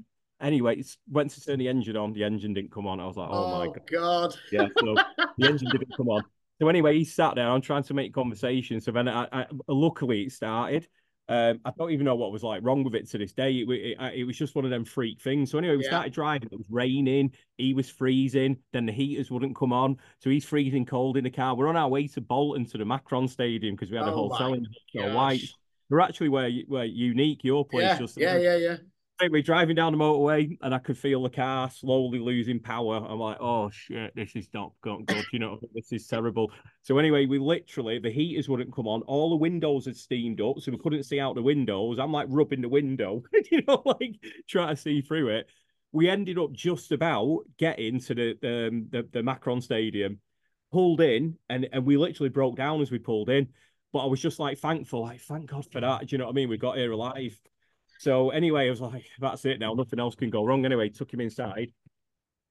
Anyway, 0.42 0.82
went 1.10 1.32
to 1.32 1.42
turn 1.42 1.60
the 1.60 1.68
engine 1.68 1.98
on. 1.98 2.14
The 2.14 2.24
engine 2.24 2.54
didn't 2.54 2.72
come 2.72 2.88
on. 2.88 3.00
I 3.00 3.06
was 3.06 3.18
like, 3.18 3.30
oh, 3.30 3.54
oh 3.54 3.60
my 3.60 3.66
god. 3.68 3.88
god. 3.92 4.36
Yeah, 4.52 4.68
so 4.80 4.96
the 5.38 5.48
engine 5.48 5.70
didn't 5.70 5.96
come 5.98 6.08
on. 6.08 6.24
So 6.62 6.68
anyway, 6.68 6.98
he 6.98 7.06
sat 7.06 7.36
there. 7.36 7.50
I'm 7.50 7.62
trying 7.62 7.84
to 7.84 7.94
make 7.94 8.14
conversation. 8.14 8.82
So 8.82 8.92
then, 8.92 9.08
I, 9.08 9.28
I, 9.32 9.46
luckily, 9.68 10.24
it 10.24 10.32
started. 10.34 10.88
Um, 11.30 11.60
I 11.64 11.72
don't 11.78 11.92
even 11.92 12.06
know 12.06 12.16
what 12.16 12.32
was 12.32 12.42
like 12.42 12.64
wrong 12.64 12.84
with 12.84 12.96
it 12.96 13.08
to 13.12 13.20
this 13.20 13.34
day. 13.34 13.60
It, 13.60 13.70
it, 13.70 13.98
it, 14.16 14.24
was 14.24 14.36
just 14.36 14.56
one 14.56 14.66
of 14.66 14.72
them 14.72 14.84
freak 14.84 15.22
things. 15.22 15.52
So 15.52 15.60
anyway, 15.60 15.78
we 15.78 15.84
yeah. 15.84 15.92
started 15.92 16.12
driving. 16.12 16.50
It 16.52 16.58
was 16.58 16.68
raining. 16.72 17.32
He 17.58 17.76
was 17.76 17.88
freezing. 17.88 18.58
Then 18.74 18.88
the 18.88 18.92
heaters 18.92 19.30
wouldn't 19.30 19.56
come 19.56 19.72
on, 19.72 19.98
so 20.18 20.32
he's 20.32 20.44
freezing 20.44 20.86
cold 20.86 21.18
in 21.18 21.24
the 21.24 21.30
car. 21.30 21.56
We're 21.56 21.68
on 21.68 21.78
our 21.78 21.88
way 21.88 22.08
to 22.08 22.22
Bolton 22.22 22.66
to 22.66 22.80
the 22.80 22.86
Macron 22.86 23.28
Stadium 23.28 23.76
because 23.76 23.92
we 23.92 23.98
had 23.98 24.08
oh 24.08 24.10
a 24.10 24.30
hotel 24.30 24.54
in 24.54 25.14
White. 25.14 25.44
We're 25.90 26.00
actually 26.00 26.30
where 26.30 26.50
where 26.68 26.86
unique 26.86 27.44
your 27.44 27.64
place. 27.64 27.84
Yeah, 27.84 27.98
just 28.00 28.18
yeah, 28.18 28.38
yeah, 28.38 28.56
yeah 28.56 28.78
we're 29.28 29.42
driving 29.42 29.76
down 29.76 29.92
the 29.92 29.98
motorway 29.98 30.58
and 30.62 30.74
I 30.74 30.80
could 30.80 30.98
feel 30.98 31.24
the 31.24 31.30
car 31.30 31.70
slowly 31.70 32.20
losing 32.20 32.60
power. 32.60 32.96
I'm 32.98 33.20
like, 33.20 33.38
oh 33.42 33.70
shit, 33.70 34.16
this 34.16 34.36
is 34.36 34.48
not 34.54 34.72
good. 34.82 35.12
You 35.34 35.40
know, 35.40 35.60
this 35.74 35.92
is 35.92 36.08
terrible. 36.08 36.52
So 36.84 36.98
anyway, 36.98 37.26
we 37.26 37.38
literally 37.38 38.00
the 38.00 38.12
heaters 38.12 38.48
wouldn't 38.48 38.74
come 38.74 38.88
on. 38.88 39.02
All 39.04 39.30
the 39.30 39.36
windows 39.36 39.86
had 39.86 39.98
steamed 39.98 40.40
up, 40.40 40.60
so 40.60 40.72
we 40.72 40.78
couldn't 40.78 41.04
see 41.04 41.20
out 41.20 41.36
the 41.36 41.42
windows. 41.42 42.00
I'm 42.00 42.12
like 42.12 42.28
rubbing 42.30 42.62
the 42.62 42.70
window, 42.70 43.24
you 43.52 43.62
know, 43.68 43.82
like 43.86 44.16
trying 44.48 44.76
to 44.76 44.82
see 44.82 45.02
through 45.02 45.30
it. 45.30 45.48
We 45.92 46.10
ended 46.10 46.38
up 46.38 46.54
just 46.54 46.92
about 46.92 47.42
getting 47.58 48.00
to 48.02 48.16
the 48.16 48.68
um, 48.68 48.88
the, 48.90 49.08
the 49.12 49.24
Macron 49.24 49.60
Stadium, 49.60 50.20
pulled 50.72 51.02
in, 51.02 51.38
and 51.50 51.68
and 51.74 51.86
we 51.86 51.98
literally 51.98 52.30
broke 52.30 52.56
down 52.56 52.82
as 52.82 52.92
we 52.92 53.00
pulled 53.00 53.30
in. 53.30 53.50
But 53.92 54.00
I 54.00 54.06
was 54.06 54.22
just 54.22 54.40
like 54.40 54.60
thankful, 54.60 55.02
like 55.02 55.20
thank 55.22 55.50
God 55.50 55.66
for 55.72 55.82
that. 55.82 56.02
Do 56.02 56.14
you 56.14 56.20
know 56.20 56.26
what 56.26 56.34
I 56.34 56.36
mean? 56.36 56.50
We 56.50 56.58
got 56.58 56.78
here 56.78 56.92
alive. 56.92 57.40
So 58.00 58.30
anyway, 58.30 58.66
I 58.66 58.70
was 58.70 58.82
like, 58.82 59.06
that's 59.20 59.46
it 59.46 59.60
now. 59.60 59.74
Nothing 59.74 60.00
else 60.00 60.16
can 60.16 60.32
go 60.32 60.44
wrong. 60.44 60.66
Anyway, 60.66 60.90
took 60.90 61.14
him 61.14 61.22
inside. 61.22 61.72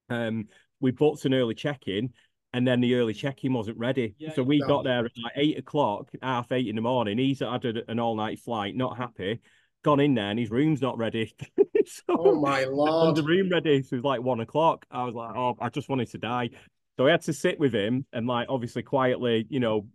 Um, 0.08 0.48
we 0.80 0.92
booked 0.92 1.24
an 1.24 1.34
early 1.34 1.54
check-in, 1.54 2.12
and 2.52 2.66
then 2.66 2.80
the 2.80 2.94
early 2.94 3.14
check-in 3.14 3.52
wasn't 3.52 3.78
ready. 3.78 4.14
Yeah, 4.18 4.34
so 4.34 4.42
we 4.42 4.60
got 4.60 4.84
there 4.84 5.04
at 5.04 5.12
like 5.22 5.32
eight 5.36 5.58
o'clock, 5.58 6.08
half 6.22 6.52
eight 6.52 6.68
in 6.68 6.76
the 6.76 6.82
morning. 6.82 7.18
He's 7.18 7.40
had 7.40 7.64
an 7.64 7.98
all-night 7.98 8.38
flight, 8.38 8.76
not 8.76 8.96
happy. 8.96 9.40
Gone 9.84 10.00
in 10.00 10.14
there 10.14 10.30
and 10.30 10.38
his 10.38 10.50
room's 10.50 10.82
not 10.82 10.98
ready. 10.98 11.34
so, 11.86 12.02
oh 12.10 12.40
my 12.40 12.64
lord! 12.70 13.16
The 13.16 13.22
room 13.22 13.48
ready. 13.48 13.82
So 13.82 13.94
it 13.94 13.98
was 13.98 14.04
like 14.04 14.22
one 14.22 14.40
o'clock. 14.40 14.86
I 14.90 15.04
was 15.04 15.14
like, 15.14 15.34
oh, 15.36 15.56
I 15.60 15.68
just 15.68 15.88
wanted 15.88 16.10
to 16.10 16.18
die. 16.18 16.50
So 16.96 17.06
I 17.06 17.12
had 17.12 17.22
to 17.22 17.32
sit 17.32 17.60
with 17.60 17.72
him 17.72 18.04
and 18.12 18.26
like 18.26 18.48
obviously 18.48 18.82
quietly, 18.82 19.46
you 19.48 19.60
know, 19.60 19.86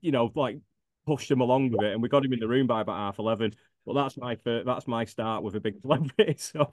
you 0.00 0.10
know, 0.10 0.30
like 0.34 0.58
pushed 1.06 1.30
him 1.30 1.40
along 1.40 1.70
with 1.70 1.82
it, 1.82 1.92
and 1.92 2.02
we 2.02 2.08
got 2.08 2.24
him 2.24 2.32
in 2.32 2.40
the 2.40 2.48
room 2.48 2.66
by 2.66 2.80
about 2.80 2.96
half 2.96 3.18
eleven. 3.18 3.52
But 3.84 3.94
that's 3.94 4.16
my 4.16 4.36
first, 4.36 4.66
that's 4.66 4.86
my 4.86 5.04
start 5.04 5.42
with 5.42 5.56
a 5.56 5.60
big 5.60 5.76
celebrity. 5.80 6.36
So, 6.38 6.72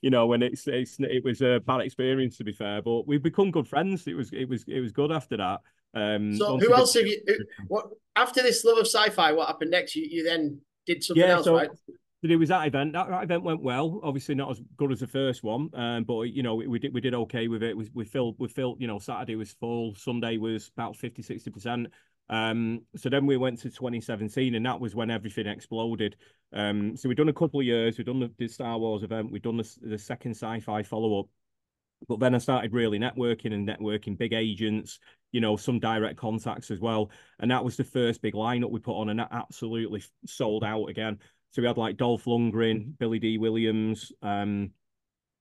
you 0.00 0.10
know, 0.10 0.26
when 0.26 0.42
it's, 0.42 0.66
it's 0.66 0.96
it 1.00 1.24
was 1.24 1.42
a 1.42 1.60
bad 1.66 1.80
experience 1.80 2.36
to 2.38 2.44
be 2.44 2.52
fair, 2.52 2.82
but 2.82 3.06
we've 3.06 3.22
become 3.22 3.50
good 3.50 3.68
friends. 3.68 4.06
It 4.06 4.14
was 4.14 4.32
it 4.32 4.48
was 4.48 4.64
it 4.68 4.80
was 4.80 4.92
good 4.92 5.12
after 5.12 5.36
that. 5.36 5.60
Um, 5.94 6.36
so 6.36 6.58
who 6.58 6.74
else 6.74 6.94
have 6.94 7.06
you? 7.06 7.20
What 7.68 7.86
after 8.16 8.42
this 8.42 8.64
love 8.64 8.78
of 8.78 8.86
sci-fi? 8.86 9.32
What 9.32 9.48
happened 9.48 9.70
next? 9.70 9.96
You 9.96 10.06
you 10.08 10.24
then 10.24 10.60
did 10.86 11.02
something 11.02 11.22
yeah, 11.22 11.34
else, 11.34 11.44
so, 11.44 11.56
right? 11.56 11.70
It 12.22 12.36
was 12.36 12.48
that 12.48 12.66
event. 12.66 12.94
That, 12.94 13.10
that, 13.10 13.24
event 13.24 13.42
went 13.42 13.62
well. 13.62 14.00
Obviously, 14.02 14.34
not 14.34 14.50
as 14.50 14.60
good 14.78 14.90
as 14.90 15.00
the 15.00 15.06
first 15.06 15.42
one, 15.42 15.68
um, 15.74 16.04
but 16.04 16.22
you 16.22 16.42
know 16.42 16.54
we, 16.54 16.66
we, 16.66 16.78
did 16.78 16.94
we 16.94 17.00
did 17.00 17.14
okay 17.14 17.48
with 17.48 17.62
it. 17.62 17.76
We, 17.76 17.90
we 17.92 18.04
filled 18.04 18.36
we 18.38 18.48
filled. 18.48 18.80
You 18.80 18.86
know, 18.86 18.98
Saturday 18.98 19.36
was 19.36 19.52
full. 19.52 19.94
Sunday 19.94 20.38
was 20.38 20.70
about 20.76 20.96
50 20.96 21.22
60 21.22 21.50
percent. 21.50 21.86
Um, 22.28 22.82
so 22.96 23.08
then 23.08 23.26
we 23.26 23.36
went 23.36 23.58
to 23.60 23.70
2017, 23.70 24.54
and 24.54 24.66
that 24.66 24.80
was 24.80 24.94
when 24.94 25.10
everything 25.10 25.46
exploded. 25.46 26.16
Um, 26.52 26.96
so 26.96 27.08
we've 27.08 27.18
done 27.18 27.28
a 27.28 27.34
couple 27.34 27.60
of 27.60 27.66
years. 27.66 27.98
We've 27.98 28.06
done 28.06 28.20
the, 28.20 28.30
the 28.38 28.48
Star 28.48 28.78
Wars 28.78 29.02
event. 29.02 29.30
We've 29.30 29.42
done 29.42 29.56
the, 29.56 29.76
the 29.82 29.98
second 29.98 30.32
sci-fi 30.32 30.82
follow-up. 30.82 31.26
But 32.08 32.20
then 32.20 32.34
I 32.34 32.38
started 32.38 32.72
really 32.72 32.98
networking 32.98 33.54
and 33.54 33.66
networking 33.66 34.18
big 34.18 34.32
agents, 34.32 34.98
you 35.32 35.40
know, 35.40 35.56
some 35.56 35.78
direct 35.78 36.18
contacts 36.18 36.70
as 36.70 36.80
well. 36.80 37.10
And 37.38 37.50
that 37.50 37.64
was 37.64 37.76
the 37.76 37.84
first 37.84 38.20
big 38.20 38.34
lineup 38.34 38.70
we 38.70 38.80
put 38.80 38.98
on, 39.00 39.08
and 39.08 39.18
that 39.20 39.28
absolutely 39.30 40.02
sold 40.26 40.64
out 40.64 40.86
again. 40.86 41.18
So 41.50 41.62
we 41.62 41.68
had 41.68 41.78
like 41.78 41.96
Dolph 41.96 42.24
Lundgren, 42.24 42.98
Billy 42.98 43.18
Dee 43.18 43.38
Williams, 43.38 44.12
um, 44.22 44.70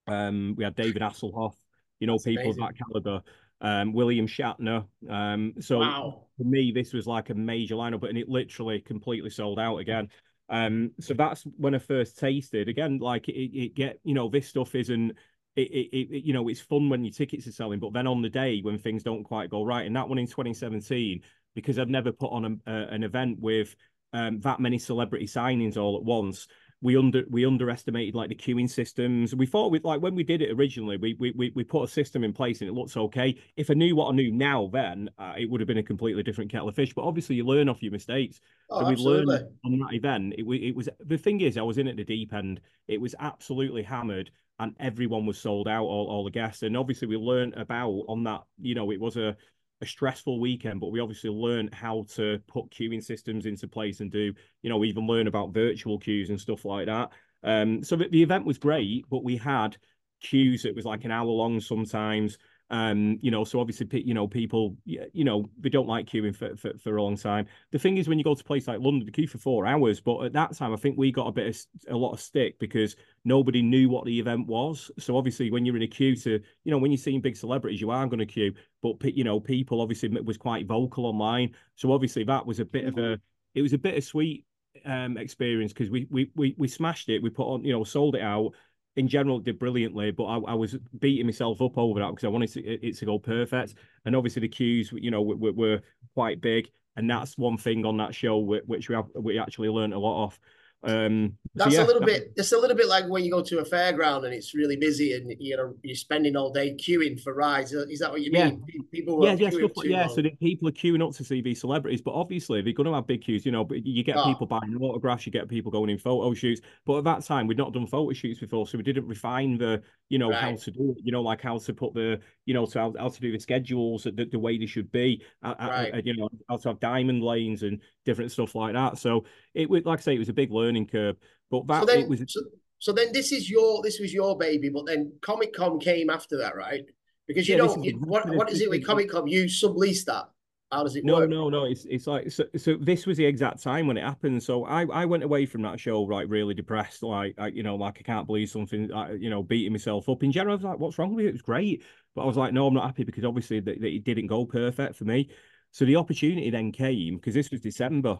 um, 0.08 0.56
we 0.58 0.64
had 0.64 0.76
David 0.76 1.02
Hasselhoff, 1.02 1.56
you 2.00 2.08
know, 2.08 2.14
That's 2.14 2.26
people 2.26 2.44
amazing. 2.44 2.64
of 2.64 2.70
that 2.70 2.78
caliber. 2.78 3.24
Um, 3.64 3.94
William 3.94 4.28
Shatner. 4.28 4.86
Um, 5.10 5.54
so 5.60 5.80
wow. 5.80 6.26
for 6.38 6.44
me, 6.44 6.72
this 6.72 6.94
was 6.94 7.08
like 7.08 7.30
a 7.30 7.34
major 7.34 7.76
lineup, 7.76 8.08
and 8.08 8.18
it 8.18 8.30
literally 8.30 8.82
completely 8.82 9.30
sold 9.30 9.58
out 9.58 9.78
again. 9.78 10.10
Um, 10.50 10.92
so 11.00 11.14
that's 11.14 11.44
when 11.58 11.74
I 11.74 11.80
first 11.80 12.20
tasted. 12.20 12.68
Again, 12.68 13.00
like 13.00 13.30
it, 13.30 13.58
it 13.58 13.74
get 13.74 14.00
you 14.04 14.14
know 14.14 14.30
this 14.30 14.48
stuff 14.48 14.76
isn't. 14.76 15.14
It, 15.56 15.72
it, 15.72 15.96
it, 15.96 16.24
you 16.26 16.34
know, 16.34 16.48
it's 16.48 16.60
fun 16.60 16.90
when 16.90 17.06
your 17.06 17.14
tickets 17.14 17.46
are 17.46 17.52
selling, 17.52 17.80
but 17.80 17.94
then 17.94 18.08
on 18.08 18.24
the 18.24 18.30
day 18.30 18.62
when 18.62 18.80
things 18.80 19.04
don't 19.04 19.24
quite 19.24 19.52
go 19.52 19.64
right, 19.64 19.86
and 19.86 19.96
that 19.96 20.10
one 20.10 20.18
in 20.18 20.26
2017, 20.26 21.22
because 21.54 21.78
I've 21.78 21.90
never 21.90 22.12
put 22.12 22.32
on 22.32 22.60
a, 22.66 22.72
a, 22.72 22.88
an 22.88 23.04
event 23.04 23.40
with 23.40 23.76
um, 24.14 24.40
that 24.42 24.60
many 24.60 24.80
celebrity 24.80 25.28
signings 25.28 25.78
all 25.78 25.96
at 25.96 26.04
once, 26.04 26.48
we 26.84 26.98
under 26.98 27.24
we 27.30 27.46
underestimated 27.46 28.14
like 28.14 28.28
the 28.28 28.36
queuing 28.36 28.70
systems. 28.70 29.34
We 29.34 29.46
thought 29.46 29.72
with 29.72 29.86
like 29.86 30.02
when 30.02 30.16
we 30.16 30.24
did 30.24 30.42
it 30.42 30.52
originally, 30.52 30.98
we 30.98 31.16
we 31.18 31.52
we 31.56 31.64
put 31.64 31.84
a 31.84 31.88
system 31.88 32.26
in 32.26 32.34
place 32.34 32.60
and 32.60 32.70
it 32.70 32.74
looks 32.74 32.98
okay. 32.98 33.40
If 33.56 33.72
I 33.72 33.74
knew 33.74 33.96
what 33.96 34.12
I 34.12 34.16
knew 34.16 34.32
now, 34.32 34.70
then 34.72 35.10
uh, 35.18 35.34
it 35.38 35.50
would 35.50 35.62
have 35.62 35.68
been 35.68 35.78
a 35.78 35.84
completely 35.84 36.24
different 36.24 36.52
kettle 36.52 36.68
of 36.68 36.76
fish. 36.76 36.94
But 36.94 37.06
obviously, 37.06 37.38
you 37.38 37.46
learn 37.46 37.70
off 37.70 37.82
your 37.82 37.94
mistakes. 37.94 38.42
Oh, 38.70 38.82
so 38.82 38.88
we 38.88 38.92
absolutely. 38.92 39.34
learned 39.34 39.48
on 39.66 39.80
that 39.80 39.94
event. 39.94 40.34
It, 40.38 40.44
it 40.44 40.76
was 40.76 40.90
the 41.00 41.18
thing 41.18 41.40
is, 41.40 41.58
I 41.58 41.62
was 41.62 41.78
in 41.78 41.88
at 41.88 41.96
the 41.96 42.04
deep 42.04 42.34
end. 42.34 42.60
It 42.90 43.00
was 43.00 43.16
absolutely 43.18 43.84
hammered, 43.84 44.30
and 44.60 44.76
everyone 44.82 45.26
was 45.26 45.40
sold 45.40 45.70
out. 45.70 45.86
All, 45.86 46.08
all 46.10 46.26
the 46.26 46.32
guests, 46.32 46.64
and 46.64 46.76
obviously, 46.76 47.08
we 47.08 47.16
learned 47.16 47.54
about 47.54 48.04
on 48.10 48.26
that. 48.26 48.44
You 48.62 48.76
know, 48.76 48.92
it 48.92 49.00
was 49.00 49.16
a 49.16 49.38
a 49.84 49.88
stressful 49.88 50.40
weekend, 50.40 50.80
but 50.80 50.92
we 50.92 51.00
obviously 51.00 51.30
learned 51.30 51.74
how 51.74 52.06
to 52.16 52.40
put 52.48 52.72
queuing 52.72 53.04
systems 53.04 53.46
into 53.46 53.68
place 53.68 54.00
and 54.00 54.10
do, 54.12 54.34
you 54.62 54.70
know, 54.70 54.84
even 54.84 55.06
learn 55.06 55.28
about 55.28 55.54
virtual 55.54 56.00
queues 56.00 56.30
and 56.30 56.40
stuff 56.40 56.66
like 56.66 56.88
that. 56.88 57.12
Um, 57.44 57.84
so 57.84 57.96
the, 57.96 58.08
the 58.08 58.24
event 58.24 58.46
was 58.46 58.58
great, 58.58 59.06
but 59.10 59.24
we 59.24 59.38
had 59.38 59.78
queues 60.22 60.64
that 60.64 60.76
was 60.76 60.86
like 60.86 61.04
an 61.04 61.12
hour 61.12 61.28
long 61.28 61.60
sometimes. 61.60 62.38
Um, 62.74 63.20
you 63.22 63.30
know, 63.30 63.44
so 63.44 63.60
obviously, 63.60 63.88
you 64.02 64.16
know, 64.16 64.28
people, 64.28 64.76
you 64.84 65.24
know, 65.24 65.48
they 65.60 65.70
don't 65.70 65.88
like 65.88 66.08
queuing 66.08 66.36
for, 66.36 66.56
for, 66.58 66.76
for 66.80 66.98
a 66.98 67.04
long 67.04 67.16
time. 67.16 67.46
The 67.72 67.78
thing 67.78 67.98
is, 67.98 68.08
when 68.08 68.18
you 68.18 68.24
go 68.24 68.34
to 68.34 68.42
a 68.42 68.44
place 68.44 68.68
like 68.68 68.80
London, 68.80 69.06
the 69.06 69.12
queue 69.12 69.28
for 69.28 69.38
four 69.38 69.68
hours, 69.68 70.02
but 70.02 70.24
at 70.24 70.34
that 70.34 70.56
time, 70.56 70.74
I 70.74 70.78
think 70.78 70.98
we 70.98 71.12
got 71.12 71.28
a 71.28 71.32
bit 71.32 71.56
of 71.56 71.94
a 71.94 71.96
lot 71.96 72.14
of 72.14 72.20
stick 72.20 72.58
because 72.58 72.96
nobody 73.26 73.62
knew 73.62 73.90
what 73.90 74.06
the 74.06 74.20
event 74.20 74.48
was. 74.48 74.90
So 74.98 75.16
obviously, 75.16 75.52
when 75.52 75.68
you're 75.68 75.76
in 75.78 75.84
a 75.84 75.88
queue 75.88 76.16
to, 76.16 76.40
you 76.64 76.72
know, 76.72 76.80
when 76.80 76.90
you're 76.90 76.98
seeing 76.98 77.22
big 77.22 77.38
celebrities, 77.38 77.80
you 77.80 77.92
are 77.92 78.08
going 78.08 78.18
to 78.18 78.26
queue, 78.26 78.56
but 78.82 78.96
you 79.04 79.24
know, 79.24 79.40
people 79.40 79.80
obviously 79.80 80.10
was 80.10 80.38
quite 80.38 80.66
vocal 80.66 81.06
online. 81.06 81.54
So 81.76 81.92
obviously, 81.92 82.24
that 82.24 82.44
was 82.44 82.60
a 82.60 82.66
bit 82.66 82.86
of 82.86 82.98
a, 82.98 83.22
it 83.54 83.62
was 83.62 83.74
a 83.74 83.78
bittersweet 83.78 84.46
um 84.86 85.18
experience 85.18 85.72
because 85.72 85.92
we 85.92 86.08
we 86.10 86.32
we 86.36 86.56
we 86.58 86.68
smashed 86.68 87.08
it. 87.10 87.22
We 87.22 87.30
put 87.30 87.46
on, 87.46 87.64
you 87.64 87.72
know, 87.72 87.84
sold 87.84 88.16
it 88.16 88.24
out 88.24 88.54
in 88.96 89.08
general 89.08 89.40
did 89.40 89.60
brilliantly, 89.60 90.12
but 90.12 90.26
I, 90.26 90.38
I, 90.38 90.54
was 90.54 90.78
beating 91.00 91.26
myself 91.26 91.62
up 91.62 91.78
over 91.78 92.00
that 92.00 92.10
because 92.12 92.26
I 92.26 92.28
wanted 92.28 92.52
to, 92.54 92.62
it 92.62 92.96
to 92.98 93.06
go 93.06 93.18
perfect. 93.18 93.74
Mm. 93.74 93.78
And 94.06 94.16
obviously 94.16 94.42
the 94.42 94.48
queues, 94.50 94.92
you 94.94 95.12
know, 95.12 95.22
were, 95.22 95.52
were 95.52 95.82
quite 96.14 96.42
big, 96.42 96.70
and 96.96 97.10
that's 97.10 97.38
one 97.38 97.58
thing 97.58 97.86
on 97.86 97.98
that 97.98 98.14
show 98.14 98.38
which 98.38 98.90
we 98.90 98.96
have, 98.96 99.08
we 99.16 99.40
actually 99.40 99.70
learned 99.70 99.94
a 99.94 100.00
lot 100.00 100.26
of. 100.26 100.40
Um, 100.86 101.38
That's 101.56 101.76
so 101.76 101.82
yeah. 101.82 101.86
a 101.86 101.88
little 101.88 102.02
bit. 102.02 102.34
It's 102.36 102.52
a 102.52 102.58
little 102.58 102.76
bit 102.76 102.88
like 102.88 103.08
when 103.08 103.24
you 103.24 103.32
go 103.32 103.42
to 103.42 103.60
a 103.60 103.66
fairground 103.66 104.26
and 104.26 104.34
it's 104.34 104.54
really 104.54 104.76
busy 104.76 105.14
and 105.14 105.34
you 105.40 105.56
know 105.56 105.76
you're 105.82 105.96
spending 105.96 106.36
all 106.36 106.52
day 106.52 106.76
queuing 106.76 107.22
for 107.22 107.34
rides. 107.34 107.72
Is 107.72 108.00
that 108.00 108.12
what 108.12 108.22
you 108.22 108.32
mean? 108.32 108.64
Yeah. 108.68 108.82
People 108.92 109.26
yeah, 109.26 109.34
yeah, 109.34 109.50
stuff, 109.50 109.72
yeah. 109.86 110.08
So 110.08 110.22
people 110.42 110.68
are 110.68 110.74
queuing 110.74 111.06
up 111.06 111.16
to 111.16 111.24
see 111.24 111.42
these 111.42 111.62
celebrities, 111.62 112.02
but 112.02 112.12
obviously 112.12 112.62
they're 112.62 112.74
going 112.74 112.88
to 112.88 112.94
have 112.94 113.08
big 113.08 113.24
queues. 113.24 113.46
You 113.46 113.54
know, 113.54 113.64
but 113.64 113.86
you 113.86 114.04
get 114.04 114.18
oh. 114.18 114.26
people 114.26 114.46
buying 114.46 114.76
autographs, 114.82 115.26
you 115.26 115.32
get 115.32 115.48
people 115.48 115.72
going 115.72 115.90
in 115.90 115.98
photo 115.98 116.34
shoots. 116.34 116.62
But 116.86 116.98
at 116.98 117.04
that 117.06 117.24
time, 117.24 117.48
we'd 117.48 117.58
not 117.58 117.74
done 117.74 117.88
photo 117.88 118.12
shoots 118.14 118.40
before, 118.40 118.68
so 118.68 118.78
we 118.78 118.84
didn't 118.84 119.08
refine 119.08 119.58
the, 119.58 119.82
you 120.10 120.20
know, 120.20 120.32
right. 120.32 120.42
how 120.42 120.56
to 120.56 120.72
do 120.72 120.96
it. 120.98 121.04
You 121.04 121.14
know, 121.14 121.22
like 121.22 121.42
how 121.42 121.58
to 121.60 121.74
put 121.74 121.94
the, 121.94 122.20
you 122.46 122.54
know, 122.54 122.66
to 122.66 122.80
how, 122.80 122.94
how 123.00 123.08
to 123.08 123.22
do 123.22 123.32
the 123.32 123.40
schedules 123.40 124.04
the, 124.04 124.28
the 124.30 124.40
way 124.40 124.58
they 124.58 124.66
should 124.66 124.92
be. 124.92 125.24
Right. 125.42 126.04
you 126.04 126.18
know, 126.18 126.30
how 126.50 126.58
to 126.58 126.70
have 126.70 126.80
diamond 126.82 127.24
lanes 127.24 127.64
and 127.64 127.80
different 128.06 128.32
stuff 128.32 128.54
like 128.54 128.74
that. 128.74 128.98
So 128.98 129.24
it 129.54 129.70
was, 129.70 129.86
like 129.86 130.00
I 130.00 130.02
say, 130.02 130.16
it 130.16 130.20
was 130.20 130.30
a 130.30 130.34
big 130.34 130.52
learning 130.52 130.88
curve. 130.88 131.18
But 131.50 131.68
that 131.68 131.82
so 131.82 131.86
then, 131.86 132.00
it 132.02 132.10
was. 132.10 132.24
So, 132.28 132.42
so, 132.80 132.92
then 132.92 133.12
this 133.14 133.32
is 133.32 133.50
your 133.50 133.82
this 133.82 134.00
was 134.00 134.14
your 134.14 134.38
baby, 134.38 134.70
but 134.70 134.86
then 134.86 135.14
Comic 135.22 135.54
Con 135.54 135.80
came 135.80 136.10
after 136.10 136.38
that, 136.38 136.56
right? 136.56 136.84
Because 137.28 137.48
you 137.48 137.56
yeah, 137.56 137.64
know 137.64 137.78
you, 137.82 138.00
what 138.06 138.28
what 138.36 138.52
is 138.52 138.62
it 138.62 138.70
with 138.70 138.86
Comic 138.86 139.10
Con? 139.10 139.28
You 139.28 139.46
sublease 139.46 140.06
that. 140.06 140.26
How 140.74 140.82
does 140.82 140.96
it 140.96 141.06
no, 141.06 141.18
work? 141.18 141.30
No, 141.30 141.50
no, 141.50 141.66
It's 141.66 141.86
it's 141.86 142.08
like 142.08 142.32
so, 142.32 142.46
so. 142.58 142.76
This 142.80 143.06
was 143.06 143.18
the 143.18 143.26
exact 143.26 143.62
time 143.62 143.86
when 143.86 143.96
it 143.96 144.04
happened. 144.04 144.42
So 144.42 144.66
I 144.66 144.86
I 144.86 145.06
went 145.06 145.24
away 145.24 145.46
from 145.46 145.62
that 145.62 145.80
show 145.80 146.02
like 146.02 146.28
really 146.30 146.56
depressed, 146.56 147.04
like 147.04 147.36
I, 147.38 147.48
you 147.48 147.62
know, 147.62 147.76
like 147.76 147.98
I 148.00 148.02
can't 148.02 148.26
believe 148.26 148.50
something, 148.50 148.88
like, 148.88 149.22
you 149.22 149.30
know, 149.30 149.44
beating 149.44 149.72
myself 149.72 150.10
up. 150.10 150.24
In 150.24 150.32
general, 150.32 150.54
I 150.54 150.58
was 150.58 150.64
like, 150.64 150.80
what's 150.80 150.98
wrong 150.98 151.14
with 151.14 151.26
it? 151.26 151.30
It 151.30 151.34
was 151.34 151.42
great, 151.44 151.84
but 152.16 152.24
I 152.24 152.26
was 152.26 152.38
like, 152.38 152.54
no, 152.54 152.66
I'm 152.66 152.74
not 152.74 152.88
happy 152.88 153.04
because 153.04 153.24
obviously 153.24 153.60
that, 153.60 153.82
that 153.82 153.94
it 153.94 154.04
didn't 154.04 154.28
go 154.28 154.46
perfect 154.46 154.96
for 154.96 155.06
me. 155.06 155.30
So 155.72 155.86
the 155.86 155.96
opportunity 155.96 156.50
then 156.50 156.72
came 156.72 157.16
because 157.16 157.36
this 157.36 157.52
was 157.52 157.62
December. 157.62 158.18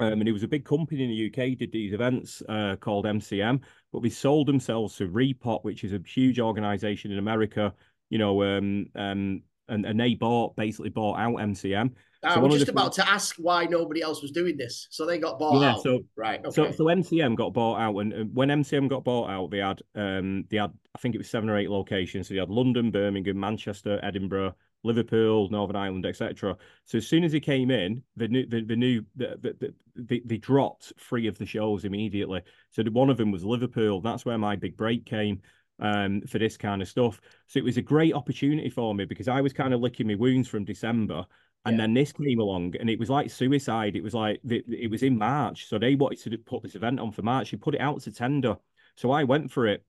Um, 0.00 0.20
and 0.20 0.28
it 0.28 0.32
was 0.32 0.42
a 0.42 0.48
big 0.48 0.64
company 0.64 1.04
in 1.04 1.10
the 1.10 1.26
UK 1.26 1.58
did 1.58 1.72
these 1.72 1.92
events 1.92 2.42
uh, 2.48 2.76
called 2.76 3.04
MCM, 3.04 3.60
but 3.92 4.02
they 4.02 4.08
sold 4.08 4.48
themselves 4.48 4.96
to 4.96 5.08
ReedPop, 5.08 5.62
which 5.64 5.84
is 5.84 5.92
a 5.92 6.00
huge 6.06 6.40
organization 6.40 7.12
in 7.12 7.18
America. 7.18 7.74
You 8.08 8.18
know, 8.18 8.42
um, 8.42 8.86
um, 8.96 9.42
and 9.68 9.86
and 9.86 9.98
they 9.98 10.14
bought 10.14 10.56
basically 10.56 10.90
bought 10.90 11.18
out 11.18 11.36
MCM. 11.36 11.92
I 12.22 12.34
so 12.34 12.40
was 12.40 12.58
just 12.58 12.68
about 12.68 12.92
to 12.94 13.08
ask 13.08 13.36
why 13.36 13.64
nobody 13.64 14.02
else 14.02 14.20
was 14.20 14.30
doing 14.30 14.56
this. 14.56 14.88
So 14.90 15.06
they 15.06 15.18
got 15.18 15.38
bought 15.38 15.60
yeah, 15.62 15.72
out. 15.72 15.82
So 15.82 16.00
right. 16.16 16.44
Okay. 16.44 16.50
So 16.50 16.70
so 16.72 16.84
MCM 16.84 17.34
got 17.36 17.54
bought 17.54 17.78
out, 17.78 17.96
and, 17.98 18.12
and 18.12 18.34
when 18.34 18.48
MCM 18.48 18.88
got 18.88 19.04
bought 19.04 19.30
out, 19.30 19.50
they 19.50 19.58
had 19.58 19.80
um 19.94 20.44
they 20.50 20.58
had 20.58 20.72
I 20.94 20.98
think 20.98 21.14
it 21.14 21.18
was 21.18 21.30
seven 21.30 21.48
or 21.48 21.56
eight 21.56 21.70
locations. 21.70 22.28
So 22.28 22.34
they 22.34 22.40
had 22.40 22.50
London, 22.50 22.90
Birmingham, 22.90 23.40
Manchester, 23.40 23.98
Edinburgh, 24.02 24.54
Liverpool, 24.82 25.48
Northern 25.50 25.76
Ireland, 25.76 26.06
etc. 26.06 26.56
So 26.84 26.98
as 26.98 27.06
soon 27.06 27.24
as 27.24 27.32
he 27.32 27.40
came 27.40 27.70
in, 27.70 28.02
the 28.16 28.28
new 28.28 28.46
the, 28.46 28.62
the 28.62 28.76
new 28.76 29.04
the, 29.16 29.36
the, 29.40 29.74
the, 29.96 30.22
they 30.24 30.38
dropped 30.38 30.92
three 30.98 31.26
of 31.26 31.38
the 31.38 31.46
shows 31.46 31.84
immediately. 31.84 32.42
So 32.70 32.82
the, 32.82 32.90
one 32.90 33.10
of 33.10 33.16
them 33.16 33.30
was 33.30 33.44
Liverpool. 33.44 34.00
That's 34.00 34.24
where 34.24 34.38
my 34.38 34.56
big 34.56 34.76
break 34.76 35.04
came 35.04 35.40
um, 35.80 36.22
for 36.22 36.38
this 36.38 36.56
kind 36.56 36.80
of 36.82 36.88
stuff. 36.88 37.20
So 37.46 37.58
it 37.58 37.64
was 37.64 37.76
a 37.76 37.82
great 37.82 38.14
opportunity 38.14 38.70
for 38.70 38.94
me 38.94 39.04
because 39.04 39.28
I 39.28 39.40
was 39.40 39.52
kind 39.52 39.74
of 39.74 39.80
licking 39.80 40.06
my 40.06 40.14
wounds 40.14 40.48
from 40.48 40.64
December. 40.64 41.26
And 41.66 41.76
yeah. 41.76 41.82
then 41.82 41.94
this 41.94 42.10
came 42.12 42.40
along, 42.40 42.74
and 42.80 42.88
it 42.88 42.98
was 42.98 43.10
like 43.10 43.30
suicide. 43.30 43.94
It 43.94 44.02
was 44.02 44.14
like 44.14 44.40
it 44.48 44.90
was 44.90 45.02
in 45.02 45.18
March, 45.18 45.66
so 45.66 45.78
they 45.78 45.94
wanted 45.94 46.30
to 46.30 46.38
put 46.38 46.62
this 46.62 46.74
event 46.74 46.98
on 46.98 47.12
for 47.12 47.20
March. 47.20 47.50
He 47.50 47.56
put 47.56 47.74
it 47.74 47.82
out 47.82 48.00
to 48.02 48.12
tender, 48.12 48.56
so 48.96 49.10
I 49.10 49.24
went 49.24 49.50
for 49.50 49.66
it. 49.66 49.84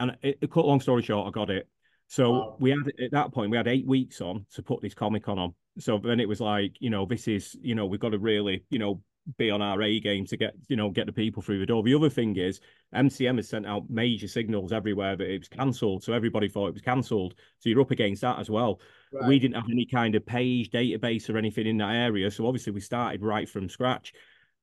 And 0.00 0.16
it, 0.22 0.40
cut 0.50 0.66
long 0.66 0.80
story 0.80 1.02
short, 1.02 1.28
I 1.28 1.30
got 1.30 1.48
it. 1.48 1.68
So 2.12 2.30
wow. 2.30 2.56
we 2.60 2.68
had 2.68 2.92
at 3.02 3.10
that 3.12 3.32
point 3.32 3.50
we 3.50 3.56
had 3.56 3.66
eight 3.66 3.86
weeks 3.86 4.20
on 4.20 4.44
to 4.52 4.62
put 4.62 4.82
this 4.82 4.92
comic 4.92 5.24
con 5.24 5.38
on. 5.38 5.54
So 5.78 5.96
then 5.96 6.20
it 6.20 6.28
was 6.28 6.42
like, 6.42 6.76
you 6.78 6.90
know, 6.90 7.06
this 7.06 7.26
is, 7.26 7.56
you 7.62 7.74
know, 7.74 7.86
we've 7.86 8.00
got 8.00 8.10
to 8.10 8.18
really, 8.18 8.66
you 8.68 8.78
know, 8.78 9.00
be 9.38 9.50
on 9.50 9.62
our 9.62 9.80
A 9.80 9.98
game 9.98 10.26
to 10.26 10.36
get, 10.36 10.52
you 10.68 10.76
know, 10.76 10.90
get 10.90 11.06
the 11.06 11.12
people 11.12 11.42
through 11.42 11.60
the 11.60 11.64
door. 11.64 11.82
The 11.82 11.94
other 11.94 12.10
thing 12.10 12.36
is 12.36 12.60
MCM 12.94 13.36
has 13.36 13.48
sent 13.48 13.64
out 13.64 13.88
major 13.88 14.28
signals 14.28 14.72
everywhere 14.74 15.16
that 15.16 15.26
it 15.26 15.38
was 15.38 15.48
cancelled. 15.48 16.04
So 16.04 16.12
everybody 16.12 16.50
thought 16.50 16.66
it 16.66 16.74
was 16.74 16.82
cancelled. 16.82 17.32
So 17.60 17.70
you're 17.70 17.80
up 17.80 17.92
against 17.92 18.20
that 18.20 18.38
as 18.38 18.50
well. 18.50 18.80
Right. 19.10 19.26
We 19.26 19.38
didn't 19.38 19.54
have 19.54 19.70
any 19.70 19.86
kind 19.86 20.14
of 20.14 20.26
page 20.26 20.68
database 20.68 21.30
or 21.30 21.38
anything 21.38 21.66
in 21.66 21.78
that 21.78 21.94
area. 21.94 22.30
So 22.30 22.46
obviously 22.46 22.74
we 22.74 22.80
started 22.80 23.22
right 23.22 23.48
from 23.48 23.70
scratch. 23.70 24.12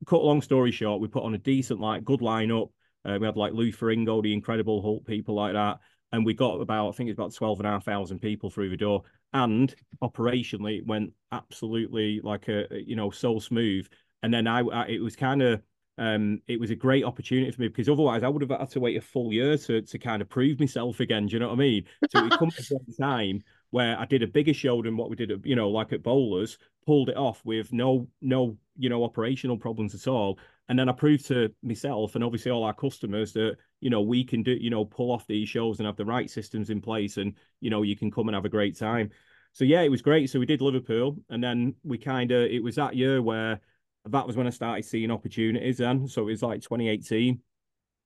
Cut 0.06 0.24
long 0.24 0.44
story 0.44 0.70
short, 0.70 1.02
we 1.02 1.08
put 1.08 1.24
on 1.24 1.34
a 1.34 1.40
decent, 1.40 1.80
like 1.80 2.06
good 2.06 2.20
lineup. 2.20 2.70
Uh, 3.04 3.18
we 3.20 3.26
had 3.26 3.38
like 3.38 3.54
Lou 3.54 3.72
Ferrigno, 3.72 4.22
the 4.22 4.34
Incredible 4.34 4.84
Hulk, 4.84 5.08
people 5.08 5.34
like 5.34 5.54
that 5.54 5.80
and 6.12 6.26
we 6.26 6.34
got 6.34 6.60
about 6.62 6.90
I 6.90 6.92
think 6.92 7.10
it's 7.10 7.18
about 7.18 7.34
twelve 7.34 7.60
and 7.60 7.68
a 7.68 7.72
half 7.72 7.86
thousand 7.86 8.20
people 8.20 8.50
through 8.50 8.70
the 8.70 8.78
door. 8.78 9.04
And 9.34 9.74
operationally, 10.02 10.80
it 10.80 10.88
went 10.88 11.14
absolutely 11.32 12.20
like 12.22 12.48
a 12.48 12.66
you 12.72 12.96
know 12.96 13.12
so 13.12 13.40
smooth. 13.40 13.88
And 14.24 14.34
then 14.34 14.48
I, 14.48 14.62
I 14.62 14.86
it 14.88 15.00
was 15.02 15.16
kind 15.16 15.42
of 15.42 15.62
um, 16.00 16.42
it 16.48 16.60
was 16.60 16.72
a 16.72 16.76
great 16.76 17.04
opportunity 17.04 17.52
for 17.52 17.62
me 17.62 17.68
because 17.68 17.90
otherwise 17.90 18.24
I 18.24 18.30
would 18.30 18.42
have 18.42 18.58
had 18.58 18.70
to 18.72 18.80
wait 18.80 18.96
a 18.98 19.02
full 19.02 19.34
year 19.34 19.58
to 19.58 19.82
to 19.82 20.00
kind 20.00 20.22
of 20.22 20.30
prove 20.30 20.60
myself 20.60 21.02
again. 21.02 21.28
Do 21.28 21.34
you 21.34 21.40
know 21.40 21.50
what 21.50 21.56
I 21.56 21.58
mean? 21.58 21.86
So 22.08 22.26
it 22.26 22.38
comes 22.38 22.58
at 22.72 22.72
a 22.72 22.98
time 23.02 23.44
where 23.72 24.00
I 24.00 24.06
did 24.06 24.24
a 24.24 24.28
bigger 24.28 24.54
show 24.54 24.82
than 24.82 24.98
what 24.98 25.10
we 25.10 25.16
did, 25.16 25.30
at, 25.30 25.46
you 25.46 25.56
know, 25.56 25.70
like 25.70 25.92
at 25.94 26.02
Bowlers, 26.02 26.58
pulled 26.86 27.10
it 27.10 27.18
off 27.18 27.44
with 27.46 27.74
no 27.74 28.08
no 28.22 28.58
you 28.78 28.90
know 28.90 29.04
operational 29.04 29.58
problems 29.58 29.94
at 29.94 30.08
all, 30.08 30.40
and 30.70 30.78
then 30.78 30.88
I 30.88 30.92
proved 30.92 31.26
to 31.28 31.52
myself 31.64 32.14
and 32.16 32.24
obviously 32.24 32.52
all 32.52 32.64
our 32.64 32.74
customers 32.74 33.34
that 33.34 33.58
you 33.82 33.90
know 33.90 34.02
we 34.02 34.24
can 34.24 34.44
do 34.44 34.52
you 34.52 34.70
know 34.70 34.86
pull 34.86 35.12
off 35.12 35.28
these 35.28 35.50
shows 35.50 35.80
and 35.80 35.88
have 35.88 35.98
the 35.98 36.06
right 36.06 36.30
systems 36.30 36.70
in 36.70 36.80
place, 36.80 37.18
and 37.18 37.34
you 37.60 37.70
know 37.70 37.82
you 37.82 37.98
can 37.98 38.12
come 38.12 38.30
and 38.30 38.36
have 38.36 38.46
a 38.46 38.50
great 38.50 38.78
time. 38.78 39.10
So 39.54 39.66
yeah, 39.66 39.82
it 39.82 39.90
was 39.90 40.04
great. 40.04 40.30
So 40.30 40.40
we 40.40 40.46
did 40.46 40.62
Liverpool, 40.62 41.18
and 41.30 41.44
then 41.44 41.76
we 41.84 41.98
kind 41.98 42.32
of 42.32 42.44
it 42.44 42.64
was 42.64 42.76
that 42.76 42.96
year 42.96 43.22
where 43.22 43.60
that 44.06 44.28
was 44.28 44.38
when 44.38 44.48
I 44.48 44.52
started 44.52 44.86
seeing 44.86 45.12
opportunities. 45.12 45.80
Then 45.80 46.08
so 46.08 46.22
it 46.22 46.26
was 46.26 46.44
like 46.44 46.62
2018, 46.62 47.42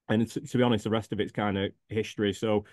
and 0.10 0.32
to, 0.32 0.42
to 0.42 0.58
be 0.58 0.64
honest, 0.64 0.86
the 0.86 0.90
rest 0.90 1.12
of 1.12 1.20
it's 1.20 1.34
kind 1.34 1.58
of 1.58 1.72
history. 1.90 2.34
So 2.34 2.64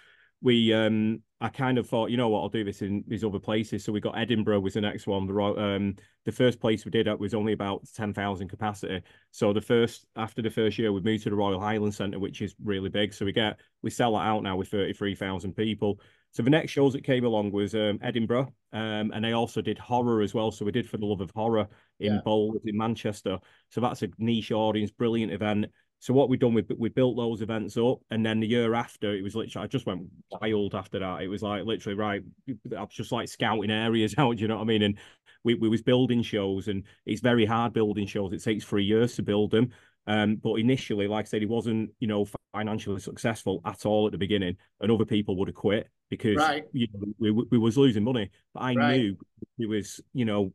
we 0.43 0.73
um 0.73 1.23
I 1.43 1.49
kind 1.49 1.79
of 1.79 1.89
thought, 1.89 2.11
you 2.11 2.19
know 2.19 2.29
what, 2.29 2.41
I'll 2.41 2.49
do 2.51 2.65
this 2.65 2.83
in 2.83 3.03
these 3.09 3.25
other 3.25 3.39
places. 3.39 3.83
So 3.83 3.93
we 3.93 4.01
got 4.01 4.19
Edinburgh 4.19 4.61
was 4.61 4.75
the 4.75 4.83
next 4.83 5.07
one. 5.07 5.27
The 5.27 5.35
um 5.35 5.97
the 6.25 6.33
first 6.33 6.61
place 6.61 6.85
we 6.85 6.91
did 6.91 7.09
it 7.09 7.19
was 7.19 7.35
only 7.35 7.53
about 7.53 7.87
ten 7.95 8.13
thousand 8.13 8.49
capacity. 8.49 9.03
So 9.31 9.53
the 9.53 9.61
first 9.61 10.07
after 10.17 10.43
the 10.43 10.51
first 10.51 10.79
year 10.79 10.93
we 10.93 11.01
moved 11.01 11.25
to 11.25 11.31
the 11.31 11.37
Royal 11.37 11.61
Highland 11.61 11.95
Centre, 11.95 12.19
which 12.19 12.43
is 12.43 12.55
really 12.63 12.91
big. 12.91 13.15
So 13.15 13.25
we 13.25 13.33
get 13.33 13.59
we 13.83 13.91
sell 13.91 14.13
that 14.13 14.27
out 14.27 14.43
now 14.43 14.57
with 14.57 14.69
thirty 14.69 14.93
three 14.93 15.15
thousand 15.15 15.55
people. 15.57 16.01
So 16.33 16.43
the 16.43 16.51
next 16.51 16.71
shows 16.71 16.93
that 16.93 17.03
came 17.03 17.25
along 17.25 17.51
was 17.51 17.75
um, 17.75 17.99
Edinburgh, 18.03 18.53
um, 18.73 19.11
and 19.13 19.25
they 19.25 19.33
also 19.33 19.61
did 19.61 19.79
horror 19.79 20.23
as 20.23 20.33
well. 20.33 20.53
So 20.53 20.65
we 20.65 20.71
did 20.71 20.89
for 20.89 20.97
the 20.97 21.07
love 21.07 21.21
of 21.21 21.33
horror 21.33 21.67
in 21.99 22.15
yeah. 22.15 22.21
Bowls 22.25 22.63
in 22.65 22.77
Manchester. 22.77 23.39
So 23.71 23.81
that's 23.81 24.03
a 24.03 24.09
niche 24.17 24.53
audience, 24.53 24.93
brilliant 24.93 25.33
event. 25.33 25.67
So 26.01 26.15
what 26.15 26.31
we've 26.31 26.41
done, 26.41 26.55
we 26.55 26.65
we 26.79 26.89
built 26.89 27.17
those 27.17 27.43
events 27.43 27.77
up, 27.77 28.01
and 28.11 28.25
then 28.25 28.41
the 28.41 28.47
year 28.47 28.75
after, 28.75 29.15
it 29.15 29.23
was 29.23 29.37
literally 29.37 29.65
I 29.65 29.69
just 29.69 29.85
went 29.85 30.03
wild 30.31 30.75
after 30.75 30.99
that. 30.99 31.21
It 31.21 31.29
was 31.29 31.43
like 31.43 31.65
literally 31.65 31.97
right, 31.97 32.23
I 32.49 32.81
was 32.81 32.95
just 32.95 33.13
like 33.13 33.29
scouting 33.29 33.71
areas 33.71 34.15
out. 34.19 34.37
Do 34.37 34.43
you 34.43 34.49
know 34.49 34.57
what 34.57 34.63
I 34.63 34.67
mean? 34.67 34.83
And 34.83 34.99
we 35.45 35.55
we 35.55 35.69
was 35.69 35.83
building 35.83 36.23
shows, 36.23 36.69
and 36.69 36.85
it's 37.05 37.21
very 37.21 37.45
hard 37.45 37.75
building 37.75 38.07
shows. 38.07 38.33
It 38.33 38.43
takes 38.43 38.65
three 38.65 38.85
years 38.85 39.15
to 39.17 39.23
build 39.23 39.51
them. 39.51 39.73
Um, 40.07 40.37
but 40.37 40.55
initially, 40.55 41.07
like 41.07 41.27
I 41.27 41.29
said, 41.29 41.43
he 41.43 41.47
wasn't, 41.47 41.91
you 42.01 42.09
know, 42.09 42.27
financially 42.53 43.01
successful 43.01 43.61
at 43.65 43.85
all 43.85 44.07
at 44.07 44.13
the 44.13 44.19
beginning, 44.19 44.57
and 44.81 44.91
other 44.91 45.05
people 45.05 45.37
would 45.37 45.49
have 45.49 45.55
quit 45.55 45.89
because 46.09 46.37
right. 46.37 46.65
you 46.73 46.89
know, 46.93 47.13
we, 47.19 47.31
we 47.31 47.59
was 47.59 47.77
losing 47.79 48.05
money. 48.05 48.31
But 48.55 48.61
I 48.61 48.75
right. 48.75 49.01
knew 49.01 49.17
it 49.59 49.67
was, 49.67 50.01
you 50.13 50.25
know, 50.25 50.53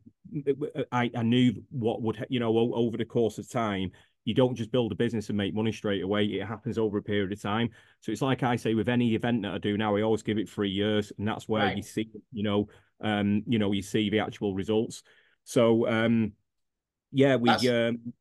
I, 0.92 1.10
I 1.16 1.22
knew 1.22 1.62
what 1.70 2.02
would, 2.02 2.26
you 2.28 2.40
know, 2.40 2.56
over 2.74 2.96
the 2.96 3.04
course 3.04 3.38
of 3.38 3.48
time, 3.48 3.92
you 4.26 4.34
don't 4.34 4.56
just 4.56 4.72
build 4.72 4.90
a 4.90 4.96
business 4.96 5.28
and 5.28 5.38
make 5.38 5.54
money 5.54 5.70
straight 5.70 6.02
away. 6.02 6.24
It 6.24 6.44
happens 6.44 6.78
over 6.78 6.98
a 6.98 7.02
period 7.02 7.32
of 7.32 7.40
time. 7.40 7.70
So 8.00 8.10
it's 8.10 8.20
like 8.20 8.42
I 8.42 8.56
say 8.56 8.74
with 8.74 8.88
any 8.88 9.14
event 9.14 9.42
that 9.42 9.54
I 9.54 9.58
do 9.58 9.78
now, 9.78 9.96
I 9.96 10.02
always 10.02 10.22
give 10.22 10.36
it 10.36 10.50
three 10.50 10.68
years, 10.68 11.12
and 11.16 11.26
that's 11.26 11.48
where 11.48 11.62
right. 11.62 11.76
you 11.76 11.82
see, 11.82 12.10
you 12.32 12.42
know, 12.42 12.68
um, 13.00 13.44
you 13.46 13.60
know, 13.60 13.70
you 13.70 13.82
see 13.82 14.10
the 14.10 14.18
actual 14.18 14.52
results. 14.52 15.04
So 15.44 15.88
um, 15.88 16.32
yeah, 17.12 17.36
we 17.36 17.50
um, 17.50 18.12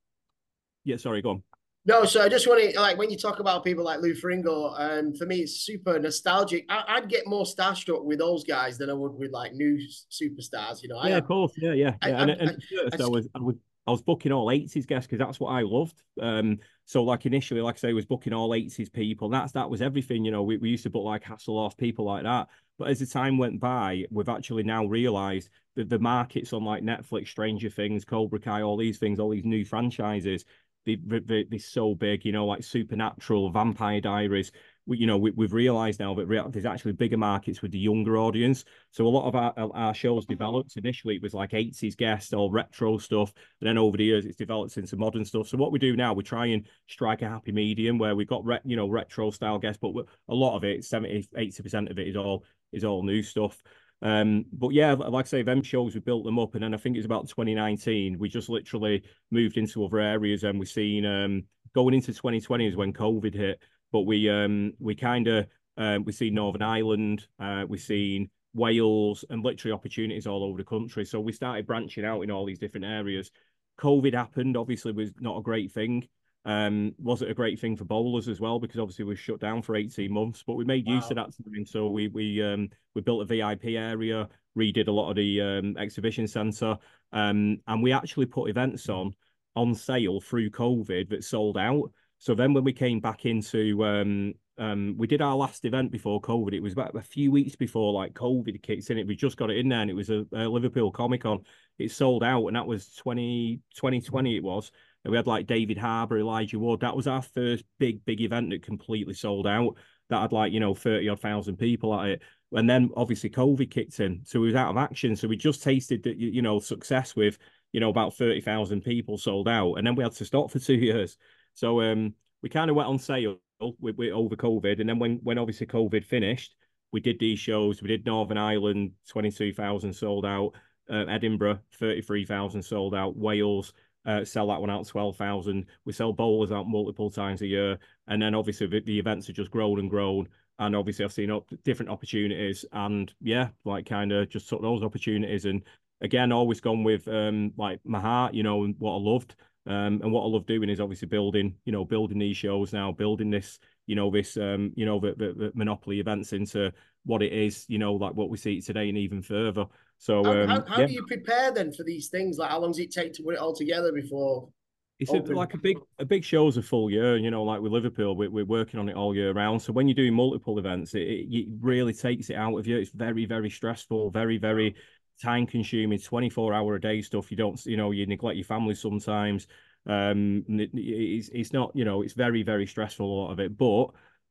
yeah, 0.83 0.97
sorry, 0.97 1.23
go 1.23 1.31
on. 1.31 1.43
No, 1.87 2.05
so 2.05 2.21
I 2.21 2.29
just 2.29 2.47
want 2.47 2.61
to 2.61 2.79
like 2.79 2.99
when 2.99 3.09
you 3.09 3.17
talk 3.17 3.39
about 3.39 3.63
people 3.63 3.83
like 3.83 3.99
Lou 3.99 4.13
Ferrigno, 4.13 4.79
um, 4.79 5.15
for 5.15 5.25
me 5.25 5.37
it's 5.37 5.61
super 5.61 5.99
nostalgic. 5.99 6.65
I, 6.69 6.99
would 6.99 7.09
get 7.09 7.25
more 7.25 7.45
starstruck 7.45 8.03
with 8.03 8.19
those 8.19 8.43
guys 8.43 8.77
than 8.77 8.91
I 8.91 8.93
would 8.93 9.13
with 9.13 9.31
like 9.31 9.53
new 9.53 9.79
superstars. 10.11 10.83
You 10.83 10.89
know, 10.89 11.03
yeah, 11.03 11.15
I, 11.15 11.17
of 11.17 11.27
course, 11.27 11.53
yeah, 11.57 11.73
yeah. 11.73 11.95
I, 12.03 12.09
yeah. 12.09 12.21
and, 12.21 12.29
and 12.31 12.63
I, 12.93 13.03
I, 13.03 13.07
was, 13.07 13.27
I 13.35 13.39
was 13.39 13.55
I 13.87 13.91
was 13.91 14.01
booking 14.01 14.31
all 14.31 14.47
80s 14.47 14.87
guests 14.87 15.07
because 15.07 15.19
that's 15.19 15.39
what 15.39 15.49
I 15.49 15.61
loved. 15.61 16.01
Um, 16.19 16.59
so 16.85 17.03
like 17.03 17.25
initially, 17.25 17.61
like 17.61 17.75
I 17.75 17.77
say, 17.77 17.89
I 17.89 17.93
was 17.93 18.05
booking 18.05 18.33
all 18.33 18.49
80s 18.49 18.91
people. 18.91 19.29
That's 19.29 19.51
that 19.51 19.69
was 19.69 19.81
everything, 19.81 20.25
you 20.25 20.31
know. 20.31 20.43
We, 20.43 20.57
we 20.57 20.69
used 20.69 20.83
to 20.83 20.89
book 20.89 21.03
like 21.03 21.23
Hasselhoff, 21.23 21.77
people 21.77 22.05
like 22.05 22.23
that. 22.23 22.47
But 22.79 22.89
as 22.89 22.99
the 22.99 23.05
time 23.05 23.37
went 23.37 23.59
by, 23.59 24.05
we've 24.09 24.29
actually 24.29 24.63
now 24.63 24.85
realized 24.85 25.49
that 25.75 25.89
the 25.89 25.99
markets 25.99 26.51
on 26.51 26.63
like 26.63 26.83
Netflix, 26.83 27.27
Stranger 27.27 27.69
Things, 27.69 28.05
Cobra 28.05 28.39
Kai, 28.39 28.63
all 28.63 28.77
these 28.77 28.97
things, 28.97 29.19
all 29.19 29.29
these 29.29 29.45
new 29.45 29.63
franchises, 29.63 30.45
they, 30.85 30.95
they, 30.95 31.45
they're 31.49 31.59
so 31.59 31.95
big, 31.95 32.25
you 32.25 32.31
know, 32.31 32.45
like 32.45 32.63
Supernatural, 32.63 33.49
Vampire 33.49 34.01
Diaries. 34.01 34.51
We, 34.85 34.97
you 34.97 35.07
know, 35.07 35.17
we, 35.17 35.31
have 35.39 35.53
realized 35.53 35.99
now 35.99 36.13
that 36.15 36.49
there's 36.51 36.65
actually 36.65 36.93
bigger 36.93 37.17
markets 37.17 37.61
with 37.61 37.71
the 37.71 37.79
younger 37.79 38.17
audience. 38.17 38.63
So 38.91 39.05
a 39.05 39.09
lot 39.09 39.27
of 39.27 39.35
our, 39.35 39.53
our 39.75 39.93
shows 39.93 40.25
developed 40.25 40.77
initially, 40.77 41.15
it 41.15 41.21
was 41.21 41.33
like 41.33 41.51
80s 41.51 41.97
guests 41.97 42.33
or 42.33 42.51
retro 42.51 42.97
stuff. 42.97 43.33
And 43.61 43.67
then 43.67 43.77
over 43.77 43.97
the 43.97 44.05
years, 44.05 44.25
it's 44.25 44.35
developed 44.35 44.77
into 44.77 44.97
modern 44.97 45.25
stuff. 45.25 45.47
So 45.47 45.57
what 45.57 45.71
we 45.71 45.79
do 45.79 45.95
now, 45.95 46.13
we 46.13 46.23
try 46.23 46.47
and 46.47 46.65
strike 46.87 47.21
a 47.21 47.29
happy 47.29 47.51
medium 47.51 47.97
where 47.97 48.15
we've 48.15 48.27
got, 48.27 48.45
re, 48.45 48.59
you 48.63 48.75
know, 48.75 48.87
retro 48.87 49.31
style 49.31 49.59
guests, 49.59 49.79
but 49.81 49.93
a 50.29 50.33
lot 50.33 50.55
of 50.55 50.63
it, 50.63 50.83
70, 50.85 51.29
80% 51.35 51.89
of 51.89 51.97
it 51.97 52.07
is 52.07 52.15
all, 52.15 52.43
is 52.71 52.83
all 52.83 53.03
new 53.03 53.23
stuff. 53.23 53.61
Um, 54.01 54.45
but 54.51 54.69
yeah, 54.69 54.93
like 54.93 55.25
I 55.25 55.27
say, 55.27 55.41
them 55.41 55.63
shows 55.63 55.93
we 55.93 56.01
built 56.01 56.25
them 56.25 56.39
up, 56.39 56.53
and 56.53 56.63
then 56.63 56.73
I 56.73 56.77
think 56.77 56.97
it's 56.97 57.05
about 57.05 57.27
2019. 57.27 58.19
We 58.19 58.29
just 58.29 58.49
literally 58.49 59.03
moved 59.31 59.57
into 59.57 59.83
other 59.85 59.99
areas, 59.99 60.43
and 60.43 60.59
we've 60.59 60.67
seen 60.67 61.05
um, 61.05 61.43
going 61.73 61.93
into 61.93 62.13
2020 62.13 62.67
is 62.67 62.75
when 62.75 62.93
COVID 62.93 63.33
hit. 63.33 63.59
But 63.91 64.01
we 64.01 64.29
um, 64.29 64.73
we 64.79 64.95
kind 64.95 65.27
of 65.27 65.47
um, 65.77 66.03
we've 66.03 66.15
seen 66.15 66.35
Northern 66.35 66.61
Ireland, 66.61 67.27
uh, 67.39 67.65
we've 67.67 67.81
seen 67.81 68.29
Wales, 68.53 69.25
and 69.29 69.43
literally 69.43 69.73
opportunities 69.73 70.27
all 70.27 70.43
over 70.43 70.57
the 70.57 70.63
country. 70.63 71.05
So 71.05 71.19
we 71.19 71.31
started 71.31 71.67
branching 71.67 72.05
out 72.05 72.21
in 72.21 72.31
all 72.31 72.45
these 72.45 72.59
different 72.59 72.85
areas. 72.85 73.31
COVID 73.79 74.13
happened, 74.13 74.55
obviously, 74.55 74.93
was 74.93 75.11
not 75.19 75.37
a 75.37 75.41
great 75.41 75.71
thing. 75.71 76.07
Um, 76.45 76.93
was 76.99 77.23
it 77.23 77.31
a 77.31 77.33
great 77.33 77.59
thing 77.59 77.75
for 77.75 77.85
bowlers 77.85 78.27
as 78.27 78.39
well? 78.39 78.59
Because 78.59 78.79
obviously 78.79 79.03
we 79.03 79.15
shut 79.15 79.39
down 79.39 79.63
for 79.63 79.75
18 79.75 80.11
months, 80.11 80.43
but 80.45 80.53
we 80.53 80.63
made 80.63 80.85
wow. 80.85 80.93
use 80.95 81.09
of 81.09 81.15
that 81.15 81.33
time. 81.35 81.65
So 81.65 81.89
we 81.89 82.07
we 82.07 82.41
um 82.41 82.69
we 82.93 83.01
built 83.01 83.23
a 83.23 83.25
VIP 83.25 83.65
area, 83.75 84.29
redid 84.57 84.87
a 84.87 84.91
lot 84.91 85.09
of 85.09 85.15
the 85.15 85.41
um, 85.41 85.75
exhibition 85.77 86.27
centre, 86.27 86.77
um, 87.11 87.57
and 87.67 87.81
we 87.81 87.91
actually 87.91 88.27
put 88.27 88.49
events 88.49 88.87
on 88.89 89.15
on 89.55 89.73
sale 89.73 90.21
through 90.21 90.51
COVID 90.51 91.09
that 91.09 91.23
sold 91.23 91.57
out. 91.57 91.91
So 92.25 92.33
then 92.33 92.55
when 92.55 92.63
we 92.63 92.73
came 92.73 92.99
back 92.99 93.25
into 93.25 93.85
um 93.85 94.33
um 94.57 94.95
we 94.97 95.05
did 95.05 95.21
our 95.21 95.35
last 95.35 95.63
event 95.63 95.91
before 95.91 96.19
COVID. 96.19 96.53
It 96.53 96.59
was 96.59 96.73
about 96.73 96.95
a 96.95 97.01
few 97.01 97.31
weeks 97.31 97.55
before 97.55 97.93
like 97.93 98.15
COVID 98.15 98.63
kicks 98.63 98.89
in. 98.89 98.97
It 98.97 99.05
we 99.05 99.15
just 99.15 99.37
got 99.37 99.51
it 99.51 99.57
in 99.57 99.69
there 99.69 99.81
and 99.81 99.91
it 99.91 99.95
was 99.95 100.09
a, 100.09 100.25
a 100.33 100.49
Liverpool 100.49 100.91
Comic 100.91 101.21
Con. 101.21 101.43
It 101.77 101.91
sold 101.91 102.23
out 102.23 102.47
and 102.47 102.55
that 102.55 102.65
was 102.65 102.95
20 102.95 103.61
2020 103.75 104.37
it 104.37 104.43
was 104.43 104.71
we 105.09 105.17
had 105.17 105.27
like 105.27 105.45
David 105.45 105.77
Harbour, 105.77 106.17
Elijah 106.17 106.57
Wood. 106.57 106.79
That 106.79 106.95
was 106.95 107.07
our 107.07 107.21
first 107.21 107.63
big, 107.77 108.03
big 108.05 108.21
event 108.21 108.49
that 108.49 108.63
completely 108.63 109.13
sold 109.13 109.45
out. 109.45 109.75
That 110.09 110.21
had 110.21 110.31
like, 110.31 110.51
you 110.51 110.59
know, 110.59 110.73
30 110.73 111.09
odd 111.09 111.19
thousand 111.19 111.57
people 111.57 111.99
at 111.99 112.09
it. 112.09 112.21
And 112.51 112.69
then 112.69 112.89
obviously 112.95 113.29
COVID 113.29 113.69
kicked 113.69 113.99
in. 113.99 114.21
So 114.23 114.39
we 114.39 114.47
was 114.47 114.55
out 114.55 114.69
of 114.69 114.77
action. 114.77 115.15
So 115.15 115.27
we 115.27 115.37
just 115.37 115.61
tasted 115.61 116.03
that, 116.03 116.17
you 116.17 116.41
know, 116.41 116.59
success 116.59 117.15
with, 117.15 117.37
you 117.71 117.79
know, 117.79 117.89
about 117.89 118.15
30,000 118.15 118.81
people 118.81 119.17
sold 119.17 119.47
out. 119.47 119.75
And 119.75 119.85
then 119.85 119.95
we 119.95 120.03
had 120.03 120.13
to 120.13 120.25
stop 120.25 120.51
for 120.51 120.59
two 120.59 120.73
years. 120.75 121.17
So 121.55 121.81
um, 121.81 122.13
we 122.43 122.49
kind 122.49 122.69
of 122.69 122.75
went 122.75 122.89
on 122.89 122.99
sale 122.99 123.39
with, 123.79 123.99
over 123.99 124.35
COVID. 124.35 124.79
And 124.79 124.87
then 124.87 124.99
when, 124.99 125.19
when 125.23 125.39
obviously 125.39 125.65
COVID 125.65 126.05
finished, 126.05 126.55
we 126.91 126.99
did 126.99 127.17
these 127.19 127.39
shows. 127.39 127.81
We 127.81 127.87
did 127.87 128.05
Northern 128.05 128.37
Ireland, 128.37 128.91
22,000 129.09 129.91
sold 129.93 130.25
out. 130.25 130.51
Uh, 130.89 131.05
Edinburgh, 131.09 131.59
33,000 131.79 132.61
sold 132.61 132.93
out. 132.93 133.17
Wales, 133.17 133.73
uh, 134.05 134.23
sell 134.23 134.47
that 134.47 134.61
one 134.61 134.69
out 134.69 134.85
12,000. 134.87 135.65
We 135.85 135.93
sell 135.93 136.13
bowlers 136.13 136.51
out 136.51 136.67
multiple 136.67 137.09
times 137.09 137.41
a 137.41 137.47
year. 137.47 137.79
And 138.07 138.21
then 138.21 138.35
obviously 138.35 138.67
the, 138.67 138.81
the 138.81 138.99
events 138.99 139.27
have 139.27 139.35
just 139.35 139.51
grown 139.51 139.79
and 139.79 139.89
grown. 139.89 140.27
And 140.59 140.75
obviously 140.75 141.03
I've 141.03 141.13
seen 141.13 141.31
up 141.31 141.49
different 141.63 141.91
opportunities 141.91 142.63
and 142.71 143.13
yeah, 143.19 143.49
like 143.65 143.85
kind 143.85 144.11
of 144.11 144.29
just 144.29 144.47
took 144.47 144.61
those 144.61 144.83
opportunities. 144.83 145.45
And 145.45 145.63
again, 146.01 146.31
always 146.31 146.61
gone 146.61 146.83
with 146.83 147.07
um, 147.07 147.51
like 147.57 147.79
my 147.83 147.99
heart, 147.99 148.33
you 148.33 148.43
know, 148.43 148.63
and 148.63 148.75
what 148.77 148.93
I 148.93 148.99
loved. 148.99 149.35
Um, 149.67 149.99
and 150.03 150.11
what 150.11 150.23
I 150.23 150.27
love 150.27 150.45
doing 150.45 150.69
is 150.69 150.79
obviously 150.79 151.07
building, 151.07 151.55
you 151.65 151.71
know, 151.71 151.85
building 151.85 152.19
these 152.19 152.37
shows 152.37 152.71
now, 152.71 152.91
building 152.91 153.31
this, 153.31 153.59
you 153.87 153.95
know, 153.95 154.11
this, 154.11 154.37
um, 154.37 154.71
you 154.75 154.85
know, 154.85 154.99
the, 154.99 155.15
the, 155.17 155.33
the 155.33 155.51
monopoly 155.55 155.99
events 155.99 156.33
into 156.33 156.71
what 157.03 157.23
it 157.23 157.33
is, 157.33 157.65
you 157.67 157.79
know, 157.79 157.93
like 157.93 158.13
what 158.13 158.29
we 158.29 158.37
see 158.37 158.61
today 158.61 158.89
and 158.89 158.97
even 158.97 159.21
further. 159.21 159.65
So 159.97 160.23
how, 160.23 160.31
um, 160.31 160.47
how, 160.49 160.65
how 160.67 160.79
yeah. 160.81 160.87
do 160.87 160.93
you 160.93 161.05
prepare 161.07 161.51
then 161.51 161.71
for 161.71 161.83
these 161.83 162.09
things? 162.09 162.37
Like 162.37 162.51
how 162.51 162.59
long 162.59 162.71
does 162.71 162.79
it 162.79 162.91
take 162.91 163.13
to 163.13 163.23
put 163.23 163.33
it 163.33 163.39
all 163.39 163.55
together 163.55 163.91
before? 163.91 164.49
It's 164.97 165.11
a, 165.11 165.17
like 165.17 165.53
a 165.53 165.57
big 165.57 165.77
a 165.99 166.05
big 166.05 166.23
show's 166.23 166.55
a 166.55 166.61
full 166.61 166.89
year, 166.89 167.17
you 167.17 167.29
know, 167.29 167.43
like 167.43 167.59
with 167.59 167.73
Liverpool, 167.73 168.15
we, 168.15 168.29
we're 168.29 168.45
working 168.45 168.79
on 168.79 168.87
it 168.87 168.95
all 168.95 169.13
year 169.13 169.33
round. 169.33 169.61
So 169.61 169.73
when 169.73 169.89
you're 169.89 169.95
doing 169.95 170.13
multiple 170.13 170.57
events, 170.57 170.93
it, 170.93 171.01
it 171.01 171.47
really 171.59 171.93
takes 171.93 172.29
it 172.29 172.35
out 172.35 172.57
of 172.57 172.65
you. 172.65 172.77
It's 172.77 172.91
very, 172.91 173.25
very 173.25 173.49
stressful, 173.49 174.11
very, 174.11 174.37
very 174.37 174.75
time 175.21 175.45
consuming, 175.47 175.99
24 175.99 176.53
hour 176.53 176.75
a 176.75 176.81
day 176.81 177.01
stuff. 177.01 177.31
You 177.31 177.37
don't, 177.37 177.63
you 177.65 177.77
know, 177.77 177.91
you 177.91 178.05
neglect 178.05 178.37
your 178.37 178.45
family 178.45 178.75
sometimes. 178.75 179.47
Um, 179.87 180.43
it, 180.47 180.69
it's, 180.73 181.29
it's 181.29 181.53
not, 181.53 181.71
you 181.75 181.85
know, 181.85 182.01
it's 182.01 182.13
very, 182.13 182.43
very 182.43 182.65
stressful, 182.65 183.05
a 183.05 183.15
lot 183.23 183.31
of 183.31 183.39
it. 183.39 183.57
But 183.57 183.87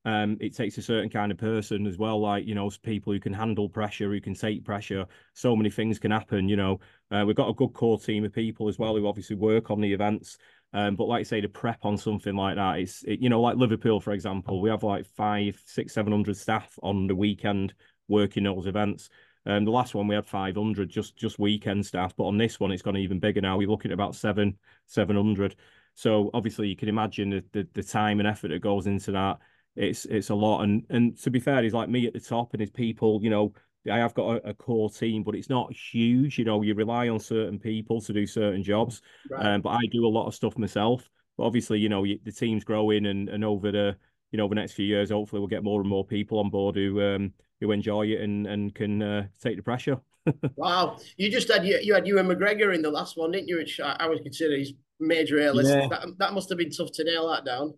um, 0.07 0.37
it 0.41 0.55
takes 0.55 0.77
a 0.77 0.83
certain 0.83 1.09
kind 1.09 1.33
of 1.33 1.39
person 1.39 1.87
as 1.87 1.97
well, 1.97 2.21
like 2.21 2.47
you 2.47 2.55
know, 2.55 2.71
people 2.83 3.13
who 3.13 3.21
can 3.21 3.33
handle 3.33 3.69
pressure, 3.69 4.11
who 4.11 4.21
can 4.21 4.35
take 4.35 4.65
pressure. 4.65 5.07
So 5.33 5.57
many 5.57 5.71
things 5.71 5.99
can 5.99 6.11
happen. 6.11 6.49
You 6.49 6.57
know, 6.57 6.81
uh, 7.11 7.25
we've 7.27 7.37
got 7.37 7.49
a 7.49 7.55
good 7.55 7.73
core 7.73 7.99
team 7.99 8.25
of 8.25 8.33
people 8.33 8.69
as 8.69 8.79
well 8.79 8.97
who 8.97 9.07
obviously 9.07 9.37
work 9.37 9.71
on 9.71 9.81
the 9.81 9.93
events. 9.93 10.37
Um, 10.75 10.97
but 10.97 11.07
like 11.07 11.21
I 11.21 11.23
say, 11.23 11.41
to 11.41 11.49
prep 11.49 11.85
on 11.85 11.97
something 11.97 12.35
like 12.35 12.57
that, 12.57 12.81
it's 12.81 13.03
it, 13.05 13.21
you 13.21 13.31
know, 13.31 13.41
like 13.41 13.57
Liverpool, 13.57 14.01
for 14.01 14.13
example, 14.13 14.61
we 14.61 14.69
have 14.71 14.83
like 14.83 15.07
five, 15.07 15.63
six, 15.65 15.95
seven 15.95 16.13
hundred 16.13 16.37
staff 16.37 16.79
on 16.83 17.07
the 17.07 17.15
weekend 17.15 17.73
working 18.09 18.45
those 18.45 18.67
events. 18.67 19.09
Um, 19.47 19.65
the 19.65 19.71
last 19.71 19.95
one 19.95 20.09
we 20.09 20.15
had 20.15 20.27
500 20.27 20.89
just 20.89 21.17
just 21.17 21.39
weekend 21.39 21.85
staff, 21.85 22.15
but 22.17 22.25
on 22.25 22.39
this 22.39 22.59
one 22.59 22.73
it's 22.73 22.83
gone 22.83 22.97
even 22.97 23.19
bigger 23.19 23.41
now. 23.41 23.59
We're 23.59 23.69
looking 23.69 23.91
at 23.91 23.95
about 23.95 24.15
seven 24.15 24.57
700. 24.87 25.57
So 25.95 26.31
obviously 26.35 26.69
you 26.69 26.77
can 26.77 26.89
imagine 26.89 27.31
the, 27.31 27.45
the, 27.53 27.69
the 27.75 27.83
time 27.83 28.19
and 28.19 28.29
effort 28.29 28.49
that 28.49 28.61
goes 28.61 28.87
into 28.87 29.13
that 29.13 29.39
it's 29.77 30.05
it's 30.07 30.31
a 30.31 30.35
lot. 30.35 30.63
And 30.63 30.85
and 30.91 31.19
to 31.23 31.31
be 31.31 31.41
fair, 31.41 31.63
he's 31.63 31.75
like 31.75 31.89
me 31.89 32.07
at 32.07 32.13
the 32.13 32.21
top, 32.21 32.53
and 32.53 32.61
his 32.61 32.71
people, 32.71 33.21
you 33.23 33.31
know, 33.31 33.53
I 33.91 33.99
have 33.99 34.15
got 34.15 34.37
a, 34.37 34.51
a, 34.51 34.55
core 34.55 34.91
team, 34.91 35.23
but 35.23 35.35
it's 35.35 35.51
not 35.51 35.73
huge. 35.75 36.39
You 36.39 36.45
know, 36.45 36.63
you 36.63 36.75
rely 36.75 37.09
on 37.09 37.21
certain 37.21 37.59
people 37.59 38.01
to 38.03 38.13
do 38.13 38.27
certain 38.27 38.63
jobs. 38.63 39.03
Right. 39.31 39.47
Um, 39.47 39.61
but 39.61 39.71
I 39.71 39.81
do 39.91 40.07
a 40.07 40.09
lot 40.09 40.27
of 40.27 40.35
stuff 40.35 40.57
myself. 40.57 41.09
But 41.37 41.45
obviously, 41.45 41.81
you 41.81 41.89
know, 41.89 42.05
the 42.05 42.33
team's 42.33 42.65
growing, 42.65 43.07
and 43.07 43.29
and 43.29 43.45
over 43.45 43.73
the 43.73 43.97
you 44.35 44.39
know 44.39 44.49
the 44.49 44.57
next 44.57 44.73
few 44.73 44.85
years, 44.85 45.11
hopefully, 45.11 45.39
we'll 45.39 45.47
get 45.47 45.63
more 45.63 45.81
and 45.81 45.89
more 45.89 46.05
people 46.05 46.41
on 46.41 46.51
board 46.51 46.75
who 46.75 47.01
um 47.01 47.33
who 47.61 47.71
enjoy 47.71 48.03
it 48.07 48.21
and 48.21 48.49
and 48.49 48.75
can 48.75 49.01
uh, 49.01 49.27
take 49.41 49.57
the 49.57 49.63
pressure. 49.63 50.01
wow, 50.57 50.99
you 51.17 51.31
just 51.31 51.53
had 51.53 51.65
you, 51.65 51.75
had 51.75 51.85
you 51.85 51.95
had 51.95 52.05
Ewan 52.05 52.27
McGregor 52.27 52.75
in 52.75 52.83
the 52.83 52.91
last 52.91 53.17
one, 53.17 53.31
didn't 53.31 53.47
you? 53.47 53.59
Which 53.59 53.79
I, 53.79 53.95
I 54.01 54.09
would 54.09 54.25
consider 54.25 54.57
his 54.57 54.73
major 54.99 55.39
A 55.39 55.53
list. 55.53 55.71
Yeah. 55.71 55.87
That, 55.87 56.19
that 56.19 56.33
must 56.33 56.49
have 56.49 56.59
been 56.59 56.73
tough 56.73 56.91
to 56.95 57.05
nail 57.05 57.29
that 57.29 57.45
down. 57.45 57.75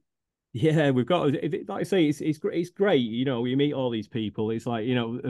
Yeah, 0.55 0.93
we've 0.93 1.05
got 1.05 1.35
like 1.69 1.69
I 1.69 1.83
say, 1.83 2.07
it's 2.07 2.23
it's 2.23 2.41
it's 2.43 2.71
great. 2.71 3.03
You 3.03 3.27
know, 3.27 3.45
you 3.45 3.59
meet 3.59 3.75
all 3.75 3.91
these 3.91 4.09
people. 4.09 4.51
It's 4.51 4.65
like 4.65 4.87
you 4.87 4.95
know, 4.95 5.21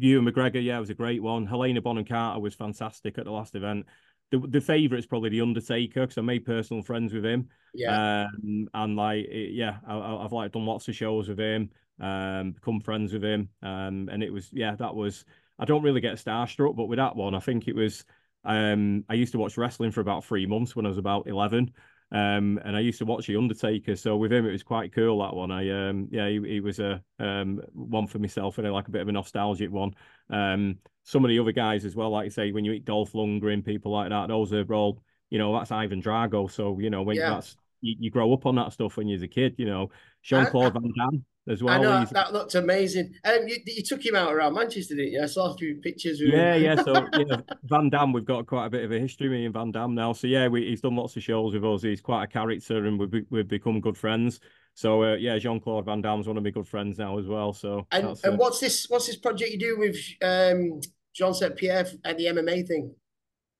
Ewan 0.00 0.24
McGregor, 0.24 0.64
yeah, 0.64 0.78
it 0.78 0.80
was 0.80 0.90
a 0.90 0.94
great 0.94 1.22
one. 1.22 1.46
Helena 1.46 1.80
Bonham 1.80 2.04
Carter 2.04 2.40
was 2.40 2.56
fantastic 2.56 3.18
at 3.18 3.26
the 3.26 3.30
last 3.30 3.54
event. 3.54 3.86
The 4.32 4.38
the 4.38 4.60
favorite 4.60 4.98
is 4.98 5.06
probably 5.06 5.28
the 5.28 5.42
Undertaker 5.42 6.00
because 6.00 6.16
I 6.16 6.22
made 6.22 6.46
personal 6.46 6.82
friends 6.82 7.12
with 7.12 7.24
him. 7.24 7.48
Yeah, 7.74 8.26
um, 8.34 8.66
and 8.72 8.96
like 8.96 9.26
yeah, 9.30 9.76
I, 9.86 10.22
have 10.22 10.32
like 10.32 10.52
done 10.52 10.64
lots 10.64 10.88
of 10.88 10.96
shows 10.96 11.28
with 11.28 11.38
him, 11.38 11.70
um, 12.00 12.52
become 12.52 12.80
friends 12.80 13.12
with 13.12 13.22
him, 13.22 13.50
um, 13.62 14.08
and 14.10 14.22
it 14.22 14.32
was 14.32 14.48
yeah, 14.50 14.74
that 14.76 14.94
was. 14.94 15.24
I 15.58 15.66
don't 15.66 15.82
really 15.82 16.00
get 16.00 16.16
starstruck, 16.16 16.74
but 16.74 16.86
with 16.86 16.96
that 16.96 17.14
one, 17.14 17.34
I 17.34 17.40
think 17.40 17.68
it 17.68 17.76
was. 17.76 18.04
Um, 18.44 19.04
I 19.08 19.14
used 19.14 19.32
to 19.32 19.38
watch 19.38 19.58
wrestling 19.58 19.92
for 19.92 20.00
about 20.00 20.24
three 20.24 20.46
months 20.46 20.74
when 20.74 20.86
I 20.86 20.88
was 20.88 20.98
about 20.98 21.28
eleven. 21.28 21.70
Um, 22.12 22.60
and 22.64 22.76
I 22.76 22.80
used 22.80 22.98
to 22.98 23.06
watch 23.06 23.26
The 23.26 23.36
Undertaker, 23.36 23.96
so 23.96 24.16
with 24.16 24.32
him 24.32 24.46
it 24.46 24.52
was 24.52 24.62
quite 24.62 24.92
cool 24.92 25.20
that 25.20 25.34
one. 25.34 25.50
I 25.50 25.88
um, 25.88 26.08
yeah, 26.10 26.28
he, 26.28 26.40
he 26.46 26.60
was 26.60 26.78
a 26.78 27.02
um, 27.18 27.62
one 27.72 28.06
for 28.06 28.18
myself 28.18 28.58
and 28.58 28.66
I 28.66 28.70
like 28.70 28.88
a 28.88 28.90
bit 28.90 29.00
of 29.00 29.08
a 29.08 29.12
nostalgic 29.12 29.70
one. 29.70 29.94
Um, 30.28 30.78
some 31.04 31.24
of 31.24 31.30
the 31.30 31.38
other 31.38 31.52
guys 31.52 31.86
as 31.86 31.96
well, 31.96 32.10
like 32.10 32.24
you 32.24 32.30
say, 32.30 32.52
when 32.52 32.66
you 32.66 32.72
eat 32.72 32.84
Dolph 32.84 33.12
Lundgren, 33.12 33.64
people 33.64 33.92
like 33.92 34.10
that, 34.10 34.28
those 34.28 34.52
are 34.52 34.74
all 34.74 35.02
you 35.30 35.38
know 35.38 35.56
that's 35.56 35.72
Ivan 35.72 36.02
Drago. 36.02 36.50
So 36.50 36.78
you 36.78 36.90
know 36.90 37.02
when 37.02 37.16
yeah. 37.16 37.30
that's 37.30 37.56
you, 37.80 37.96
you, 37.98 38.10
grow 38.10 38.32
up 38.34 38.44
on 38.44 38.56
that 38.56 38.74
stuff 38.74 38.98
when 38.98 39.08
you're 39.08 39.24
a 39.24 39.28
kid. 39.28 39.54
You 39.56 39.66
know 39.66 39.90
Jean 40.22 40.44
Claude 40.46 40.74
Van 40.74 40.92
Damme 40.96 41.24
as 41.48 41.62
well. 41.62 41.74
I 41.74 41.78
know 41.78 42.04
that 42.12 42.32
looked 42.32 42.54
amazing. 42.54 43.14
Um, 43.24 43.46
you, 43.46 43.56
you 43.66 43.82
took 43.82 44.04
him 44.04 44.14
out 44.14 44.32
around 44.32 44.54
Manchester, 44.54 44.94
didn't 44.94 45.12
you? 45.12 45.22
I 45.22 45.26
saw 45.26 45.52
a 45.52 45.56
few 45.56 45.76
pictures. 45.82 46.20
yeah, 46.20 46.54
yeah. 46.54 46.76
So 46.82 46.92
yeah, 47.18 47.36
Van 47.64 47.90
Damme, 47.90 48.12
we've 48.12 48.24
got 48.24 48.46
quite 48.46 48.66
a 48.66 48.70
bit 48.70 48.84
of 48.84 48.92
a 48.92 48.98
history 48.98 49.28
me 49.28 49.44
and 49.44 49.54
Van 49.54 49.72
Damme 49.72 49.94
now. 49.94 50.12
So 50.12 50.26
yeah, 50.26 50.48
we, 50.48 50.68
he's 50.68 50.80
done 50.80 50.96
lots 50.96 51.16
of 51.16 51.22
shows 51.22 51.54
with 51.54 51.64
us. 51.64 51.82
He's 51.82 52.00
quite 52.00 52.24
a 52.24 52.26
character, 52.26 52.86
and 52.86 52.98
we've 52.98 53.26
we've 53.30 53.48
become 53.48 53.80
good 53.80 53.96
friends. 53.96 54.40
So 54.74 55.02
uh, 55.02 55.14
yeah, 55.16 55.38
Jean 55.38 55.60
Claude 55.60 55.84
Van 55.84 56.00
Damme's 56.00 56.26
one 56.26 56.36
of 56.36 56.44
my 56.44 56.50
good 56.50 56.68
friends 56.68 56.98
now 56.98 57.18
as 57.18 57.26
well. 57.26 57.52
So 57.52 57.86
and, 57.90 58.06
and 58.06 58.34
uh, 58.34 58.36
what's 58.36 58.60
this 58.60 58.86
what's 58.88 59.06
this 59.06 59.16
project 59.16 59.50
you 59.50 59.58
do 59.58 59.78
with 59.78 59.96
um, 60.22 60.80
Jean 61.14 61.34
St 61.34 61.56
Pierre 61.56 61.86
and 62.04 62.18
the 62.18 62.26
MMA 62.26 62.66
thing? 62.66 62.94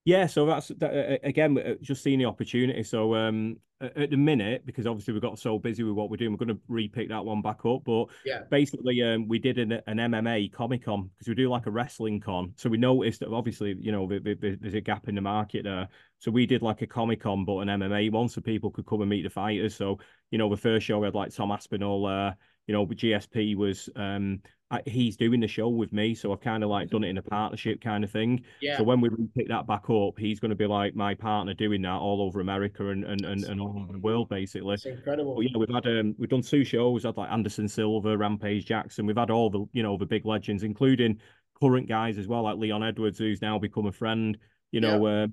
Yeah, 0.04 0.26
so 0.26 0.46
that's 0.46 0.68
that, 0.78 1.20
again 1.22 1.76
just 1.80 2.02
seeing 2.02 2.18
the 2.18 2.24
opportunity. 2.24 2.82
So 2.82 3.14
um, 3.14 3.58
at 3.82 4.10
the 4.10 4.16
minute, 4.16 4.64
because 4.64 4.86
obviously 4.86 5.14
we 5.14 5.20
got 5.20 5.38
so 5.38 5.58
busy 5.58 5.82
with 5.82 5.94
what 5.94 6.10
we're 6.10 6.16
doing, 6.16 6.32
we're 6.32 6.44
going 6.44 6.56
to 6.56 6.60
repick 6.70 7.08
that 7.08 7.24
one 7.24 7.42
back 7.42 7.64
up. 7.64 7.82
But 7.84 8.06
yeah, 8.24 8.42
basically, 8.50 9.02
um, 9.02 9.28
we 9.28 9.38
did 9.38 9.58
an, 9.58 9.72
an 9.86 9.98
MMA 9.98 10.52
Comic 10.52 10.84
Con 10.84 11.10
because 11.14 11.28
we 11.28 11.34
do 11.34 11.48
like 11.48 11.66
a 11.66 11.70
wrestling 11.70 12.20
con. 12.20 12.52
So 12.56 12.68
we 12.68 12.78
noticed 12.78 13.20
that 13.20 13.28
obviously, 13.28 13.76
you 13.80 13.92
know, 13.92 14.06
there's 14.08 14.74
a 14.74 14.80
gap 14.80 15.08
in 15.08 15.14
the 15.14 15.20
market 15.20 15.64
there. 15.64 15.88
So 16.18 16.30
we 16.30 16.46
did 16.46 16.62
like 16.62 16.82
a 16.82 16.86
Comic 16.86 17.20
Con, 17.20 17.44
but 17.44 17.58
an 17.58 17.68
MMA 17.68 18.12
one, 18.12 18.28
so 18.28 18.40
people 18.40 18.70
could 18.70 18.86
come 18.86 19.00
and 19.00 19.10
meet 19.10 19.22
the 19.22 19.30
fighters. 19.30 19.74
So 19.74 19.98
you 20.30 20.38
know, 20.38 20.48
the 20.48 20.56
first 20.56 20.86
show 20.86 20.98
we 20.98 21.06
had 21.06 21.14
like 21.14 21.34
Tom 21.34 21.52
Aspinall. 21.52 22.06
Uh, 22.06 22.32
you 22.66 22.74
know, 22.74 22.86
GSP 22.86 23.56
was 23.56 23.88
um 23.96 24.40
I, 24.72 24.80
he's 24.86 25.18
doing 25.18 25.38
the 25.38 25.46
show 25.46 25.68
with 25.68 25.92
me, 25.92 26.14
so 26.14 26.32
I've 26.32 26.40
kind 26.40 26.64
of 26.64 26.70
like 26.70 26.88
done 26.88 27.04
it 27.04 27.08
in 27.08 27.18
a 27.18 27.22
partnership 27.22 27.82
kind 27.82 28.02
of 28.02 28.10
thing. 28.10 28.42
Yeah. 28.62 28.78
So 28.78 28.84
when 28.84 29.02
we 29.02 29.10
pick 29.36 29.48
that 29.48 29.66
back 29.66 29.90
up, 29.90 30.18
he's 30.18 30.40
going 30.40 30.48
to 30.48 30.56
be 30.56 30.64
like 30.64 30.96
my 30.96 31.14
partner 31.14 31.52
doing 31.52 31.82
that 31.82 31.98
all 31.98 32.22
over 32.22 32.40
America 32.40 32.88
and 32.88 33.04
and, 33.04 33.22
and, 33.22 33.44
and 33.44 33.60
all 33.60 33.78
over 33.78 33.92
the 33.92 33.98
world 33.98 34.30
basically. 34.30 34.74
It's 34.74 34.86
incredible. 34.86 35.34
But 35.34 35.42
yeah, 35.42 35.58
we've 35.58 35.68
had 35.68 35.86
um 35.86 36.14
we've 36.18 36.30
done 36.30 36.40
two 36.40 36.64
shows. 36.64 37.02
Had 37.02 37.18
like 37.18 37.30
Anderson 37.30 37.68
Silva, 37.68 38.16
Rampage 38.16 38.64
Jackson. 38.64 39.04
We've 39.04 39.16
had 39.16 39.30
all 39.30 39.50
the 39.50 39.66
you 39.72 39.82
know 39.82 39.98
the 39.98 40.06
big 40.06 40.24
legends, 40.24 40.62
including 40.62 41.20
current 41.60 41.86
guys 41.86 42.16
as 42.16 42.26
well, 42.26 42.44
like 42.44 42.56
Leon 42.56 42.82
Edwards, 42.82 43.18
who's 43.18 43.42
now 43.42 43.58
become 43.58 43.86
a 43.86 43.92
friend. 43.92 44.38
You 44.70 44.80
know, 44.80 45.06
yeah. 45.06 45.24
uh, 45.24 45.26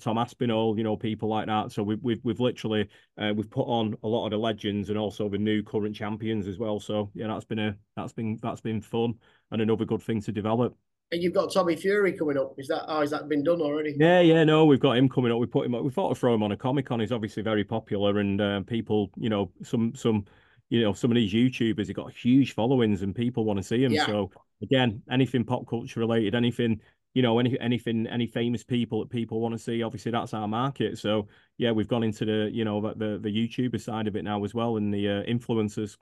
Tom 0.00 0.18
Aspinall, 0.18 0.76
you 0.76 0.84
know, 0.84 0.96
people 0.96 1.28
like 1.28 1.46
that. 1.46 1.72
So 1.72 1.82
we've 1.82 2.02
we've 2.02 2.20
we've 2.24 2.40
literally 2.40 2.88
uh, 3.18 3.32
we've 3.34 3.50
put 3.50 3.66
on 3.66 3.96
a 4.02 4.08
lot 4.08 4.26
of 4.26 4.30
the 4.30 4.38
legends 4.38 4.90
and 4.90 4.98
also 4.98 5.28
the 5.28 5.38
new 5.38 5.62
current 5.62 5.94
champions 5.94 6.48
as 6.48 6.58
well. 6.58 6.80
So 6.80 7.10
yeah, 7.14 7.28
that's 7.28 7.44
been 7.44 7.58
a 7.58 7.76
that's 7.96 8.12
been 8.12 8.38
that's 8.42 8.60
been 8.60 8.80
fun 8.80 9.14
and 9.50 9.62
another 9.62 9.84
good 9.84 10.02
thing 10.02 10.20
to 10.22 10.32
develop. 10.32 10.76
And 11.12 11.22
you've 11.22 11.34
got 11.34 11.52
Tommy 11.52 11.76
Fury 11.76 12.12
coming 12.12 12.36
up. 12.36 12.54
Is 12.58 12.66
that 12.66 12.84
oh, 12.88 13.00
has 13.00 13.10
that 13.10 13.28
been 13.28 13.44
done 13.44 13.60
already? 13.60 13.94
Yeah, 13.96 14.20
yeah, 14.20 14.42
no, 14.42 14.64
we've 14.64 14.80
got 14.80 14.96
him 14.96 15.08
coming 15.08 15.30
up. 15.30 15.38
We 15.38 15.46
put 15.46 15.64
him. 15.64 15.74
Up, 15.74 15.84
We 15.84 15.90
thought 15.90 16.08
to 16.08 16.14
throw 16.16 16.34
him 16.34 16.42
on 16.42 16.50
a 16.50 16.56
Comic 16.56 16.86
Con. 16.86 16.98
He's 16.98 17.12
obviously 17.12 17.44
very 17.44 17.62
popular, 17.62 18.18
and 18.18 18.40
uh, 18.40 18.60
people, 18.62 19.10
you 19.16 19.28
know, 19.28 19.52
some 19.62 19.94
some, 19.94 20.24
you 20.68 20.82
know, 20.82 20.92
some 20.92 21.12
of 21.12 21.14
these 21.14 21.32
YouTubers, 21.32 21.86
he 21.86 21.92
got 21.92 22.12
huge 22.12 22.54
followings, 22.54 23.02
and 23.02 23.14
people 23.14 23.44
want 23.44 23.58
to 23.58 23.62
see 23.62 23.84
him. 23.84 23.92
Yeah. 23.92 24.06
So 24.06 24.32
again, 24.62 25.00
anything 25.08 25.44
pop 25.44 25.68
culture 25.68 26.00
related, 26.00 26.34
anything 26.34 26.80
you 27.16 27.22
know, 27.22 27.38
any 27.38 27.58
anything, 27.60 28.06
any 28.08 28.26
famous 28.26 28.62
people 28.62 29.00
that 29.00 29.08
people 29.08 29.40
want 29.40 29.54
to 29.54 29.58
see. 29.58 29.82
Obviously, 29.82 30.12
that's 30.12 30.34
our 30.34 30.46
market. 30.46 30.98
So 30.98 31.28
yeah, 31.56 31.72
we've 31.72 31.88
gone 31.88 32.02
into 32.02 32.26
the 32.26 32.50
you 32.52 32.62
know 32.62 32.78
the 32.94 33.18
the 33.18 33.30
YouTuber 33.30 33.80
side 33.80 34.06
of 34.06 34.16
it 34.16 34.22
now 34.22 34.44
as 34.44 34.52
well, 34.52 34.76
and 34.76 34.92
the 34.92 35.08
uh, 35.08 35.22
influencers. 35.22 35.96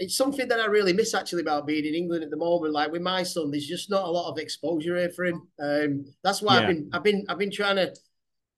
It's 0.00 0.16
something 0.16 0.48
that 0.48 0.58
I 0.58 0.66
really 0.66 0.92
miss 0.92 1.14
actually 1.14 1.42
about 1.42 1.68
being 1.68 1.86
in 1.86 1.94
England 1.94 2.24
at 2.24 2.30
the 2.30 2.36
moment. 2.36 2.72
Like 2.72 2.90
with 2.90 3.00
my 3.00 3.22
son, 3.22 3.52
there's 3.52 3.68
just 3.68 3.90
not 3.90 4.08
a 4.08 4.10
lot 4.10 4.28
of 4.28 4.38
exposure 4.38 4.96
here 4.98 5.10
for 5.10 5.26
him. 5.26 5.46
Um, 5.62 6.04
that's 6.24 6.42
why 6.42 6.56
yeah. 6.56 6.62
I've 6.62 6.66
been 6.66 6.90
I've 6.92 7.04
been 7.04 7.26
I've 7.28 7.38
been 7.38 7.52
trying 7.52 7.76
to 7.76 7.94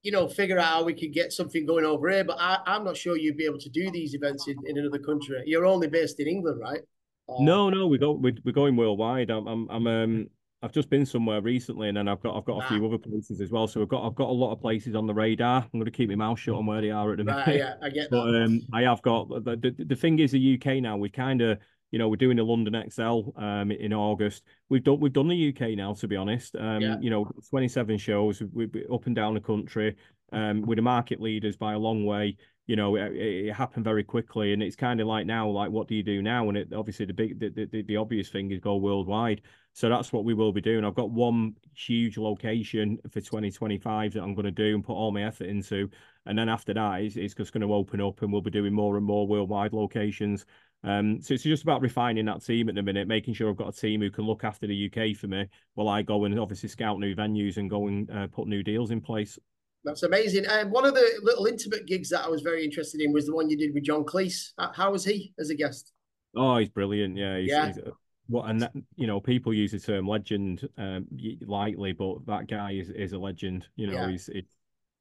you 0.03 0.13
know, 0.13 0.29
figure 0.29 0.59
out 0.59 0.65
how 0.65 0.85
we 0.85 0.95
could 0.95 1.13
get 1.13 1.33
something 1.33 1.67
going 1.67 1.85
over 1.85 2.09
here. 2.09 2.25
But 2.25 2.39
I, 2.41 2.61
am 2.67 2.85
not 2.85 2.97
sure 2.97 3.19
you'd 3.19 3.37
be 3.37 3.45
able 3.45 3.59
to 3.59 3.69
do 3.69 3.91
these 3.91 4.15
events 4.15 4.49
in, 4.49 4.57
in 4.65 4.79
another 4.79 4.99
country. 4.99 5.43
You're 5.45 5.67
only 5.67 5.89
based 5.89 6.21
in 6.21 6.29
England, 6.29 6.59
right? 6.59 6.81
Or... 7.27 7.45
No, 7.45 7.69
no, 7.69 7.87
we 7.87 7.99
go 7.99 8.13
we're, 8.13 8.37
we're 8.47 8.53
going 8.53 8.77
worldwide. 8.77 9.29
I'm 9.29 9.47
I'm, 9.47 9.69
I'm 9.69 9.87
um 9.87 10.31
I've 10.61 10.73
just 10.73 10.91
been 10.91 11.07
somewhere 11.07 11.41
recently, 11.41 11.89
and 11.89 11.97
then 11.97 12.09
I've 12.09 12.21
got 12.21 12.37
I've 12.37 12.45
got 12.45 12.65
a 12.65 12.69
few 12.69 12.85
other 12.85 12.99
places 12.99 13.41
as 13.41 13.51
well. 13.51 13.69
So 13.69 13.81
I've 13.81 13.89
got 13.89 14.05
I've 14.05 14.17
got 14.17 14.29
a 14.29 14.33
lot 14.33 14.53
of 14.53 14.61
places 14.61 14.97
on 14.97 15.07
the 15.07 15.15
radar. 15.15 15.63
I'm 15.63 15.71
going 15.73 15.85
to 15.85 15.91
keep 15.91 16.09
my 16.09 16.17
mouth 16.17 16.39
shut 16.39 16.57
on 16.57 16.67
where 16.67 16.81
they 16.81 16.91
are 16.91 17.13
at 17.13 17.19
the 17.19 17.25
minute. 17.25 17.47
Right, 17.47 17.57
yeah, 17.59 17.75
I 17.81 17.91
get 17.91 18.11
but, 18.11 18.35
Um, 18.35 18.63
I 18.73 18.83
have 18.83 19.01
got 19.03 19.29
the, 19.29 19.57
the 19.57 19.85
the 19.85 19.97
thing 19.97 20.19
is 20.19 20.33
the 20.33 20.61
UK 20.61 20.83
now. 20.83 20.97
We 20.97 21.11
kind 21.11 21.43
of 21.43 21.59
you 21.93 21.99
know 22.01 22.09
we're 22.09 22.17
doing 22.17 22.39
the 22.39 22.43
London 22.43 22.75
ExCeL 22.75 23.41
um 23.41 23.71
in 23.71 23.93
August. 23.93 24.43
We've 24.69 24.83
done 24.83 24.99
we've 24.99 25.13
done 25.13 25.29
the 25.29 25.55
UK 25.55 25.77
now 25.77 25.95
to 25.95 26.09
be 26.09 26.17
honest. 26.17 26.57
Um, 26.57 26.81
yeah. 26.81 26.97
you 27.01 27.11
know, 27.11 27.31
27 27.51 27.97
shows. 27.99 28.43
We've 28.53 28.75
up 28.93 29.07
and 29.07 29.15
down 29.15 29.35
the 29.35 29.41
country. 29.41 29.95
Um, 30.33 30.63
we're 30.63 30.75
the 30.75 30.83
market 30.83 31.21
leaders 31.21 31.57
by 31.57 31.75
a 31.75 31.79
long 31.79 32.05
way 32.05 32.37
you 32.69 32.77
know, 32.77 32.97
it, 32.97 33.13
it, 33.17 33.53
happened 33.55 33.83
very 33.83 34.05
quickly, 34.05 34.53
and 34.53 34.63
it's 34.63 34.77
kind 34.77 35.01
of 35.01 35.07
like 35.07 35.27
now, 35.27 35.49
like 35.49 35.71
what 35.71 35.89
do 35.89 35.95
you 35.95 36.03
do 36.03 36.21
now? 36.21 36.49
And 36.51 36.59
it 36.59 36.73
obviously 36.75 37.07
the 37.07 37.15
big, 37.15 37.41
the, 37.41 37.67
the, 37.73 37.83
the 37.83 37.97
obvious 37.97 38.29
thing 38.29 38.51
is 38.51 38.61
go 38.61 38.77
worldwide. 38.77 39.41
So 39.73 39.89
that's 39.89 40.13
what 40.13 40.25
we 40.25 40.35
will 40.35 40.53
be 40.53 40.61
doing. 40.61 40.85
I've 40.85 40.95
got 40.95 41.11
one 41.11 41.55
huge 41.75 42.19
location 42.19 42.99
for 43.11 43.23
2025 43.23 44.13
that 44.13 44.23
I'm 44.23 44.35
going 44.35 44.45
to 44.45 44.51
do 44.51 44.75
and 44.75 44.85
put 44.85 44.93
all 44.93 45.11
my 45.11 45.23
effort 45.23 45.47
into, 45.47 45.89
and 46.27 46.39
then 46.39 46.51
after 46.51 46.75
that, 46.75 47.01
it's, 47.01 47.17
it's 47.17 47.35
just 47.35 47.55
going 47.55 47.67
to 47.67 47.73
open 47.73 48.03
up, 48.03 48.21
and 48.21 48.31
we'll 48.31 48.43
be 48.43 48.51
doing 48.51 48.75
more 48.75 48.99
and 48.99 49.07
more 49.07 49.27
worldwide 49.27 49.73
locations. 49.73 50.45
Um, 50.85 51.23
so 51.23 51.35
it's 51.35 51.45
just 51.45 51.63
about 51.63 51.81
refining 51.81 52.27
that 52.27 52.45
team 52.45 52.69
at 52.69 52.75
the 52.75 52.83
minute, 52.83 53.09
making 53.09 53.33
sure 53.33 53.49
I've 53.49 53.57
got 53.57 53.75
a 53.75 53.81
team 53.81 54.03
who 54.03 54.11
can 54.11 54.27
look 54.27 54.45
after 54.45 54.67
the 54.67 54.93
UK 54.93 55.17
for 55.17 55.27
me 55.27 55.47
while 55.75 55.89
I 55.89 56.03
go 56.03 56.27
and 56.27 56.39
obviously 56.39 56.69
scout 56.69 57.01
new 57.01 57.17
venues 57.17 57.57
and 57.57 57.71
go 57.71 57.89
and 57.89 58.11
uh, 58.11 58.27
put 58.27 58.47
new 58.47 58.63
deals 58.63 58.91
in 58.91 59.01
place. 59.01 59.39
That's 59.85 60.03
amazing. 60.03 60.47
And 60.47 60.67
um, 60.67 60.71
one 60.71 60.85
of 60.85 60.95
the 60.95 61.21
little 61.23 61.47
intimate 61.47 61.87
gigs 61.87 62.11
that 62.11 62.25
I 62.25 62.29
was 62.29 62.43
very 62.43 62.65
interested 62.65 63.01
in 63.01 63.13
was 63.13 63.27
the 63.27 63.35
one 63.35 63.49
you 63.49 63.57
did 63.57 63.73
with 63.75 63.85
John 63.85 64.05
Cleese. 64.05 64.51
How 64.75 64.93
was 64.93 65.05
he 65.05 65.33
as 65.39 65.51
a 65.51 65.55
guest? 65.55 65.93
Oh, 66.37 66.59
he's 66.59 66.69
brilliant. 66.69 67.17
Yeah, 67.17 67.39
he's, 67.39 67.49
yeah. 67.49 67.67
He's, 67.69 67.79
what 68.29 68.51
and 68.51 68.61
that, 68.61 68.73
you 68.97 69.07
know, 69.07 69.21
people 69.21 69.55
use 69.55 69.73
the 69.73 69.79
term 69.79 70.07
legend 70.07 70.69
um, 70.77 71.07
lightly, 71.47 71.93
but 71.93 72.27
that 72.27 72.47
guy 72.47 72.73
is, 72.73 72.91
is 72.91 73.13
a 73.13 73.19
legend. 73.19 73.67
You 73.77 73.87
know, 73.87 73.95
yeah. 73.95 74.11
he's 74.11 74.29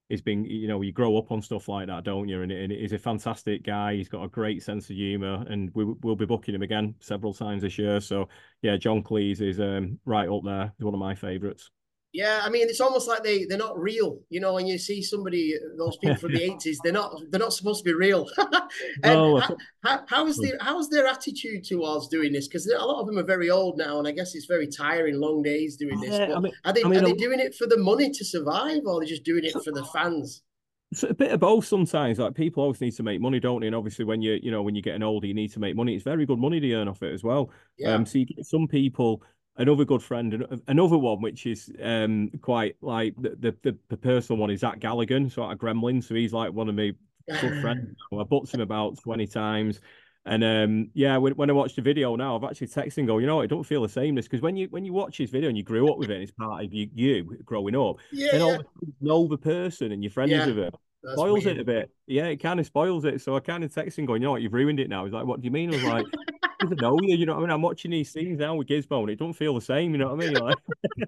he's 0.09 0.21
been 0.21 0.45
you 0.45 0.67
know 0.67 0.81
you 0.81 0.93
grow 0.93 1.17
up 1.17 1.31
on 1.31 1.41
stuff 1.41 1.67
like 1.67 1.87
that, 1.87 2.05
don't 2.05 2.29
you? 2.29 2.41
And, 2.41 2.51
and 2.51 2.71
he's 2.71 2.93
a 2.93 2.99
fantastic 2.99 3.63
guy. 3.63 3.95
He's 3.95 4.07
got 4.07 4.23
a 4.23 4.29
great 4.29 4.63
sense 4.63 4.89
of 4.89 4.95
humor, 4.95 5.45
and 5.49 5.69
we 5.73 5.83
will 5.83 6.15
be 6.15 6.25
booking 6.25 6.55
him 6.55 6.61
again 6.61 6.95
several 6.99 7.33
times 7.33 7.63
this 7.63 7.77
year. 7.77 7.99
So 7.99 8.29
yeah, 8.61 8.77
John 8.77 9.03
Cleese 9.03 9.41
is 9.41 9.59
um, 9.59 9.99
right 10.05 10.29
up 10.29 10.43
there. 10.45 10.71
He's 10.77 10.85
one 10.85 10.93
of 10.93 10.99
my 10.99 11.15
favorites. 11.15 11.69
Yeah, 12.13 12.41
I 12.43 12.49
mean, 12.49 12.67
it's 12.69 12.79
almost 12.79 13.07
like 13.07 13.23
they 13.23 13.45
they're 13.45 13.57
not 13.57 13.77
real. 13.77 14.19
You 14.29 14.39
know, 14.39 14.53
when 14.53 14.65
you 14.65 14.77
see 14.77 15.03
somebody, 15.03 15.53
those 15.77 15.97
people 15.97 16.15
from 16.15 16.33
the 16.33 16.43
eighties, 16.51 16.79
they're 16.83 16.93
not 16.93 17.15
they're 17.29 17.39
not 17.39 17.53
supposed 17.53 17.83
to 17.83 17.89
be 17.89 17.93
real. 17.93 18.27
no, 19.03 19.39
how, 19.39 19.57
how, 19.83 20.03
how 20.07 20.27
is 20.27 20.37
their 20.37 20.57
how's 20.61 20.89
their 20.89 21.05
attitude 21.05 21.63
towards 21.65 22.07
doing 22.07 22.31
this? 22.31 22.47
Because 22.47 22.65
a 22.67 22.83
lot 22.83 23.01
of 23.01 23.07
them 23.07 23.17
are 23.17 23.23
very 23.23 23.49
old 23.49 23.77
now, 23.77 23.99
and 23.99 24.07
I 24.07 24.11
guess 24.11 24.35
it's 24.35 24.45
very 24.45 24.67
tiring, 24.67 25.19
long 25.19 25.43
days 25.43 25.75
doing 25.75 25.99
this. 25.99 26.17
Yeah, 26.17 26.35
I 26.35 26.39
mean, 26.39 26.53
are 26.65 26.73
they 26.73 26.83
I 26.83 26.87
mean, 26.87 27.03
are 27.03 27.05
they 27.07 27.13
doing 27.13 27.39
it 27.39 27.55
for 27.55 27.67
the 27.67 27.77
money 27.77 28.09
to 28.09 28.25
survive, 28.25 28.81
or 28.85 28.97
are 28.97 28.99
they 29.01 29.05
just 29.05 29.23
doing 29.23 29.43
it 29.43 29.53
for 29.53 29.71
the 29.71 29.85
fans? 29.85 30.43
It's 30.91 31.03
a 31.03 31.13
bit 31.13 31.31
of 31.31 31.41
both 31.41 31.65
sometimes. 31.65 32.17
Like 32.17 32.33
people 32.33 32.63
always 32.63 32.79
need 32.79 32.95
to 32.95 33.03
make 33.03 33.19
money, 33.19 33.41
don't 33.41 33.59
they? 33.59 33.67
And 33.67 33.75
obviously, 33.75 34.05
when 34.05 34.21
you 34.21 34.39
you 34.41 34.51
know 34.51 34.61
when 34.61 34.73
you're 34.73 34.81
getting 34.81 35.03
older, 35.03 35.27
you 35.27 35.33
need 35.33 35.51
to 35.51 35.59
make 35.59 35.75
money. 35.75 35.93
It's 35.93 36.03
very 36.03 36.25
good 36.25 36.39
money 36.39 36.61
to 36.61 36.73
earn 36.73 36.87
off 36.87 37.03
it 37.03 37.13
as 37.13 37.23
well. 37.23 37.51
Yeah. 37.77 37.93
Um, 37.93 38.05
so 38.05 38.19
you 38.19 38.25
get 38.25 38.45
some 38.45 38.67
people 38.67 39.21
another 39.57 39.85
good 39.85 40.01
friend, 40.01 40.61
another 40.67 40.97
one 40.97 41.21
which 41.21 41.45
is 41.45 41.71
um 41.81 42.29
quite 42.41 42.75
like 42.81 43.15
the 43.17 43.55
the, 43.63 43.77
the 43.89 43.97
personal 43.97 44.39
one 44.39 44.49
is 44.49 44.61
Zach 44.61 44.79
Galligan, 44.79 45.31
so 45.31 45.49
at 45.49 45.57
Gremlin. 45.57 46.03
So 46.03 46.15
he's 46.15 46.33
like 46.33 46.53
one 46.53 46.69
of 46.69 46.75
my 46.75 46.93
good 47.41 47.61
friends. 47.61 47.95
I 48.17 48.23
booked 48.23 48.53
him 48.53 48.61
about 48.61 48.99
twenty 48.99 49.27
times. 49.27 49.81
And 50.25 50.43
um, 50.43 50.89
yeah, 50.93 51.15
when, 51.15 51.33
when 51.35 51.49
I 51.49 51.53
watched 51.53 51.77
the 51.77 51.81
video 51.81 52.13
now, 52.17 52.35
I've 52.35 52.43
actually 52.43 52.67
texted 52.67 52.97
and 52.97 53.07
go, 53.07 53.17
you 53.17 53.25
know, 53.25 53.39
I 53.39 53.47
don't 53.47 53.63
feel 53.63 53.81
the 53.81 53.87
same. 53.87 54.13
This 54.13 54.27
because 54.27 54.41
when 54.41 54.57
you 54.57 54.67
when 54.71 54.83
you 54.83 54.91
watch 54.91 55.17
his 55.17 55.29
video 55.29 55.47
and 55.47 55.57
you 55.57 55.63
grew 55.63 55.89
up 55.89 55.97
with 55.97 56.09
it, 56.09 56.15
and 56.15 56.23
it's 56.23 56.33
part 56.33 56.65
of 56.65 56.73
you, 56.73 56.89
you 56.93 57.37
growing 57.45 57.77
up. 57.77 57.95
Yeah, 58.11 58.33
then 58.33 58.41
all 58.41 58.61
know 58.99 59.27
the 59.27 59.37
person 59.37 59.93
and 59.93 60.03
you're 60.03 60.11
friends 60.11 60.31
yeah. 60.31 60.45
with 60.45 60.57
him. 60.57 60.71
That's 61.07 61.17
spoils 61.17 61.45
weird. 61.45 61.57
it 61.57 61.61
a 61.61 61.63
bit. 61.63 61.91
Yeah, 62.05 62.25
it 62.25 62.37
kind 62.37 62.59
of 62.59 62.65
spoils 62.65 63.05
it. 63.05 63.21
So 63.21 63.35
I 63.35 63.39
kind 63.39 63.63
of 63.63 63.73
text 63.73 63.97
him 63.97 64.05
going, 64.05 64.21
you 64.21 64.27
know 64.27 64.31
what, 64.31 64.41
you've 64.41 64.53
ruined 64.53 64.79
it 64.79 64.89
now. 64.89 65.05
He's 65.05 65.13
like, 65.13 65.25
what 65.25 65.39
do 65.39 65.45
you 65.45 65.51
mean? 65.51 65.73
I 65.73 65.77
was 65.77 65.83
like, 65.85 66.05
I 66.43 66.65
don't 66.65 66.81
know 66.81 66.99
you, 67.01 67.15
you 67.15 67.25
know 67.25 67.33
what 67.33 67.39
I 67.39 67.41
mean? 67.43 67.51
I'm 67.51 67.61
watching 67.61 67.91
these 67.91 68.11
scenes 68.11 68.39
now 68.39 68.55
with 68.55 68.67
Gizmo 68.67 68.99
and 69.01 69.11
it 69.11 69.19
don't 69.19 69.31
feel 69.31 69.55
the 69.55 69.61
same, 69.61 69.93
you 69.93 69.99
know 69.99 70.13
what 70.13 70.21
I 70.21 70.27
mean? 70.27 70.33
Like... 70.33 70.57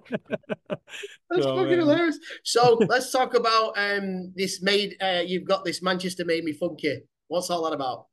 That's 1.30 1.42
so, 1.42 1.56
fucking 1.56 1.74
um... 1.74 1.78
hilarious. 1.80 2.18
So 2.44 2.80
let's 2.88 3.12
talk 3.12 3.34
about 3.34 3.76
um 3.76 4.32
this 4.34 4.62
made 4.62 4.96
uh 5.02 5.22
you've 5.26 5.44
got 5.44 5.64
this 5.64 5.82
Manchester 5.82 6.24
made 6.24 6.44
me 6.44 6.52
funky. 6.52 7.02
What's 7.28 7.50
all 7.50 7.64
that 7.64 7.74
about? 7.74 8.06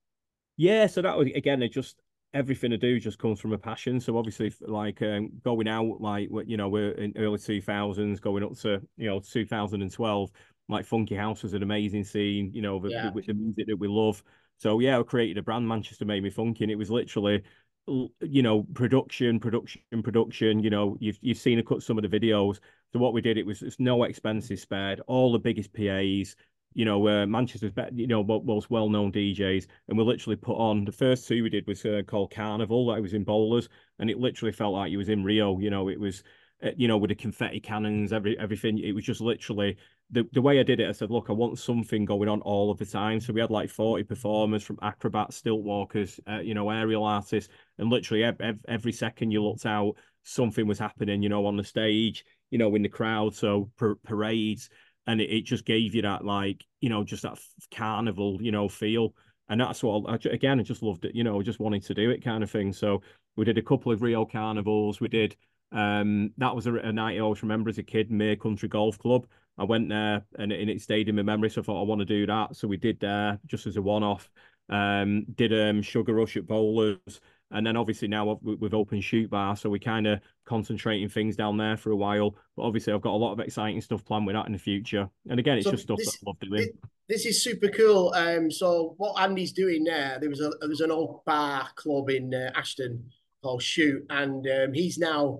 Yeah, 0.57 0.87
so 0.87 1.01
that 1.01 1.17
was 1.17 1.29
again, 1.35 1.61
it 1.63 1.71
just 1.71 1.95
everything 2.33 2.73
I 2.73 2.75
do 2.75 2.99
just 2.99 3.19
comes 3.19 3.39
from 3.39 3.53
a 3.53 3.57
passion. 3.57 3.99
So 3.99 4.17
obviously, 4.17 4.53
like 4.61 5.01
um, 5.01 5.31
going 5.43 5.67
out, 5.67 6.01
like 6.01 6.29
you 6.45 6.57
know, 6.57 6.69
we're 6.69 6.91
in 6.91 7.13
early 7.17 7.39
two 7.39 7.61
thousands, 7.61 8.19
going 8.19 8.43
up 8.43 8.57
to 8.59 8.81
you 8.97 9.09
know 9.09 9.19
two 9.19 9.45
thousand 9.45 9.81
and 9.81 9.91
twelve. 9.91 10.31
Like 10.69 10.85
Funky 10.85 11.15
House 11.15 11.43
was 11.43 11.53
an 11.53 11.63
amazing 11.63 12.03
scene, 12.03 12.51
you 12.53 12.61
know, 12.61 12.83
yeah. 12.85 13.11
with 13.11 13.25
the 13.25 13.33
music 13.33 13.67
that 13.67 13.79
we 13.79 13.87
love. 13.87 14.23
So 14.57 14.79
yeah, 14.79 14.99
I 14.99 15.03
created 15.03 15.37
a 15.37 15.43
brand, 15.43 15.67
Manchester 15.67 16.05
Made 16.05 16.23
Me 16.23 16.29
Funky, 16.29 16.63
and 16.63 16.71
it 16.71 16.77
was 16.77 16.89
literally, 16.89 17.43
you 17.87 18.41
know, 18.41 18.63
production, 18.73 19.39
production, 19.39 19.81
production. 20.03 20.59
You 20.63 20.69
know, 20.69 20.97
you've 20.99 21.19
you've 21.21 21.37
seen 21.37 21.59
a 21.59 21.63
cut 21.63 21.83
some 21.83 21.97
of 21.97 22.09
the 22.09 22.19
videos. 22.19 22.59
So 22.93 22.99
what 22.99 23.13
we 23.13 23.21
did, 23.21 23.37
it 23.37 23.45
was 23.45 23.61
it's 23.61 23.79
no 23.79 24.03
expenses 24.03 24.61
spared, 24.61 25.01
all 25.07 25.31
the 25.31 25.39
biggest 25.39 25.73
PAs, 25.73 26.35
you 26.73 26.85
know, 26.85 27.07
uh, 27.07 27.25
Manchester's, 27.25 27.71
you 27.93 28.05
know, 28.05 28.23
most 28.23 28.69
well-known 28.69 29.11
DJs, 29.11 29.65
and 29.87 29.97
we 29.97 30.03
literally 30.03 30.35
put 30.35 30.57
on 30.57 30.85
the 30.85 30.91
first 30.91 31.27
two 31.27 31.41
we 31.41 31.49
did 31.49 31.65
was 31.65 31.83
uh, 31.85 32.03
called 32.05 32.31
Carnival. 32.31 32.87
That 32.87 33.01
was 33.01 33.15
in 33.15 33.23
Bowlers, 33.23 33.67
and 33.97 34.11
it 34.11 34.19
literally 34.19 34.51
felt 34.51 34.73
like 34.73 34.91
you 34.91 34.99
was 34.99 35.09
in 35.09 35.23
Rio. 35.23 35.57
You 35.59 35.71
know, 35.71 35.89
it 35.89 35.99
was, 35.99 36.23
uh, 36.63 36.69
you 36.77 36.87
know, 36.87 36.97
with 36.97 37.09
the 37.09 37.15
confetti 37.15 37.59
cannons, 37.59 38.13
every 38.13 38.37
everything. 38.37 38.77
It 38.77 38.93
was 38.93 39.05
just 39.05 39.21
literally 39.21 39.77
the 40.11 40.27
the 40.33 40.41
way 40.41 40.59
I 40.59 40.63
did 40.63 40.79
it. 40.79 40.89
I 40.89 40.93
said, 40.93 41.11
look, 41.11 41.29
I 41.29 41.33
want 41.33 41.59
something 41.59 42.05
going 42.05 42.29
on 42.29 42.41
all 42.41 42.71
of 42.71 42.77
the 42.77 42.85
time. 42.85 43.19
So 43.19 43.33
we 43.33 43.41
had 43.41 43.51
like 43.51 43.69
forty 43.69 44.03
performers 44.03 44.63
from 44.63 44.79
acrobats, 44.81 45.37
stilt 45.37 45.63
walkers, 45.63 46.19
uh, 46.29 46.39
you 46.39 46.53
know, 46.53 46.69
aerial 46.69 47.03
artists, 47.03 47.51
and 47.77 47.89
literally 47.89 48.23
every, 48.23 48.55
every 48.67 48.91
second 48.91 49.31
you 49.31 49.43
looked 49.43 49.65
out, 49.65 49.93
something 50.23 50.67
was 50.67 50.79
happening. 50.79 51.21
You 51.21 51.29
know, 51.29 51.45
on 51.45 51.57
the 51.57 51.63
stage, 51.63 52.25
you 52.51 52.57
know, 52.57 52.73
in 52.75 52.83
the 52.83 52.89
crowd. 52.89 53.35
So 53.35 53.69
par- 53.77 53.97
parades 54.03 54.69
and 55.07 55.21
it, 55.21 55.31
it 55.31 55.41
just 55.45 55.65
gave 55.65 55.95
you 55.95 56.03
that 56.03 56.23
like 56.23 56.63
you 56.81 56.89
know 56.89 57.03
just 57.03 57.23
that 57.23 57.39
carnival 57.73 58.37
you 58.41 58.51
know 58.51 58.69
feel 58.69 59.13
and 59.49 59.59
that's 59.59 59.81
what 59.81 60.03
I, 60.07 60.29
again 60.29 60.59
I 60.59 60.63
just 60.63 60.83
loved 60.83 61.05
it 61.05 61.15
you 61.15 61.23
know 61.23 61.41
just 61.41 61.59
wanting 61.59 61.81
to 61.81 61.93
do 61.93 62.11
it 62.11 62.23
kind 62.23 62.43
of 62.43 62.51
thing 62.51 62.73
so 62.73 63.01
we 63.35 63.45
did 63.45 63.57
a 63.57 63.63
couple 63.63 63.91
of 63.91 64.01
Rio 64.01 64.25
carnivals 64.25 64.99
we 64.99 65.07
did 65.07 65.35
um 65.71 66.31
that 66.37 66.55
was 66.55 66.67
a, 66.67 66.75
a 66.75 66.91
night 66.91 67.17
I 67.17 67.21
always 67.21 67.41
remember 67.41 67.69
as 67.69 67.77
a 67.77 67.83
kid 67.83 68.11
May 68.11 68.35
Country 68.35 68.69
Golf 68.69 68.99
Club 68.99 69.25
I 69.57 69.63
went 69.63 69.89
there 69.89 70.23
and, 70.37 70.51
and 70.51 70.69
it 70.69 70.81
stayed 70.81 71.09
in 71.09 71.15
my 71.15 71.23
memory 71.23 71.49
so 71.49 71.61
I 71.61 71.63
thought 71.63 71.81
I 71.81 71.85
want 71.85 71.99
to 71.99 72.05
do 72.05 72.25
that 72.27 72.55
so 72.55 72.67
we 72.67 72.77
did 72.77 72.99
there 72.99 73.39
just 73.45 73.67
as 73.67 73.77
a 73.77 73.81
one-off 73.81 74.29
um 74.69 75.25
did 75.35 75.53
um 75.53 75.81
Sugar 75.81 76.13
Rush 76.13 76.37
at 76.37 76.47
Bowlers 76.47 77.21
and 77.51 77.65
then 77.65 77.77
obviously 77.77 78.07
now 78.07 78.39
we've 78.41 78.73
opened 78.73 79.03
Chute 79.03 79.29
Bar, 79.29 79.55
so 79.55 79.69
we're 79.69 79.79
kind 79.79 80.05
of 80.05 80.19
concentrating 80.45 81.07
things 81.07 81.35
down 81.37 81.55
there 81.55 81.77
for 81.77 81.91
a 81.91 81.95
while. 81.95 82.35
But 82.57 82.63
obviously, 82.63 82.91
I've 82.91 83.01
got 83.01 83.13
a 83.13 83.17
lot 83.17 83.31
of 83.31 83.39
exciting 83.39 83.79
stuff 83.79 84.03
planned 84.03 84.27
with 84.27 84.35
that 84.35 84.47
in 84.47 84.51
the 84.51 84.59
future. 84.59 85.09
And 85.29 85.39
again, 85.39 85.57
it's 85.57 85.65
so 85.65 85.71
just 85.71 85.83
stuff 85.83 85.97
this, 85.97 86.11
that 86.11 86.17
I 86.25 86.29
love 86.29 86.39
doing. 86.39 86.69
This 87.07 87.25
is 87.25 87.41
super 87.41 87.69
cool. 87.69 88.13
Um, 88.15 88.51
so 88.51 88.95
what 88.97 89.21
Andy's 89.21 89.53
doing 89.53 89.85
there, 89.85 90.17
there 90.19 90.29
was 90.29 90.41
a 90.41 90.51
there 90.59 90.67
was 90.67 90.81
an 90.81 90.91
old 90.91 91.23
bar 91.23 91.69
club 91.75 92.09
in 92.09 92.33
uh, 92.33 92.51
Ashton 92.53 93.09
called 93.41 93.63
Shoot, 93.63 94.05
and 94.09 94.45
um, 94.45 94.73
he's 94.73 94.97
now 94.97 95.39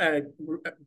uh, 0.00 0.20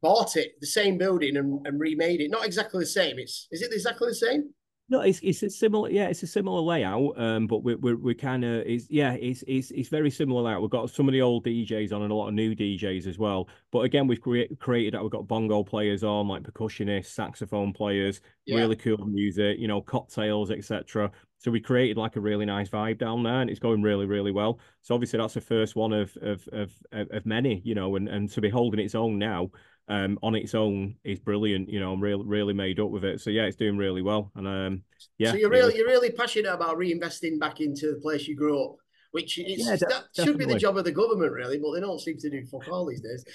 bought 0.02 0.36
it, 0.36 0.60
the 0.62 0.68
same 0.68 0.98
building, 0.98 1.38
and, 1.38 1.66
and 1.66 1.80
remade 1.80 2.22
it. 2.22 2.32
Not 2.32 2.46
exactly 2.46 2.82
the 2.82 2.88
same. 2.88 3.20
It's 3.20 3.48
is 3.52 3.62
it 3.62 3.74
exactly 3.74 4.10
the 4.10 4.16
same? 4.16 4.54
No, 4.92 5.02
it's 5.02 5.20
it's 5.22 5.44
a 5.44 5.52
similar, 5.52 5.92
yeah, 5.92 6.08
it's 6.08 6.24
a 6.24 6.28
similar 6.28 6.62
layout. 6.62 7.14
Um, 7.16 7.46
but 7.46 7.60
we're 7.60 7.78
we're, 7.78 7.96
we're 7.96 8.16
kind 8.16 8.44
of 8.44 8.66
it's 8.66 8.90
yeah, 8.90 9.14
it's 9.14 9.44
it's 9.48 9.70
it's 9.70 9.88
very 9.88 10.10
similar 10.10 10.42
layout. 10.42 10.62
We've 10.62 10.72
got 10.72 10.90
some 10.90 11.08
of 11.08 11.14
the 11.14 11.22
old 11.22 11.46
DJs 11.46 11.94
on 11.94 12.02
and 12.02 12.12
a 12.12 12.16
lot 12.16 12.30
of 12.30 12.34
new 12.34 12.56
DJs 12.56 13.06
as 13.06 13.20
well. 13.20 13.50
But 13.72 13.82
again, 13.82 14.08
we've 14.08 14.20
created 14.20 14.60
created 14.60 14.96
that. 14.96 15.04
We've 15.04 15.12
got 15.12 15.28
bongo 15.28 15.64
players 15.64 16.04
on, 16.04 16.28
like 16.28 16.42
percussionists, 16.42 17.08
saxophone 17.08 17.72
players, 17.72 18.22
yeah. 18.46 18.58
really 18.58 18.76
cool 18.76 18.98
music, 19.06 19.60
you 19.60 19.68
know, 19.68 19.80
cocktails, 19.80 20.50
etc. 20.50 21.12
So 21.40 21.52
we 21.52 21.62
created 21.62 21.98
like 21.98 22.18
a 22.18 22.22
really 22.22 22.46
nice 22.46 22.70
vibe 22.70 23.00
down 23.00 23.24
there, 23.24 23.42
and 23.42 23.50
it's 23.50 23.60
going 23.60 23.82
really, 23.82 24.06
really 24.06 24.32
well. 24.32 24.60
So 24.82 24.94
obviously 24.94 25.20
that's 25.20 25.34
the 25.34 25.42
first 25.42 25.76
one 25.76 25.94
of 25.94 26.16
of 26.22 26.48
of 26.52 26.72
of 26.92 27.26
many, 27.26 27.62
you 27.64 27.76
know, 27.76 27.96
and 27.96 28.08
and 28.08 28.30
to 28.32 28.42
be 28.42 28.50
holding 28.50 28.80
its 28.80 28.94
own 28.94 29.18
now 29.18 29.50
um, 29.88 30.20
on 30.22 30.36
its 30.36 30.54
own 30.54 30.96
is 31.04 31.20
brilliant. 31.20 31.70
You 31.70 31.80
know, 31.80 31.92
I'm 31.92 32.02
really 32.02 32.24
really 32.26 32.54
made 32.54 32.80
up 32.80 32.90
with 32.90 33.04
it. 33.04 33.22
So 33.22 33.30
yeah, 33.30 33.44
it's 33.44 33.56
doing 33.56 33.78
really 33.78 34.02
well. 34.02 34.32
And 34.36 34.48
um, 34.48 34.84
yeah. 35.18 35.32
So 35.32 35.38
you're 35.38 35.50
really 35.50 35.78
you're 35.78 35.88
really 35.88 36.12
passionate 36.12 36.54
about 36.54 36.78
reinvesting 36.78 37.40
back 37.40 37.62
into 37.62 37.94
the 37.94 38.02
place 38.02 38.28
you 38.28 38.36
grew 38.36 38.64
up, 38.64 38.76
which 39.12 39.40
is 39.40 39.66
yeah, 39.66 39.78
that 39.78 40.06
should 40.14 40.38
be 40.38 40.46
the 40.46 40.60
job 40.60 40.78
of 40.78 40.84
the 40.84 40.92
government 40.92 41.32
really, 41.32 41.58
but 41.58 41.74
they 41.74 41.80
don't 41.80 42.00
seem 42.00 42.18
to 42.18 42.30
do 42.30 42.46
fuck 42.46 42.68
all 42.68 42.86
these 42.86 43.02
days. 43.02 43.26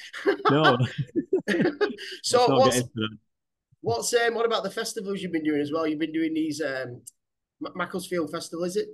no. 0.50 0.78
so 2.22 2.54
what's 2.54 2.82
what's 3.80 4.14
um, 4.14 4.34
what 4.34 4.46
about 4.46 4.62
the 4.62 4.70
festivals 4.70 5.20
you've 5.20 5.32
been 5.32 5.44
doing 5.44 5.60
as 5.60 5.72
well? 5.72 5.86
You've 5.86 5.98
been 5.98 6.12
doing 6.12 6.34
these 6.34 6.60
um, 6.62 7.02
Macclesfield 7.60 8.30
Festival, 8.30 8.64
is 8.64 8.76
it? 8.76 8.88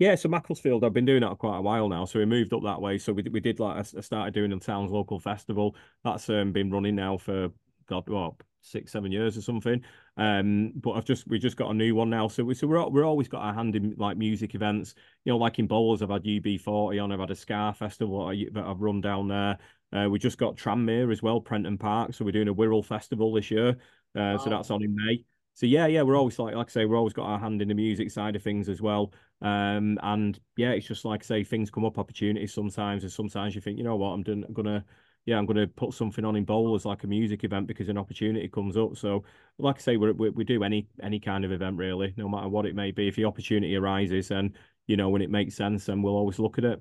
Yeah, 0.00 0.14
so 0.14 0.30
Macclesfield, 0.30 0.82
I've 0.82 0.94
been 0.94 1.04
doing 1.04 1.20
that 1.20 1.36
quite 1.36 1.58
a 1.58 1.60
while 1.60 1.86
now. 1.86 2.06
So 2.06 2.18
we 2.18 2.24
moved 2.24 2.54
up 2.54 2.62
that 2.64 2.80
way. 2.80 2.96
So 2.96 3.12
we 3.12 3.22
we 3.30 3.38
did 3.38 3.60
like 3.60 3.76
I 3.76 4.00
started 4.00 4.32
doing 4.32 4.50
the 4.50 4.58
town's 4.58 4.90
local 4.90 5.20
festival. 5.20 5.76
That's 6.04 6.28
um, 6.30 6.52
been 6.52 6.70
running 6.70 6.96
now 6.96 7.18
for 7.18 7.50
God, 7.86 8.08
what 8.08 8.32
six, 8.62 8.92
seven 8.92 9.12
years 9.12 9.36
or 9.36 9.42
something. 9.42 9.82
Um, 10.16 10.72
but 10.76 10.92
I've 10.92 11.04
just 11.04 11.28
we 11.28 11.38
just 11.38 11.58
got 11.58 11.70
a 11.70 11.74
new 11.74 11.94
one 11.94 12.08
now. 12.08 12.28
So 12.28 12.44
we 12.44 12.54
so 12.54 12.66
we're 12.66 12.88
we're 12.88 13.04
always 13.04 13.28
got 13.28 13.42
our 13.42 13.52
hand 13.52 13.76
in 13.76 13.94
like 13.98 14.16
music 14.16 14.54
events. 14.54 14.94
You 15.26 15.32
know, 15.32 15.36
like 15.36 15.58
in 15.58 15.66
Bowlers, 15.66 16.00
I've 16.00 16.08
had 16.08 16.24
UB40 16.24 17.04
on. 17.04 17.12
I've 17.12 17.20
had 17.20 17.30
a 17.30 17.36
Ska 17.36 17.74
festival 17.78 18.26
that 18.26 18.64
I've 18.64 18.80
run 18.80 19.02
down 19.02 19.28
there. 19.28 19.58
Uh, 19.92 20.08
we 20.08 20.18
just 20.18 20.38
got 20.38 20.56
Tranmere 20.56 21.12
as 21.12 21.22
well, 21.22 21.42
Prenton 21.42 21.76
Park. 21.76 22.14
So 22.14 22.24
we're 22.24 22.32
doing 22.32 22.48
a 22.48 22.54
Wirral 22.54 22.84
festival 22.84 23.34
this 23.34 23.50
year. 23.50 23.70
Uh, 23.70 23.74
wow. 24.14 24.36
So 24.38 24.48
that's 24.48 24.70
on 24.70 24.82
in 24.82 24.94
May 24.94 25.24
so 25.60 25.66
yeah, 25.66 25.86
yeah, 25.86 26.00
we're 26.00 26.16
always 26.16 26.38
like 26.38 26.54
like 26.54 26.68
I 26.68 26.72
say, 26.72 26.86
we're 26.86 26.96
always 26.96 27.12
got 27.12 27.26
our 27.26 27.38
hand 27.38 27.60
in 27.60 27.68
the 27.68 27.74
music 27.74 28.10
side 28.10 28.34
of 28.34 28.42
things 28.42 28.70
as 28.70 28.80
well. 28.80 29.12
Um, 29.42 29.98
and 30.02 30.40
yeah, 30.56 30.70
it's 30.70 30.86
just 30.86 31.04
like 31.04 31.22
I 31.22 31.26
say, 31.26 31.44
things 31.44 31.70
come 31.70 31.84
up, 31.84 31.98
opportunities 31.98 32.54
sometimes, 32.54 33.02
and 33.02 33.12
sometimes 33.12 33.54
you 33.54 33.60
think, 33.60 33.76
you 33.76 33.84
know 33.84 33.96
what, 33.96 34.08
I'm 34.08 34.22
doing, 34.22 34.42
I'm 34.48 34.54
gonna, 34.54 34.82
yeah, 35.26 35.36
I'm 35.36 35.44
gonna 35.44 35.66
put 35.66 35.92
something 35.92 36.24
on 36.24 36.34
in 36.34 36.46
Bowlers 36.46 36.86
like 36.86 37.04
a 37.04 37.06
music 37.06 37.44
event 37.44 37.66
because 37.66 37.90
an 37.90 37.98
opportunity 37.98 38.48
comes 38.48 38.78
up. 38.78 38.96
So 38.96 39.24
like 39.58 39.76
I 39.76 39.80
say, 39.80 39.96
we 39.98 40.30
we 40.30 40.44
do 40.44 40.64
any 40.64 40.88
any 41.02 41.20
kind 41.20 41.44
of 41.44 41.52
event 41.52 41.76
really, 41.76 42.14
no 42.16 42.26
matter 42.26 42.48
what 42.48 42.64
it 42.64 42.74
may 42.74 42.90
be. 42.90 43.08
If 43.08 43.16
the 43.16 43.26
opportunity 43.26 43.76
arises, 43.76 44.30
and 44.30 44.56
you 44.86 44.96
know 44.96 45.10
when 45.10 45.20
it 45.20 45.28
makes 45.28 45.56
sense, 45.56 45.84
then 45.84 46.00
we'll 46.00 46.16
always 46.16 46.38
look 46.38 46.56
at 46.56 46.64
it. 46.64 46.80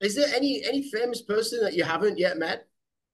Is 0.00 0.14
there 0.14 0.34
any 0.34 0.64
any 0.64 0.90
famous 0.90 1.20
person 1.20 1.60
that 1.64 1.74
you 1.74 1.84
haven't 1.84 2.16
yet 2.16 2.38
met? 2.38 2.66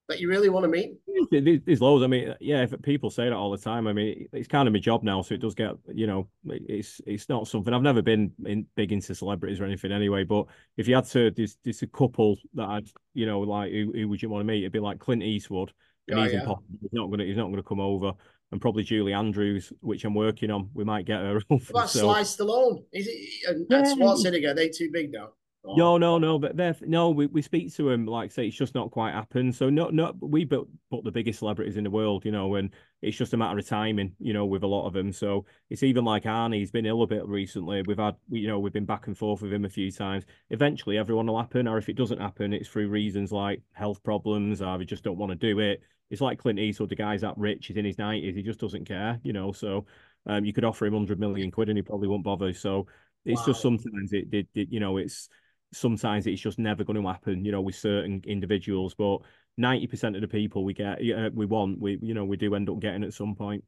That 0.08 0.20
you 0.20 0.28
really 0.28 0.48
want 0.48 0.64
to 0.64 0.68
meet? 0.68 0.94
There's 1.30 1.80
loads. 1.80 2.04
I 2.04 2.06
mean, 2.06 2.34
yeah, 2.40 2.62
if 2.62 2.74
people 2.82 3.10
say 3.10 3.24
that 3.24 3.32
all 3.32 3.50
the 3.50 3.58
time. 3.58 3.86
I 3.86 3.92
mean, 3.92 4.28
it's 4.32 4.48
kind 4.48 4.68
of 4.68 4.72
my 4.72 4.78
job 4.78 5.02
now, 5.02 5.22
so 5.22 5.34
it 5.34 5.40
does 5.40 5.54
get, 5.54 5.72
you 5.92 6.06
know, 6.06 6.28
it's 6.44 7.00
it's 7.06 7.28
not 7.28 7.48
something 7.48 7.74
I've 7.74 7.82
never 7.82 8.02
been 8.02 8.32
in 8.44 8.66
big 8.76 8.92
into 8.92 9.14
celebrities 9.14 9.60
or 9.60 9.64
anything 9.64 9.92
anyway. 9.92 10.24
But 10.24 10.46
if 10.76 10.86
you 10.86 10.94
had 10.94 11.06
to, 11.06 11.30
there's, 11.30 11.56
there's 11.64 11.82
a 11.82 11.86
couple 11.88 12.36
that 12.54 12.68
I'd, 12.68 12.88
you 13.14 13.26
know, 13.26 13.40
like 13.40 13.72
who, 13.72 13.92
who 13.94 14.08
would 14.08 14.22
you 14.22 14.28
want 14.28 14.42
to 14.42 14.44
meet? 14.44 14.62
It'd 14.62 14.72
be 14.72 14.78
like 14.78 15.00
Clint 15.00 15.22
Eastwood, 15.22 15.72
and 16.08 16.18
oh, 16.18 16.22
he's 16.22 16.32
yeah. 16.32 16.40
impossible. 16.40 16.78
He's 16.80 16.92
not 16.92 17.10
gonna 17.10 17.24
he's 17.24 17.36
not 17.36 17.50
gonna 17.50 17.62
come 17.62 17.80
over. 17.80 18.12
And 18.52 18.60
probably 18.60 18.84
Julie 18.84 19.12
Andrews, 19.12 19.72
which 19.80 20.04
I'm 20.04 20.14
working 20.14 20.52
on. 20.52 20.70
We 20.72 20.84
might 20.84 21.04
get 21.04 21.20
her. 21.20 21.40
What 21.48 21.68
about 21.68 21.90
so. 21.90 22.00
Sly 22.00 22.20
Stallone? 22.20 22.84
Is 22.92 23.08
it 23.08 23.50
and 23.50 23.66
yeah. 23.68 23.82
Schwarzenegger? 23.82 24.54
They 24.54 24.68
too 24.68 24.90
big 24.92 25.10
now? 25.10 25.30
No, 25.74 25.98
no, 25.98 26.18
no, 26.18 26.38
but 26.38 26.56
they're 26.56 26.76
no. 26.82 27.10
We, 27.10 27.26
we 27.26 27.42
speak 27.42 27.74
to 27.74 27.90
him 27.90 28.06
like 28.06 28.30
say 28.30 28.46
it's 28.46 28.56
just 28.56 28.74
not 28.74 28.90
quite 28.90 29.12
happened. 29.12 29.54
So 29.54 29.68
no, 29.68 29.88
no, 29.88 30.14
we 30.20 30.44
built 30.44 30.68
but 30.90 31.02
the 31.02 31.10
biggest 31.10 31.40
celebrities 31.40 31.76
in 31.76 31.84
the 31.84 31.90
world, 31.90 32.24
you 32.24 32.30
know, 32.30 32.54
and 32.54 32.70
it's 33.02 33.16
just 33.16 33.32
a 33.32 33.36
matter 33.36 33.58
of 33.58 33.66
timing, 33.66 34.14
you 34.18 34.32
know, 34.32 34.46
with 34.46 34.62
a 34.62 34.66
lot 34.66 34.86
of 34.86 34.92
them. 34.92 35.12
So 35.12 35.44
it's 35.68 35.82
even 35.82 36.04
like 36.04 36.24
Arnie, 36.24 36.58
he's 36.58 36.70
been 36.70 36.86
ill 36.86 37.02
a 37.02 37.06
bit 37.06 37.26
recently. 37.26 37.82
We've 37.82 37.98
had, 37.98 38.16
you 38.28 38.46
know, 38.46 38.58
we've 38.58 38.72
been 38.72 38.84
back 38.84 39.06
and 39.06 39.18
forth 39.18 39.42
with 39.42 39.52
him 39.52 39.64
a 39.64 39.68
few 39.68 39.90
times. 39.90 40.24
Eventually, 40.50 40.98
everyone 40.98 41.26
will 41.26 41.38
happen, 41.40 41.66
or 41.66 41.78
if 41.78 41.88
it 41.88 41.96
doesn't 41.96 42.20
happen, 42.20 42.52
it's 42.52 42.68
through 42.68 42.88
reasons 42.88 43.32
like 43.32 43.62
health 43.72 44.02
problems, 44.02 44.62
or 44.62 44.78
we 44.78 44.84
just 44.84 45.02
don't 45.02 45.18
want 45.18 45.30
to 45.32 45.36
do 45.36 45.58
it. 45.58 45.82
It's 46.10 46.20
like 46.20 46.38
Clint 46.38 46.60
Eastwood, 46.60 46.90
the 46.90 46.96
guy's 46.96 47.22
that 47.22 47.36
rich, 47.36 47.66
he's 47.66 47.76
in 47.76 47.84
his 47.84 47.98
nineties, 47.98 48.36
he 48.36 48.42
just 48.42 48.60
doesn't 48.60 48.84
care, 48.84 49.18
you 49.24 49.32
know. 49.32 49.50
So 49.50 49.86
um, 50.26 50.44
you 50.44 50.52
could 50.52 50.64
offer 50.64 50.86
him 50.86 50.92
hundred 50.92 51.18
million 51.18 51.50
quid 51.50 51.68
and 51.68 51.76
he 51.76 51.82
probably 51.82 52.08
won't 52.08 52.22
bother. 52.22 52.52
So 52.52 52.86
it's 53.24 53.40
wow. 53.40 53.46
just 53.46 53.62
sometimes 53.62 54.12
it, 54.12 54.26
it, 54.32 54.46
it, 54.54 54.68
you 54.70 54.78
know, 54.78 54.98
it's 54.98 55.28
sometimes 55.76 56.26
it's 56.26 56.40
just 56.40 56.58
never 56.58 56.84
going 56.84 57.00
to 57.00 57.08
happen, 57.08 57.44
you 57.44 57.52
know, 57.52 57.60
with 57.60 57.74
certain 57.74 58.22
individuals. 58.26 58.94
But 58.94 59.18
ninety 59.56 59.86
percent 59.86 60.16
of 60.16 60.22
the 60.22 60.28
people 60.28 60.64
we 60.64 60.74
get, 60.74 60.98
uh, 60.98 61.30
we 61.34 61.46
want, 61.46 61.80
we 61.80 61.98
you 62.02 62.14
know, 62.14 62.24
we 62.24 62.36
do 62.36 62.54
end 62.54 62.68
up 62.68 62.80
getting 62.80 63.04
at 63.04 63.14
some 63.14 63.34
point. 63.34 63.64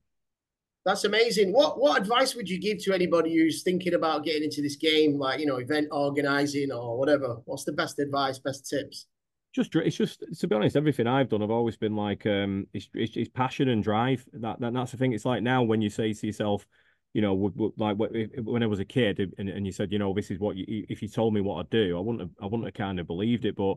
That's 0.84 1.04
amazing. 1.04 1.52
What 1.52 1.78
what 1.78 2.00
advice 2.00 2.34
would 2.34 2.48
you 2.48 2.58
give 2.58 2.82
to 2.84 2.94
anybody 2.94 3.36
who's 3.36 3.62
thinking 3.62 3.94
about 3.94 4.24
getting 4.24 4.44
into 4.44 4.62
this 4.62 4.76
game, 4.76 5.18
like 5.18 5.40
you 5.40 5.46
know, 5.46 5.56
event 5.56 5.88
organizing 5.90 6.72
or 6.72 6.98
whatever? 6.98 7.36
What's 7.44 7.64
the 7.64 7.72
best 7.72 7.98
advice, 7.98 8.38
best 8.38 8.68
tips? 8.68 9.06
Just 9.54 9.74
it's 9.76 9.96
just 9.96 10.22
to 10.38 10.46
be 10.46 10.54
honest, 10.54 10.76
everything 10.76 11.06
I've 11.06 11.28
done, 11.28 11.42
I've 11.42 11.50
always 11.50 11.76
been 11.76 11.96
like, 11.96 12.24
um, 12.26 12.66
it's 12.72 12.88
it's, 12.94 13.16
it's 13.16 13.28
passion 13.28 13.68
and 13.68 13.82
drive. 13.82 14.24
That, 14.32 14.60
that 14.60 14.72
that's 14.72 14.92
the 14.92 14.96
thing. 14.96 15.12
It's 15.12 15.24
like 15.24 15.42
now 15.42 15.62
when 15.62 15.82
you 15.82 15.90
say 15.90 16.12
to 16.12 16.26
yourself, 16.26 16.66
you 17.14 17.22
know, 17.22 17.34
would, 17.34 17.56
would, 17.56 17.72
like 17.78 17.96
when 17.96 18.62
I 18.62 18.66
was 18.66 18.80
a 18.80 18.84
kid, 18.84 19.32
and, 19.38 19.48
and 19.48 19.64
you 19.66 19.72
said, 19.72 19.90
you 19.90 19.98
know, 19.98 20.12
this 20.12 20.30
is 20.30 20.38
what 20.38 20.56
you, 20.56 20.84
if 20.88 21.00
you 21.00 21.08
told 21.08 21.32
me 21.32 21.40
what 21.40 21.60
I'd 21.60 21.70
do, 21.70 21.96
I 21.96 22.00
wouldn't 22.00 22.20
have, 22.20 22.30
I 22.40 22.44
wouldn't 22.44 22.64
have 22.64 22.74
kind 22.74 23.00
of 23.00 23.06
believed 23.06 23.44
it. 23.44 23.56
But 23.56 23.76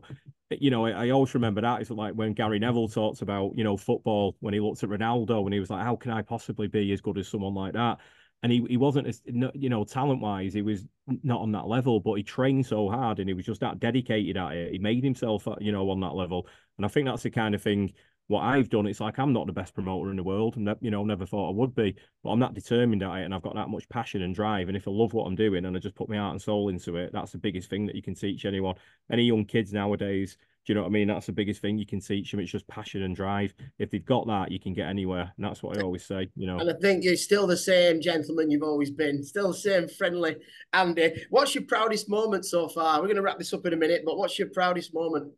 eh, 0.50 0.56
you 0.60 0.70
know, 0.70 0.86
I, 0.86 1.06
I 1.06 1.10
always 1.10 1.34
remember 1.34 1.60
that. 1.62 1.80
It's 1.80 1.90
like 1.90 2.14
when 2.14 2.34
Gary 2.34 2.58
Neville 2.58 2.88
talks 2.88 3.22
about, 3.22 3.52
you 3.56 3.64
know, 3.64 3.76
football 3.76 4.36
when 4.40 4.54
he 4.54 4.60
looked 4.60 4.82
at 4.82 4.90
Ronaldo 4.90 5.44
and 5.44 5.54
he 5.54 5.60
was 5.60 5.70
like, 5.70 5.82
how 5.82 5.96
can 5.96 6.10
I 6.10 6.22
possibly 6.22 6.68
be 6.68 6.92
as 6.92 7.00
good 7.00 7.18
as 7.18 7.28
someone 7.28 7.54
like 7.54 7.72
that? 7.72 7.98
And 8.42 8.50
he, 8.50 8.64
he 8.68 8.76
wasn't 8.76 9.06
as 9.06 9.22
you 9.24 9.68
know 9.68 9.84
talent 9.84 10.20
wise 10.20 10.52
he 10.52 10.62
was 10.62 10.84
not 11.22 11.40
on 11.40 11.52
that 11.52 11.68
level 11.68 12.00
but 12.00 12.14
he 12.14 12.24
trained 12.24 12.66
so 12.66 12.88
hard 12.88 13.20
and 13.20 13.28
he 13.28 13.34
was 13.34 13.46
just 13.46 13.60
that 13.60 13.78
dedicated 13.78 14.36
at 14.36 14.52
it 14.54 14.72
he 14.72 14.78
made 14.80 15.04
himself 15.04 15.46
uh, 15.46 15.54
you 15.60 15.70
know 15.70 15.88
on 15.90 16.00
that 16.00 16.16
level 16.16 16.48
and 16.76 16.84
I 16.84 16.88
think 16.88 17.06
that's 17.06 17.22
the 17.22 17.30
kind 17.30 17.54
of 17.54 17.62
thing 17.62 17.92
what 18.28 18.42
I've 18.42 18.68
done, 18.68 18.86
it's 18.86 19.00
like 19.00 19.18
I'm 19.18 19.32
not 19.32 19.46
the 19.46 19.52
best 19.52 19.74
promoter 19.74 20.10
in 20.10 20.16
the 20.16 20.22
world, 20.22 20.56
and 20.56 20.74
you 20.80 20.90
know, 20.90 21.04
never 21.04 21.26
thought 21.26 21.50
I 21.50 21.54
would 21.54 21.74
be. 21.74 21.94
But 22.22 22.30
I'm 22.30 22.40
that 22.40 22.54
determined 22.54 23.02
at 23.02 23.18
it, 23.18 23.24
and 23.24 23.34
I've 23.34 23.42
got 23.42 23.54
that 23.54 23.68
much 23.68 23.88
passion 23.88 24.22
and 24.22 24.34
drive. 24.34 24.68
And 24.68 24.76
if 24.76 24.88
I 24.88 24.90
love 24.90 25.12
what 25.12 25.24
I'm 25.26 25.34
doing, 25.34 25.64
and 25.64 25.76
I 25.76 25.80
just 25.80 25.94
put 25.94 26.08
my 26.08 26.16
heart 26.16 26.32
and 26.32 26.42
soul 26.42 26.68
into 26.68 26.96
it, 26.96 27.10
that's 27.12 27.32
the 27.32 27.38
biggest 27.38 27.68
thing 27.68 27.86
that 27.86 27.96
you 27.96 28.02
can 28.02 28.14
teach 28.14 28.44
anyone. 28.44 28.76
Any 29.10 29.24
young 29.24 29.44
kids 29.44 29.72
nowadays, 29.72 30.38
do 30.64 30.72
you 30.72 30.76
know 30.76 30.82
what 30.82 30.88
I 30.88 30.92
mean? 30.92 31.08
That's 31.08 31.26
the 31.26 31.32
biggest 31.32 31.60
thing 31.60 31.76
you 31.76 31.86
can 31.86 32.00
teach 32.00 32.30
them. 32.30 32.38
It's 32.38 32.52
just 32.52 32.68
passion 32.68 33.02
and 33.02 33.16
drive. 33.16 33.52
If 33.80 33.90
they've 33.90 34.04
got 34.04 34.28
that, 34.28 34.52
you 34.52 34.60
can 34.60 34.72
get 34.72 34.88
anywhere, 34.88 35.32
and 35.36 35.44
that's 35.44 35.60
what 35.60 35.76
I 35.76 35.80
always 35.80 36.04
say. 36.04 36.30
You 36.36 36.46
know. 36.46 36.58
And 36.58 36.70
I 36.70 36.74
think 36.80 37.02
you're 37.02 37.16
still 37.16 37.48
the 37.48 37.56
same 37.56 38.00
gentleman 38.00 38.50
you've 38.50 38.62
always 38.62 38.92
been. 38.92 39.24
Still 39.24 39.48
the 39.48 39.58
same 39.58 39.88
friendly 39.88 40.36
Andy. 40.72 41.24
What's 41.30 41.56
your 41.56 41.64
proudest 41.64 42.08
moment 42.08 42.46
so 42.46 42.68
far? 42.68 43.00
We're 43.00 43.08
going 43.08 43.16
to 43.16 43.22
wrap 43.22 43.38
this 43.38 43.52
up 43.52 43.66
in 43.66 43.72
a 43.72 43.76
minute, 43.76 44.02
but 44.06 44.16
what's 44.16 44.38
your 44.38 44.50
proudest 44.50 44.94
moment? 44.94 45.32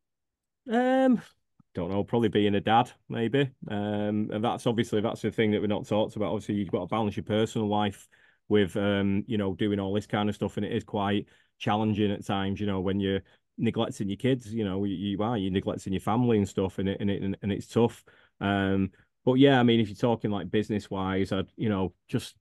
Um, 0.70 1.22
don't 1.75 1.91
know, 1.91 2.05
probably 2.05 2.29
being 2.29 2.55
a 2.55 2.61
dad, 2.61 2.91
maybe. 3.09 3.51
Um, 3.68 4.31
and 4.33 4.45
that's 4.45 4.66
obviously 4.66 5.01
that's 5.01 5.22
the 5.22 5.31
thing 5.31 5.51
that 5.51 5.61
we're 5.61 5.66
not 5.66 5.87
talked 5.87 6.16
about. 6.16 6.33
Obviously, 6.33 6.55
you've 6.55 6.70
got 6.70 6.81
to 6.81 6.87
balance 6.87 7.16
your 7.16 7.25
personal 7.25 7.68
life 7.68 8.09
with 8.49 8.77
um, 8.77 9.25
you 9.27 9.39
know, 9.39 9.55
doing 9.55 9.81
all 9.81 9.93
this 9.93 10.07
kind 10.07 10.29
of 10.29 10.35
stuff, 10.35 10.57
and 10.57 10.64
it 10.64 10.72
is 10.72 10.85
quite 10.85 11.27
challenging 11.59 12.12
at 12.12 12.25
times. 12.25 12.61
You 12.61 12.66
know, 12.66 12.81
when 12.81 13.01
you're 13.01 13.22
neglecting 13.59 14.09
your 14.09 14.16
kids, 14.16 14.53
you 14.53 14.64
know, 14.64 14.85
you, 14.85 14.95
you 14.95 15.22
are 15.22 15.37
you're 15.37 15.53
neglecting 15.53 15.93
your 15.93 16.01
family 16.01 16.39
and 16.39 16.49
stuff, 16.49 16.79
and 16.79 16.89
it 16.89 17.01
and 17.01 17.11
it 17.11 17.22
and 17.22 17.53
it's 17.53 17.66
tough. 17.66 18.05
Um, 18.41 18.91
but 19.25 19.35
yeah, 19.35 19.59
I 19.59 19.62
mean, 19.62 19.81
if 19.81 19.89
you're 19.89 19.97
talking 19.97 20.31
like 20.31 20.51
business 20.51 20.91
wise, 20.91 21.33
I'd 21.33 21.51
you 21.57 21.68
know 21.68 21.93
just 22.09 22.37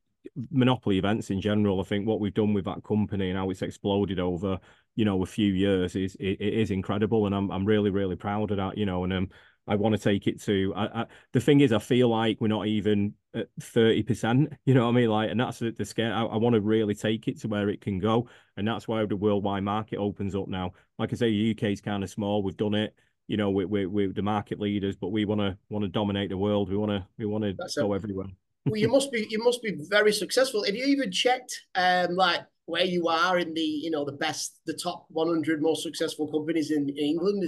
monopoly 0.51 0.97
events 0.97 1.29
in 1.29 1.41
general. 1.41 1.79
I 1.79 1.83
think 1.83 2.07
what 2.07 2.19
we've 2.19 2.33
done 2.33 2.53
with 2.53 2.65
that 2.65 2.83
company 2.83 3.29
and 3.29 3.37
how 3.37 3.49
it's 3.49 3.61
exploded 3.61 4.19
over 4.19 4.59
you 4.95 5.05
know 5.05 5.21
a 5.23 5.25
few 5.25 5.53
years 5.53 5.95
is 5.95 6.15
it, 6.15 6.37
it 6.39 6.53
is 6.53 6.71
incredible, 6.71 7.25
and 7.25 7.35
I'm 7.35 7.51
I'm 7.51 7.65
really 7.65 7.89
really 7.89 8.15
proud 8.15 8.51
of 8.51 8.57
that. 8.57 8.77
You 8.77 8.85
know, 8.85 9.03
and 9.03 9.13
um, 9.13 9.29
I 9.67 9.75
want 9.75 9.95
to 9.95 10.01
take 10.01 10.27
it 10.27 10.41
to. 10.43 10.73
I, 10.75 11.01
I, 11.01 11.05
the 11.31 11.39
thing 11.39 11.61
is, 11.61 11.71
I 11.71 11.79
feel 11.79 12.09
like 12.09 12.39
we're 12.41 12.47
not 12.47 12.67
even 12.67 13.13
at 13.33 13.47
thirty 13.59 14.03
percent. 14.03 14.53
You 14.65 14.73
know 14.73 14.83
what 14.83 14.91
I 14.91 14.93
mean? 14.93 15.09
Like, 15.09 15.31
and 15.31 15.39
that's 15.39 15.59
the, 15.59 15.71
the 15.71 15.85
scare. 15.85 16.13
I, 16.13 16.23
I, 16.23 16.37
want 16.37 16.53
to 16.55 16.61
really 16.61 16.95
take 16.95 17.27
it 17.27 17.39
to 17.41 17.47
where 17.47 17.69
it 17.69 17.81
can 17.81 17.99
go, 17.99 18.27
and 18.57 18.67
that's 18.67 18.87
why 18.87 19.05
the 19.05 19.15
worldwide 19.15 19.63
market 19.63 19.97
opens 19.97 20.35
up 20.35 20.47
now. 20.47 20.71
Like 20.99 21.13
I 21.13 21.15
say, 21.15 21.29
the 21.29 21.51
UK 21.51 21.71
is 21.71 21.81
kind 21.81 22.03
of 22.03 22.09
small. 22.09 22.43
We've 22.43 22.57
done 22.57 22.75
it. 22.75 22.95
You 23.27 23.37
know, 23.37 23.51
we 23.51 23.65
we 23.65 23.85
we're 23.85 24.11
the 24.11 24.21
market 24.21 24.59
leaders, 24.59 24.95
but 24.95 25.09
we 25.09 25.25
want 25.25 25.41
to 25.41 25.57
want 25.69 25.83
to 25.83 25.89
dominate 25.89 26.29
the 26.29 26.37
world. 26.37 26.69
We 26.69 26.77
want 26.77 26.91
to 26.91 27.07
we 27.17 27.25
want 27.25 27.43
to 27.43 27.55
go 27.77 27.93
everywhere. 27.93 28.27
well, 28.65 28.77
you 28.77 28.89
must 28.89 29.11
be 29.11 29.27
you 29.29 29.41
must 29.43 29.61
be 29.61 29.75
very 29.89 30.11
successful. 30.11 30.65
Have 30.65 30.75
you 30.75 30.85
even 30.85 31.11
checked 31.11 31.61
um 31.75 32.15
like 32.15 32.41
where 32.65 32.85
you 32.85 33.07
are 33.07 33.37
in 33.37 33.53
the 33.53 33.61
you 33.61 33.91
know 33.91 34.05
the 34.05 34.13
best 34.13 34.59
the 34.65 34.73
top 34.73 35.05
100 35.09 35.61
most 35.61 35.83
successful 35.83 36.31
companies 36.31 36.71
in, 36.71 36.89
England? 36.89 37.43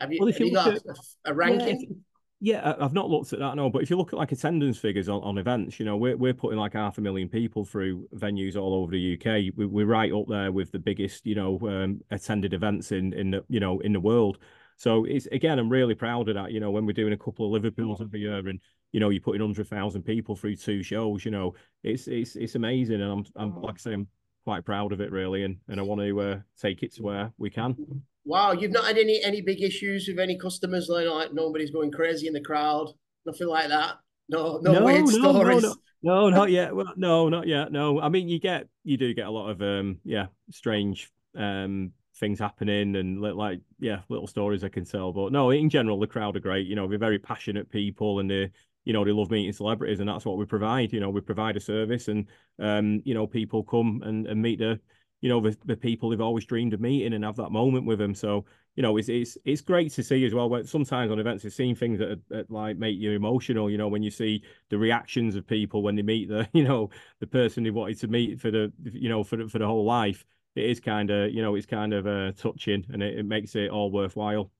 Have 0.00 0.12
you, 0.12 0.18
well, 0.20 0.32
have 0.32 0.40
you, 0.40 0.52
got 0.52 0.68
at, 0.68 0.82
a, 0.86 0.94
a, 1.26 1.34
ranking? 1.34 2.04
Yeah, 2.40 2.62
yeah, 2.62 2.74
I've 2.78 2.92
not 2.92 3.08
looked 3.08 3.32
at 3.32 3.38
that 3.38 3.56
no 3.56 3.70
but 3.70 3.82
if 3.82 3.90
you 3.90 3.96
look 3.96 4.12
at 4.12 4.18
like 4.18 4.32
attendance 4.32 4.78
figures 4.78 5.08
on, 5.08 5.22
on 5.22 5.38
events 5.38 5.80
you 5.80 5.86
know 5.86 5.96
we're, 5.96 6.16
we're 6.16 6.34
putting 6.34 6.58
like 6.58 6.74
half 6.74 6.98
a 6.98 7.00
million 7.00 7.28
people 7.28 7.64
through 7.64 8.08
venues 8.14 8.56
all 8.56 8.74
over 8.74 8.92
the 8.92 9.14
UK 9.14 9.54
we, 9.56 9.66
we're 9.66 9.86
right 9.86 10.12
up 10.12 10.26
there 10.28 10.52
with 10.52 10.70
the 10.70 10.78
biggest 10.78 11.26
you 11.26 11.34
know 11.34 11.58
um, 11.62 12.00
attended 12.10 12.52
events 12.52 12.92
in 12.92 13.12
in 13.14 13.30
the 13.30 13.44
you 13.48 13.60
know 13.60 13.80
in 13.80 13.92
the 13.92 14.00
world. 14.00 14.38
So 14.76 15.04
it's 15.06 15.26
again 15.26 15.58
I'm 15.58 15.70
really 15.70 15.94
proud 15.94 16.28
of 16.28 16.36
that 16.36 16.52
you 16.52 16.60
know 16.60 16.70
when 16.70 16.86
we're 16.86 16.92
doing 16.92 17.12
a 17.12 17.18
couple 17.18 17.46
of 17.46 17.52
Liverpools 17.52 18.00
every 18.00 18.20
year 18.20 18.46
and 18.46 18.60
you 18.92 19.00
know 19.00 19.08
you're 19.08 19.20
putting 19.20 19.42
100,000 19.42 20.02
people 20.02 20.36
through 20.36 20.56
two 20.56 20.82
shows 20.82 21.24
you 21.24 21.30
know 21.30 21.54
it's 21.82 22.06
it's 22.06 22.36
it's 22.36 22.54
amazing. 22.54 23.00
And 23.00 23.10
I'm 23.10 23.24
I'm 23.34 23.60
like 23.62 23.74
I 23.74 23.78
say 23.78 23.92
I'm 23.94 24.06
quite 24.44 24.64
proud 24.64 24.92
of 24.92 25.00
it 25.00 25.10
really, 25.10 25.44
and 25.44 25.56
and 25.68 25.78
I 25.78 25.82
want 25.82 26.00
to 26.00 26.20
uh, 26.20 26.38
take 26.60 26.82
it 26.82 26.94
to 26.94 27.02
where 27.02 27.32
we 27.38 27.50
can. 27.50 27.76
Wow, 28.24 28.52
you've 28.52 28.72
not 28.72 28.84
had 28.84 28.98
any 28.98 29.22
any 29.22 29.40
big 29.40 29.62
issues 29.62 30.06
with 30.08 30.18
any 30.18 30.38
customers 30.38 30.88
like, 30.88 31.06
like 31.06 31.32
nobody's 31.32 31.70
going 31.70 31.90
crazy 31.90 32.26
in 32.26 32.32
the 32.32 32.40
crowd, 32.40 32.92
nothing 33.24 33.48
like 33.48 33.68
that. 33.68 33.96
No, 34.28 34.58
no, 34.62 34.72
no 34.72 34.84
weird 34.84 35.06
no, 35.06 35.10
stories. 35.10 35.62
No, 35.62 35.74
no, 36.02 36.30
no, 36.30 36.30
not 36.30 36.50
yet. 36.50 36.74
Well, 36.74 36.92
no, 36.96 37.28
not 37.28 37.46
yet. 37.46 37.72
No, 37.72 38.00
I 38.00 38.08
mean 38.08 38.28
you 38.28 38.38
get 38.38 38.68
you 38.84 38.96
do 38.96 39.14
get 39.14 39.26
a 39.26 39.30
lot 39.30 39.48
of 39.48 39.62
um 39.62 39.98
yeah 40.04 40.26
strange 40.50 41.10
um 41.36 41.92
things 42.16 42.38
happening 42.38 42.96
and 42.96 43.20
like 43.20 43.60
yeah 43.78 44.00
little 44.08 44.26
stories 44.26 44.64
I 44.64 44.68
can 44.68 44.84
tell. 44.84 45.12
But 45.12 45.32
no, 45.32 45.50
in 45.50 45.70
general 45.70 45.98
the 45.98 46.06
crowd 46.06 46.36
are 46.36 46.40
great. 46.40 46.66
You 46.66 46.76
know, 46.76 46.86
we're 46.86 46.98
very 46.98 47.18
passionate 47.18 47.70
people 47.70 48.20
and 48.20 48.30
they 48.30 48.50
you 48.88 48.94
know, 48.94 49.04
they 49.04 49.12
love 49.12 49.30
meeting 49.30 49.52
celebrities, 49.52 50.00
and 50.00 50.08
that's 50.08 50.24
what 50.24 50.38
we 50.38 50.46
provide. 50.46 50.94
You 50.94 51.00
know, 51.00 51.10
we 51.10 51.20
provide 51.20 51.58
a 51.58 51.60
service, 51.60 52.08
and 52.08 52.24
um, 52.58 53.02
you 53.04 53.12
know, 53.12 53.26
people 53.26 53.62
come 53.62 54.02
and, 54.02 54.26
and 54.26 54.40
meet 54.40 54.60
the, 54.60 54.80
you 55.20 55.28
know, 55.28 55.42
the, 55.42 55.54
the 55.66 55.76
people 55.76 56.08
they've 56.08 56.22
always 56.22 56.46
dreamed 56.46 56.72
of 56.72 56.80
meeting 56.80 57.12
and 57.12 57.22
have 57.22 57.36
that 57.36 57.52
moment 57.52 57.84
with 57.84 57.98
them. 57.98 58.14
So, 58.14 58.46
you 58.76 58.82
know, 58.82 58.96
it's 58.96 59.10
it's 59.10 59.36
it's 59.44 59.60
great 59.60 59.92
to 59.92 60.02
see 60.02 60.24
as 60.24 60.32
well. 60.32 60.64
Sometimes 60.64 61.12
on 61.12 61.18
events, 61.18 61.44
you've 61.44 61.52
seen 61.52 61.74
things 61.74 61.98
that, 61.98 62.18
that 62.30 62.50
like 62.50 62.78
make 62.78 62.98
you 62.98 63.12
emotional. 63.12 63.68
You 63.68 63.76
know, 63.76 63.88
when 63.88 64.02
you 64.02 64.10
see 64.10 64.42
the 64.70 64.78
reactions 64.78 65.36
of 65.36 65.46
people 65.46 65.82
when 65.82 65.94
they 65.94 66.00
meet 66.00 66.30
the, 66.30 66.48
you 66.54 66.64
know, 66.64 66.88
the 67.20 67.26
person 67.26 67.64
they 67.64 67.70
wanted 67.70 68.00
to 68.00 68.08
meet 68.08 68.40
for 68.40 68.50
the, 68.50 68.72
you 68.84 69.10
know, 69.10 69.22
for 69.22 69.36
the, 69.36 69.48
for 69.48 69.58
the 69.58 69.66
whole 69.66 69.84
life. 69.84 70.24
It 70.56 70.64
is 70.64 70.80
kind 70.80 71.10
of, 71.10 71.30
you 71.30 71.42
know, 71.42 71.56
it's 71.56 71.66
kind 71.66 71.92
of 71.92 72.06
uh, 72.06 72.32
touching, 72.32 72.86
and 72.88 73.02
it, 73.02 73.18
it 73.18 73.26
makes 73.26 73.54
it 73.54 73.70
all 73.70 73.92
worthwhile. 73.92 74.50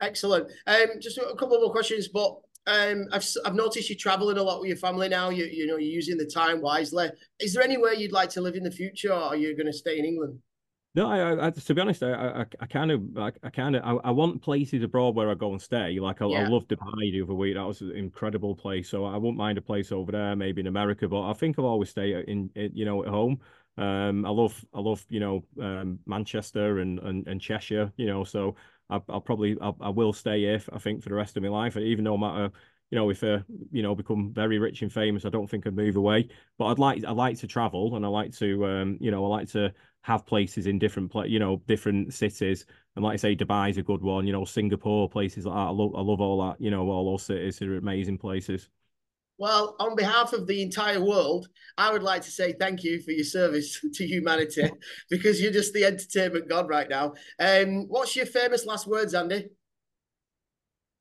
Excellent. 0.00 0.48
Um, 0.68 0.86
just 1.00 1.18
a 1.18 1.34
couple 1.36 1.58
more 1.58 1.72
questions, 1.72 2.06
but 2.06 2.38
um, 2.66 3.06
I've 3.12 3.26
I've 3.44 3.54
noticed 3.54 3.90
you're 3.90 3.98
traveling 3.98 4.38
a 4.38 4.42
lot 4.42 4.60
with 4.60 4.68
your 4.68 4.78
family 4.78 5.08
now. 5.08 5.28
You 5.28 5.44
you 5.44 5.66
know 5.66 5.76
you're 5.76 5.92
using 5.92 6.16
the 6.16 6.26
time 6.26 6.60
wisely. 6.60 7.10
Is 7.38 7.52
there 7.52 7.62
anywhere 7.62 7.92
you'd 7.92 8.12
like 8.12 8.30
to 8.30 8.40
live 8.40 8.54
in 8.54 8.62
the 8.62 8.70
future, 8.70 9.12
or 9.12 9.22
are 9.22 9.36
you 9.36 9.56
going 9.56 9.66
to 9.66 9.72
stay 9.72 9.98
in 9.98 10.04
England? 10.04 10.38
No, 10.96 11.10
I, 11.10 11.48
I, 11.48 11.50
to 11.50 11.74
be 11.74 11.80
honest, 11.80 12.04
I, 12.04 12.12
I, 12.12 12.46
I 12.60 12.66
kind 12.66 12.92
of, 12.92 13.02
I, 13.18 13.32
I 13.42 13.50
kind 13.50 13.74
of, 13.74 13.82
I, 13.84 14.08
I, 14.08 14.10
want 14.12 14.40
places 14.40 14.84
abroad 14.84 15.16
where 15.16 15.28
I 15.28 15.34
go 15.34 15.50
and 15.50 15.60
stay. 15.60 15.98
Like 15.98 16.22
I, 16.22 16.26
yeah. 16.28 16.44
I 16.44 16.46
loved 16.46 16.68
Dubai 16.68 17.10
the 17.10 17.22
other 17.22 17.34
week; 17.34 17.56
that 17.56 17.66
was 17.66 17.80
an 17.80 17.96
incredible 17.96 18.54
place. 18.54 18.90
So 18.90 19.04
I 19.04 19.16
wouldn't 19.16 19.36
mind 19.36 19.58
a 19.58 19.62
place 19.62 19.90
over 19.90 20.12
there, 20.12 20.36
maybe 20.36 20.60
in 20.60 20.68
America. 20.68 21.08
But 21.08 21.28
I 21.28 21.32
think 21.32 21.58
I'll 21.58 21.64
always 21.64 21.90
stay 21.90 22.22
in, 22.28 22.48
in 22.54 22.70
you 22.74 22.84
know, 22.84 23.02
at 23.02 23.08
home. 23.08 23.40
Um, 23.76 24.24
I 24.24 24.30
love, 24.30 24.64
I 24.72 24.78
love, 24.78 25.04
you 25.08 25.18
know, 25.18 25.44
um, 25.60 25.98
Manchester 26.06 26.78
and, 26.78 27.00
and 27.00 27.26
and 27.26 27.40
Cheshire. 27.40 27.92
You 27.96 28.06
know, 28.06 28.22
so 28.22 28.54
I, 28.90 29.00
will 29.08 29.20
probably 29.20 29.56
I'll, 29.60 29.76
I 29.80 29.88
will 29.90 30.12
stay 30.12 30.40
here. 30.40 30.60
I 30.72 30.78
think 30.78 31.02
for 31.02 31.08
the 31.08 31.14
rest 31.14 31.36
of 31.36 31.42
my 31.42 31.48
life, 31.48 31.76
even 31.76 32.04
no 32.04 32.16
matter 32.18 32.50
you 32.90 32.96
know 32.96 33.10
if 33.10 33.24
I 33.24 33.42
you 33.72 33.82
know 33.82 33.94
become 33.94 34.32
very 34.32 34.58
rich 34.58 34.82
and 34.82 34.92
famous, 34.92 35.24
I 35.24 35.30
don't 35.30 35.48
think 35.48 35.66
I'd 35.66 35.74
move 35.74 35.96
away. 35.96 36.28
But 36.58 36.66
I'd 36.66 36.78
like 36.78 37.04
I 37.04 37.12
like 37.12 37.38
to 37.38 37.46
travel 37.46 37.96
and 37.96 38.04
I 38.04 38.08
like 38.08 38.32
to 38.38 38.66
um 38.66 38.98
you 39.00 39.10
know 39.10 39.24
I 39.24 39.28
like 39.28 39.48
to 39.50 39.72
have 40.02 40.26
places 40.26 40.66
in 40.66 40.78
different 40.78 41.10
pla- 41.10 41.24
you 41.24 41.38
know 41.38 41.62
different 41.66 42.12
cities. 42.14 42.66
And 42.96 43.04
like 43.04 43.14
I 43.14 43.16
say, 43.16 43.36
Dubai's 43.36 43.78
a 43.78 43.82
good 43.82 44.02
one. 44.02 44.26
You 44.26 44.32
know 44.32 44.44
Singapore, 44.44 45.08
places 45.08 45.46
like 45.46 45.54
that. 45.54 45.58
I 45.68 45.70
love 45.70 45.94
I 45.94 46.00
love 46.00 46.20
all 46.20 46.46
that. 46.48 46.60
You 46.60 46.70
know 46.70 46.88
all 46.90 47.10
those 47.10 47.24
cities 47.24 47.60
are 47.62 47.76
amazing 47.76 48.18
places. 48.18 48.68
Well, 49.38 49.74
on 49.80 49.96
behalf 49.96 50.32
of 50.32 50.46
the 50.46 50.62
entire 50.62 51.00
world, 51.00 51.48
I 51.76 51.92
would 51.92 52.02
like 52.02 52.22
to 52.22 52.30
say 52.30 52.52
thank 52.52 52.84
you 52.84 53.00
for 53.02 53.10
your 53.10 53.24
service 53.24 53.80
to 53.94 54.06
humanity 54.06 54.70
because 55.10 55.40
you're 55.40 55.52
just 55.52 55.72
the 55.72 55.84
entertainment 55.84 56.48
god 56.48 56.68
right 56.68 56.88
now. 56.88 57.14
Um, 57.40 57.88
what's 57.88 58.14
your 58.14 58.26
famous 58.26 58.64
last 58.64 58.86
words, 58.86 59.14
Andy? 59.14 59.48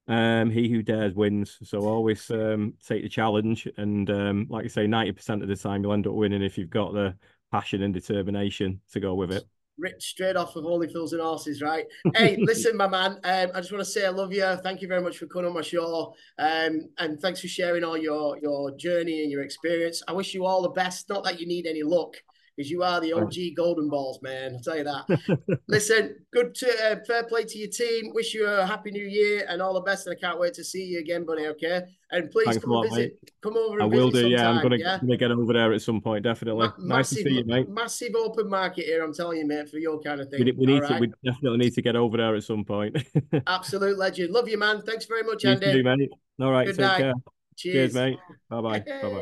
Um, 0.08 0.50
he 0.50 0.68
who 0.68 0.82
dares 0.82 1.14
wins. 1.14 1.58
So 1.64 1.88
always 1.88 2.30
um, 2.32 2.74
take 2.86 3.04
the 3.04 3.10
challenge, 3.10 3.68
and 3.78 4.10
um, 4.10 4.48
like 4.50 4.66
I 4.66 4.68
say, 4.68 4.88
ninety 4.88 5.14
percent 5.14 5.44
of 5.44 5.48
the 5.48 5.56
time 5.56 5.84
you'll 5.84 5.94
end 5.94 6.08
up 6.08 6.14
winning 6.14 6.44
if 6.44 6.58
you've 6.58 6.70
got 6.70 6.94
the 6.94 7.16
passion 7.52 7.84
and 7.84 7.94
determination 7.94 8.82
to 8.92 9.00
go 9.00 9.14
with 9.14 9.32
it 9.32 9.44
rich 9.78 10.04
straight 10.04 10.36
off 10.36 10.56
of 10.56 10.66
Only 10.66 10.88
Fools 10.88 11.14
and 11.14 11.22
Horses, 11.22 11.62
right? 11.62 11.86
Hey, 12.16 12.38
listen, 12.40 12.78
my 12.78 12.88
man. 12.88 13.14
Um, 13.24 13.52
I 13.54 13.60
just 13.60 13.72
want 13.72 13.84
to 13.84 13.90
say 13.90 14.06
I 14.06 14.10
love 14.10 14.32
you. 14.32 14.56
Thank 14.64 14.82
you 14.82 14.88
very 14.88 15.02
much 15.02 15.18
for 15.18 15.26
coming 15.26 15.48
on 15.48 15.54
my 15.54 15.62
show, 15.62 16.14
um, 16.38 16.90
and 16.98 17.20
thanks 17.20 17.42
for 17.42 17.48
sharing 17.48 17.84
all 17.84 17.98
your 17.98 18.38
your 18.38 18.72
journey 18.78 19.24
and 19.24 19.32
your 19.32 19.42
experience. 19.42 20.04
I 20.08 20.14
wish 20.14 20.34
you 20.34 20.46
all 20.46 20.62
the 20.62 20.70
best. 20.70 21.10
Not 21.10 21.24
that 21.24 21.40
you 21.40 21.48
need 21.48 21.66
any 21.66 21.84
luck, 21.84 22.16
because 22.56 22.70
you 22.70 22.84
are 22.84 23.02
the 23.02 23.14
OG 23.14 23.34
Golden 23.56 23.90
Balls, 23.90 24.20
man. 24.22 24.56
I'll 24.56 24.62
tell 24.62 24.78
you 24.78 24.84
that. 24.84 25.60
Listen, 25.68 26.16
good 26.32 26.54
to 26.56 26.68
uh, 26.68 26.96
fair 27.08 27.24
play 27.24 27.46
to 27.46 27.58
your 27.58 27.70
team. 27.70 28.12
Wish 28.14 28.34
you 28.34 28.48
a 28.48 28.66
happy 28.66 28.92
new 28.92 29.06
year 29.06 29.46
and 29.50 29.62
all 29.62 29.74
the 29.74 29.82
best. 29.82 30.06
And 30.06 30.16
I 30.16 30.20
can't 30.20 30.40
wait 30.40 30.54
to 30.56 30.64
see 30.64 30.84
you 30.84 31.00
again, 31.00 31.26
buddy. 31.26 31.48
Okay, 31.48 31.82
and 32.12 32.30
please 32.30 32.46
Thanks 32.46 32.64
come 32.64 32.74
lot, 32.74 32.84
visit. 32.84 33.18
Mate. 33.22 33.32
Come 33.42 33.58
over. 33.58 33.82
I 33.82 33.86
will 33.86 34.12
do. 34.12 34.22
Sometime, 34.22 34.32
yeah, 34.32 34.50
I'm 34.50 34.62
gonna, 34.62 34.78
yeah? 34.78 35.00
gonna 35.00 35.18
get 35.18 35.32
over 35.32 35.54
there 35.54 35.74
at 35.74 35.82
some 35.82 36.00
point. 36.00 36.24
Definitely. 36.24 36.68
Ma- 36.68 36.74
nice 36.78 37.12
massive, 37.12 37.18
to 37.18 37.24
see 37.24 37.36
you, 37.38 37.46
mate. 37.46 37.70
Massive 37.70 38.16
open 38.16 38.50
market 38.50 38.86
here. 38.86 39.04
I'm 39.04 39.14
telling 39.14 39.40
you, 39.40 39.48
mate, 39.48 39.70
for 39.70 39.78
your 39.78 40.00
kind 40.02 40.22
of 40.22 40.30
thing. 40.30 40.46
We, 40.46 40.52
we 40.52 40.66
need 40.68 40.84
all 40.84 40.90
to. 40.90 41.00
We 41.00 41.12
definitely 41.26 41.58
need 41.58 41.74
to 41.74 41.82
get 41.82 41.96
over 41.96 42.18
there 42.18 42.36
at 42.36 42.44
some 42.44 42.66
point. 42.66 42.98
Absolute 43.48 43.98
legend. 43.98 44.32
Love 44.32 44.48
you, 44.48 44.60
man. 44.60 44.82
Thanks 44.84 45.06
very 45.06 45.24
much, 45.24 45.44
Andy. 45.44 45.72
You 45.72 45.84
mate. 45.84 46.10
All 46.40 46.52
right. 46.52 46.68
Good 46.68 46.78
take 46.78 46.86
night. 46.86 47.00
care. 47.00 47.14
Cheers. 47.56 47.94
Cheers, 47.94 47.94
mate. 47.94 48.20
Bye 48.50 48.62
bye. 48.62 48.80
Bye 48.80 49.02
bye. 49.02 49.22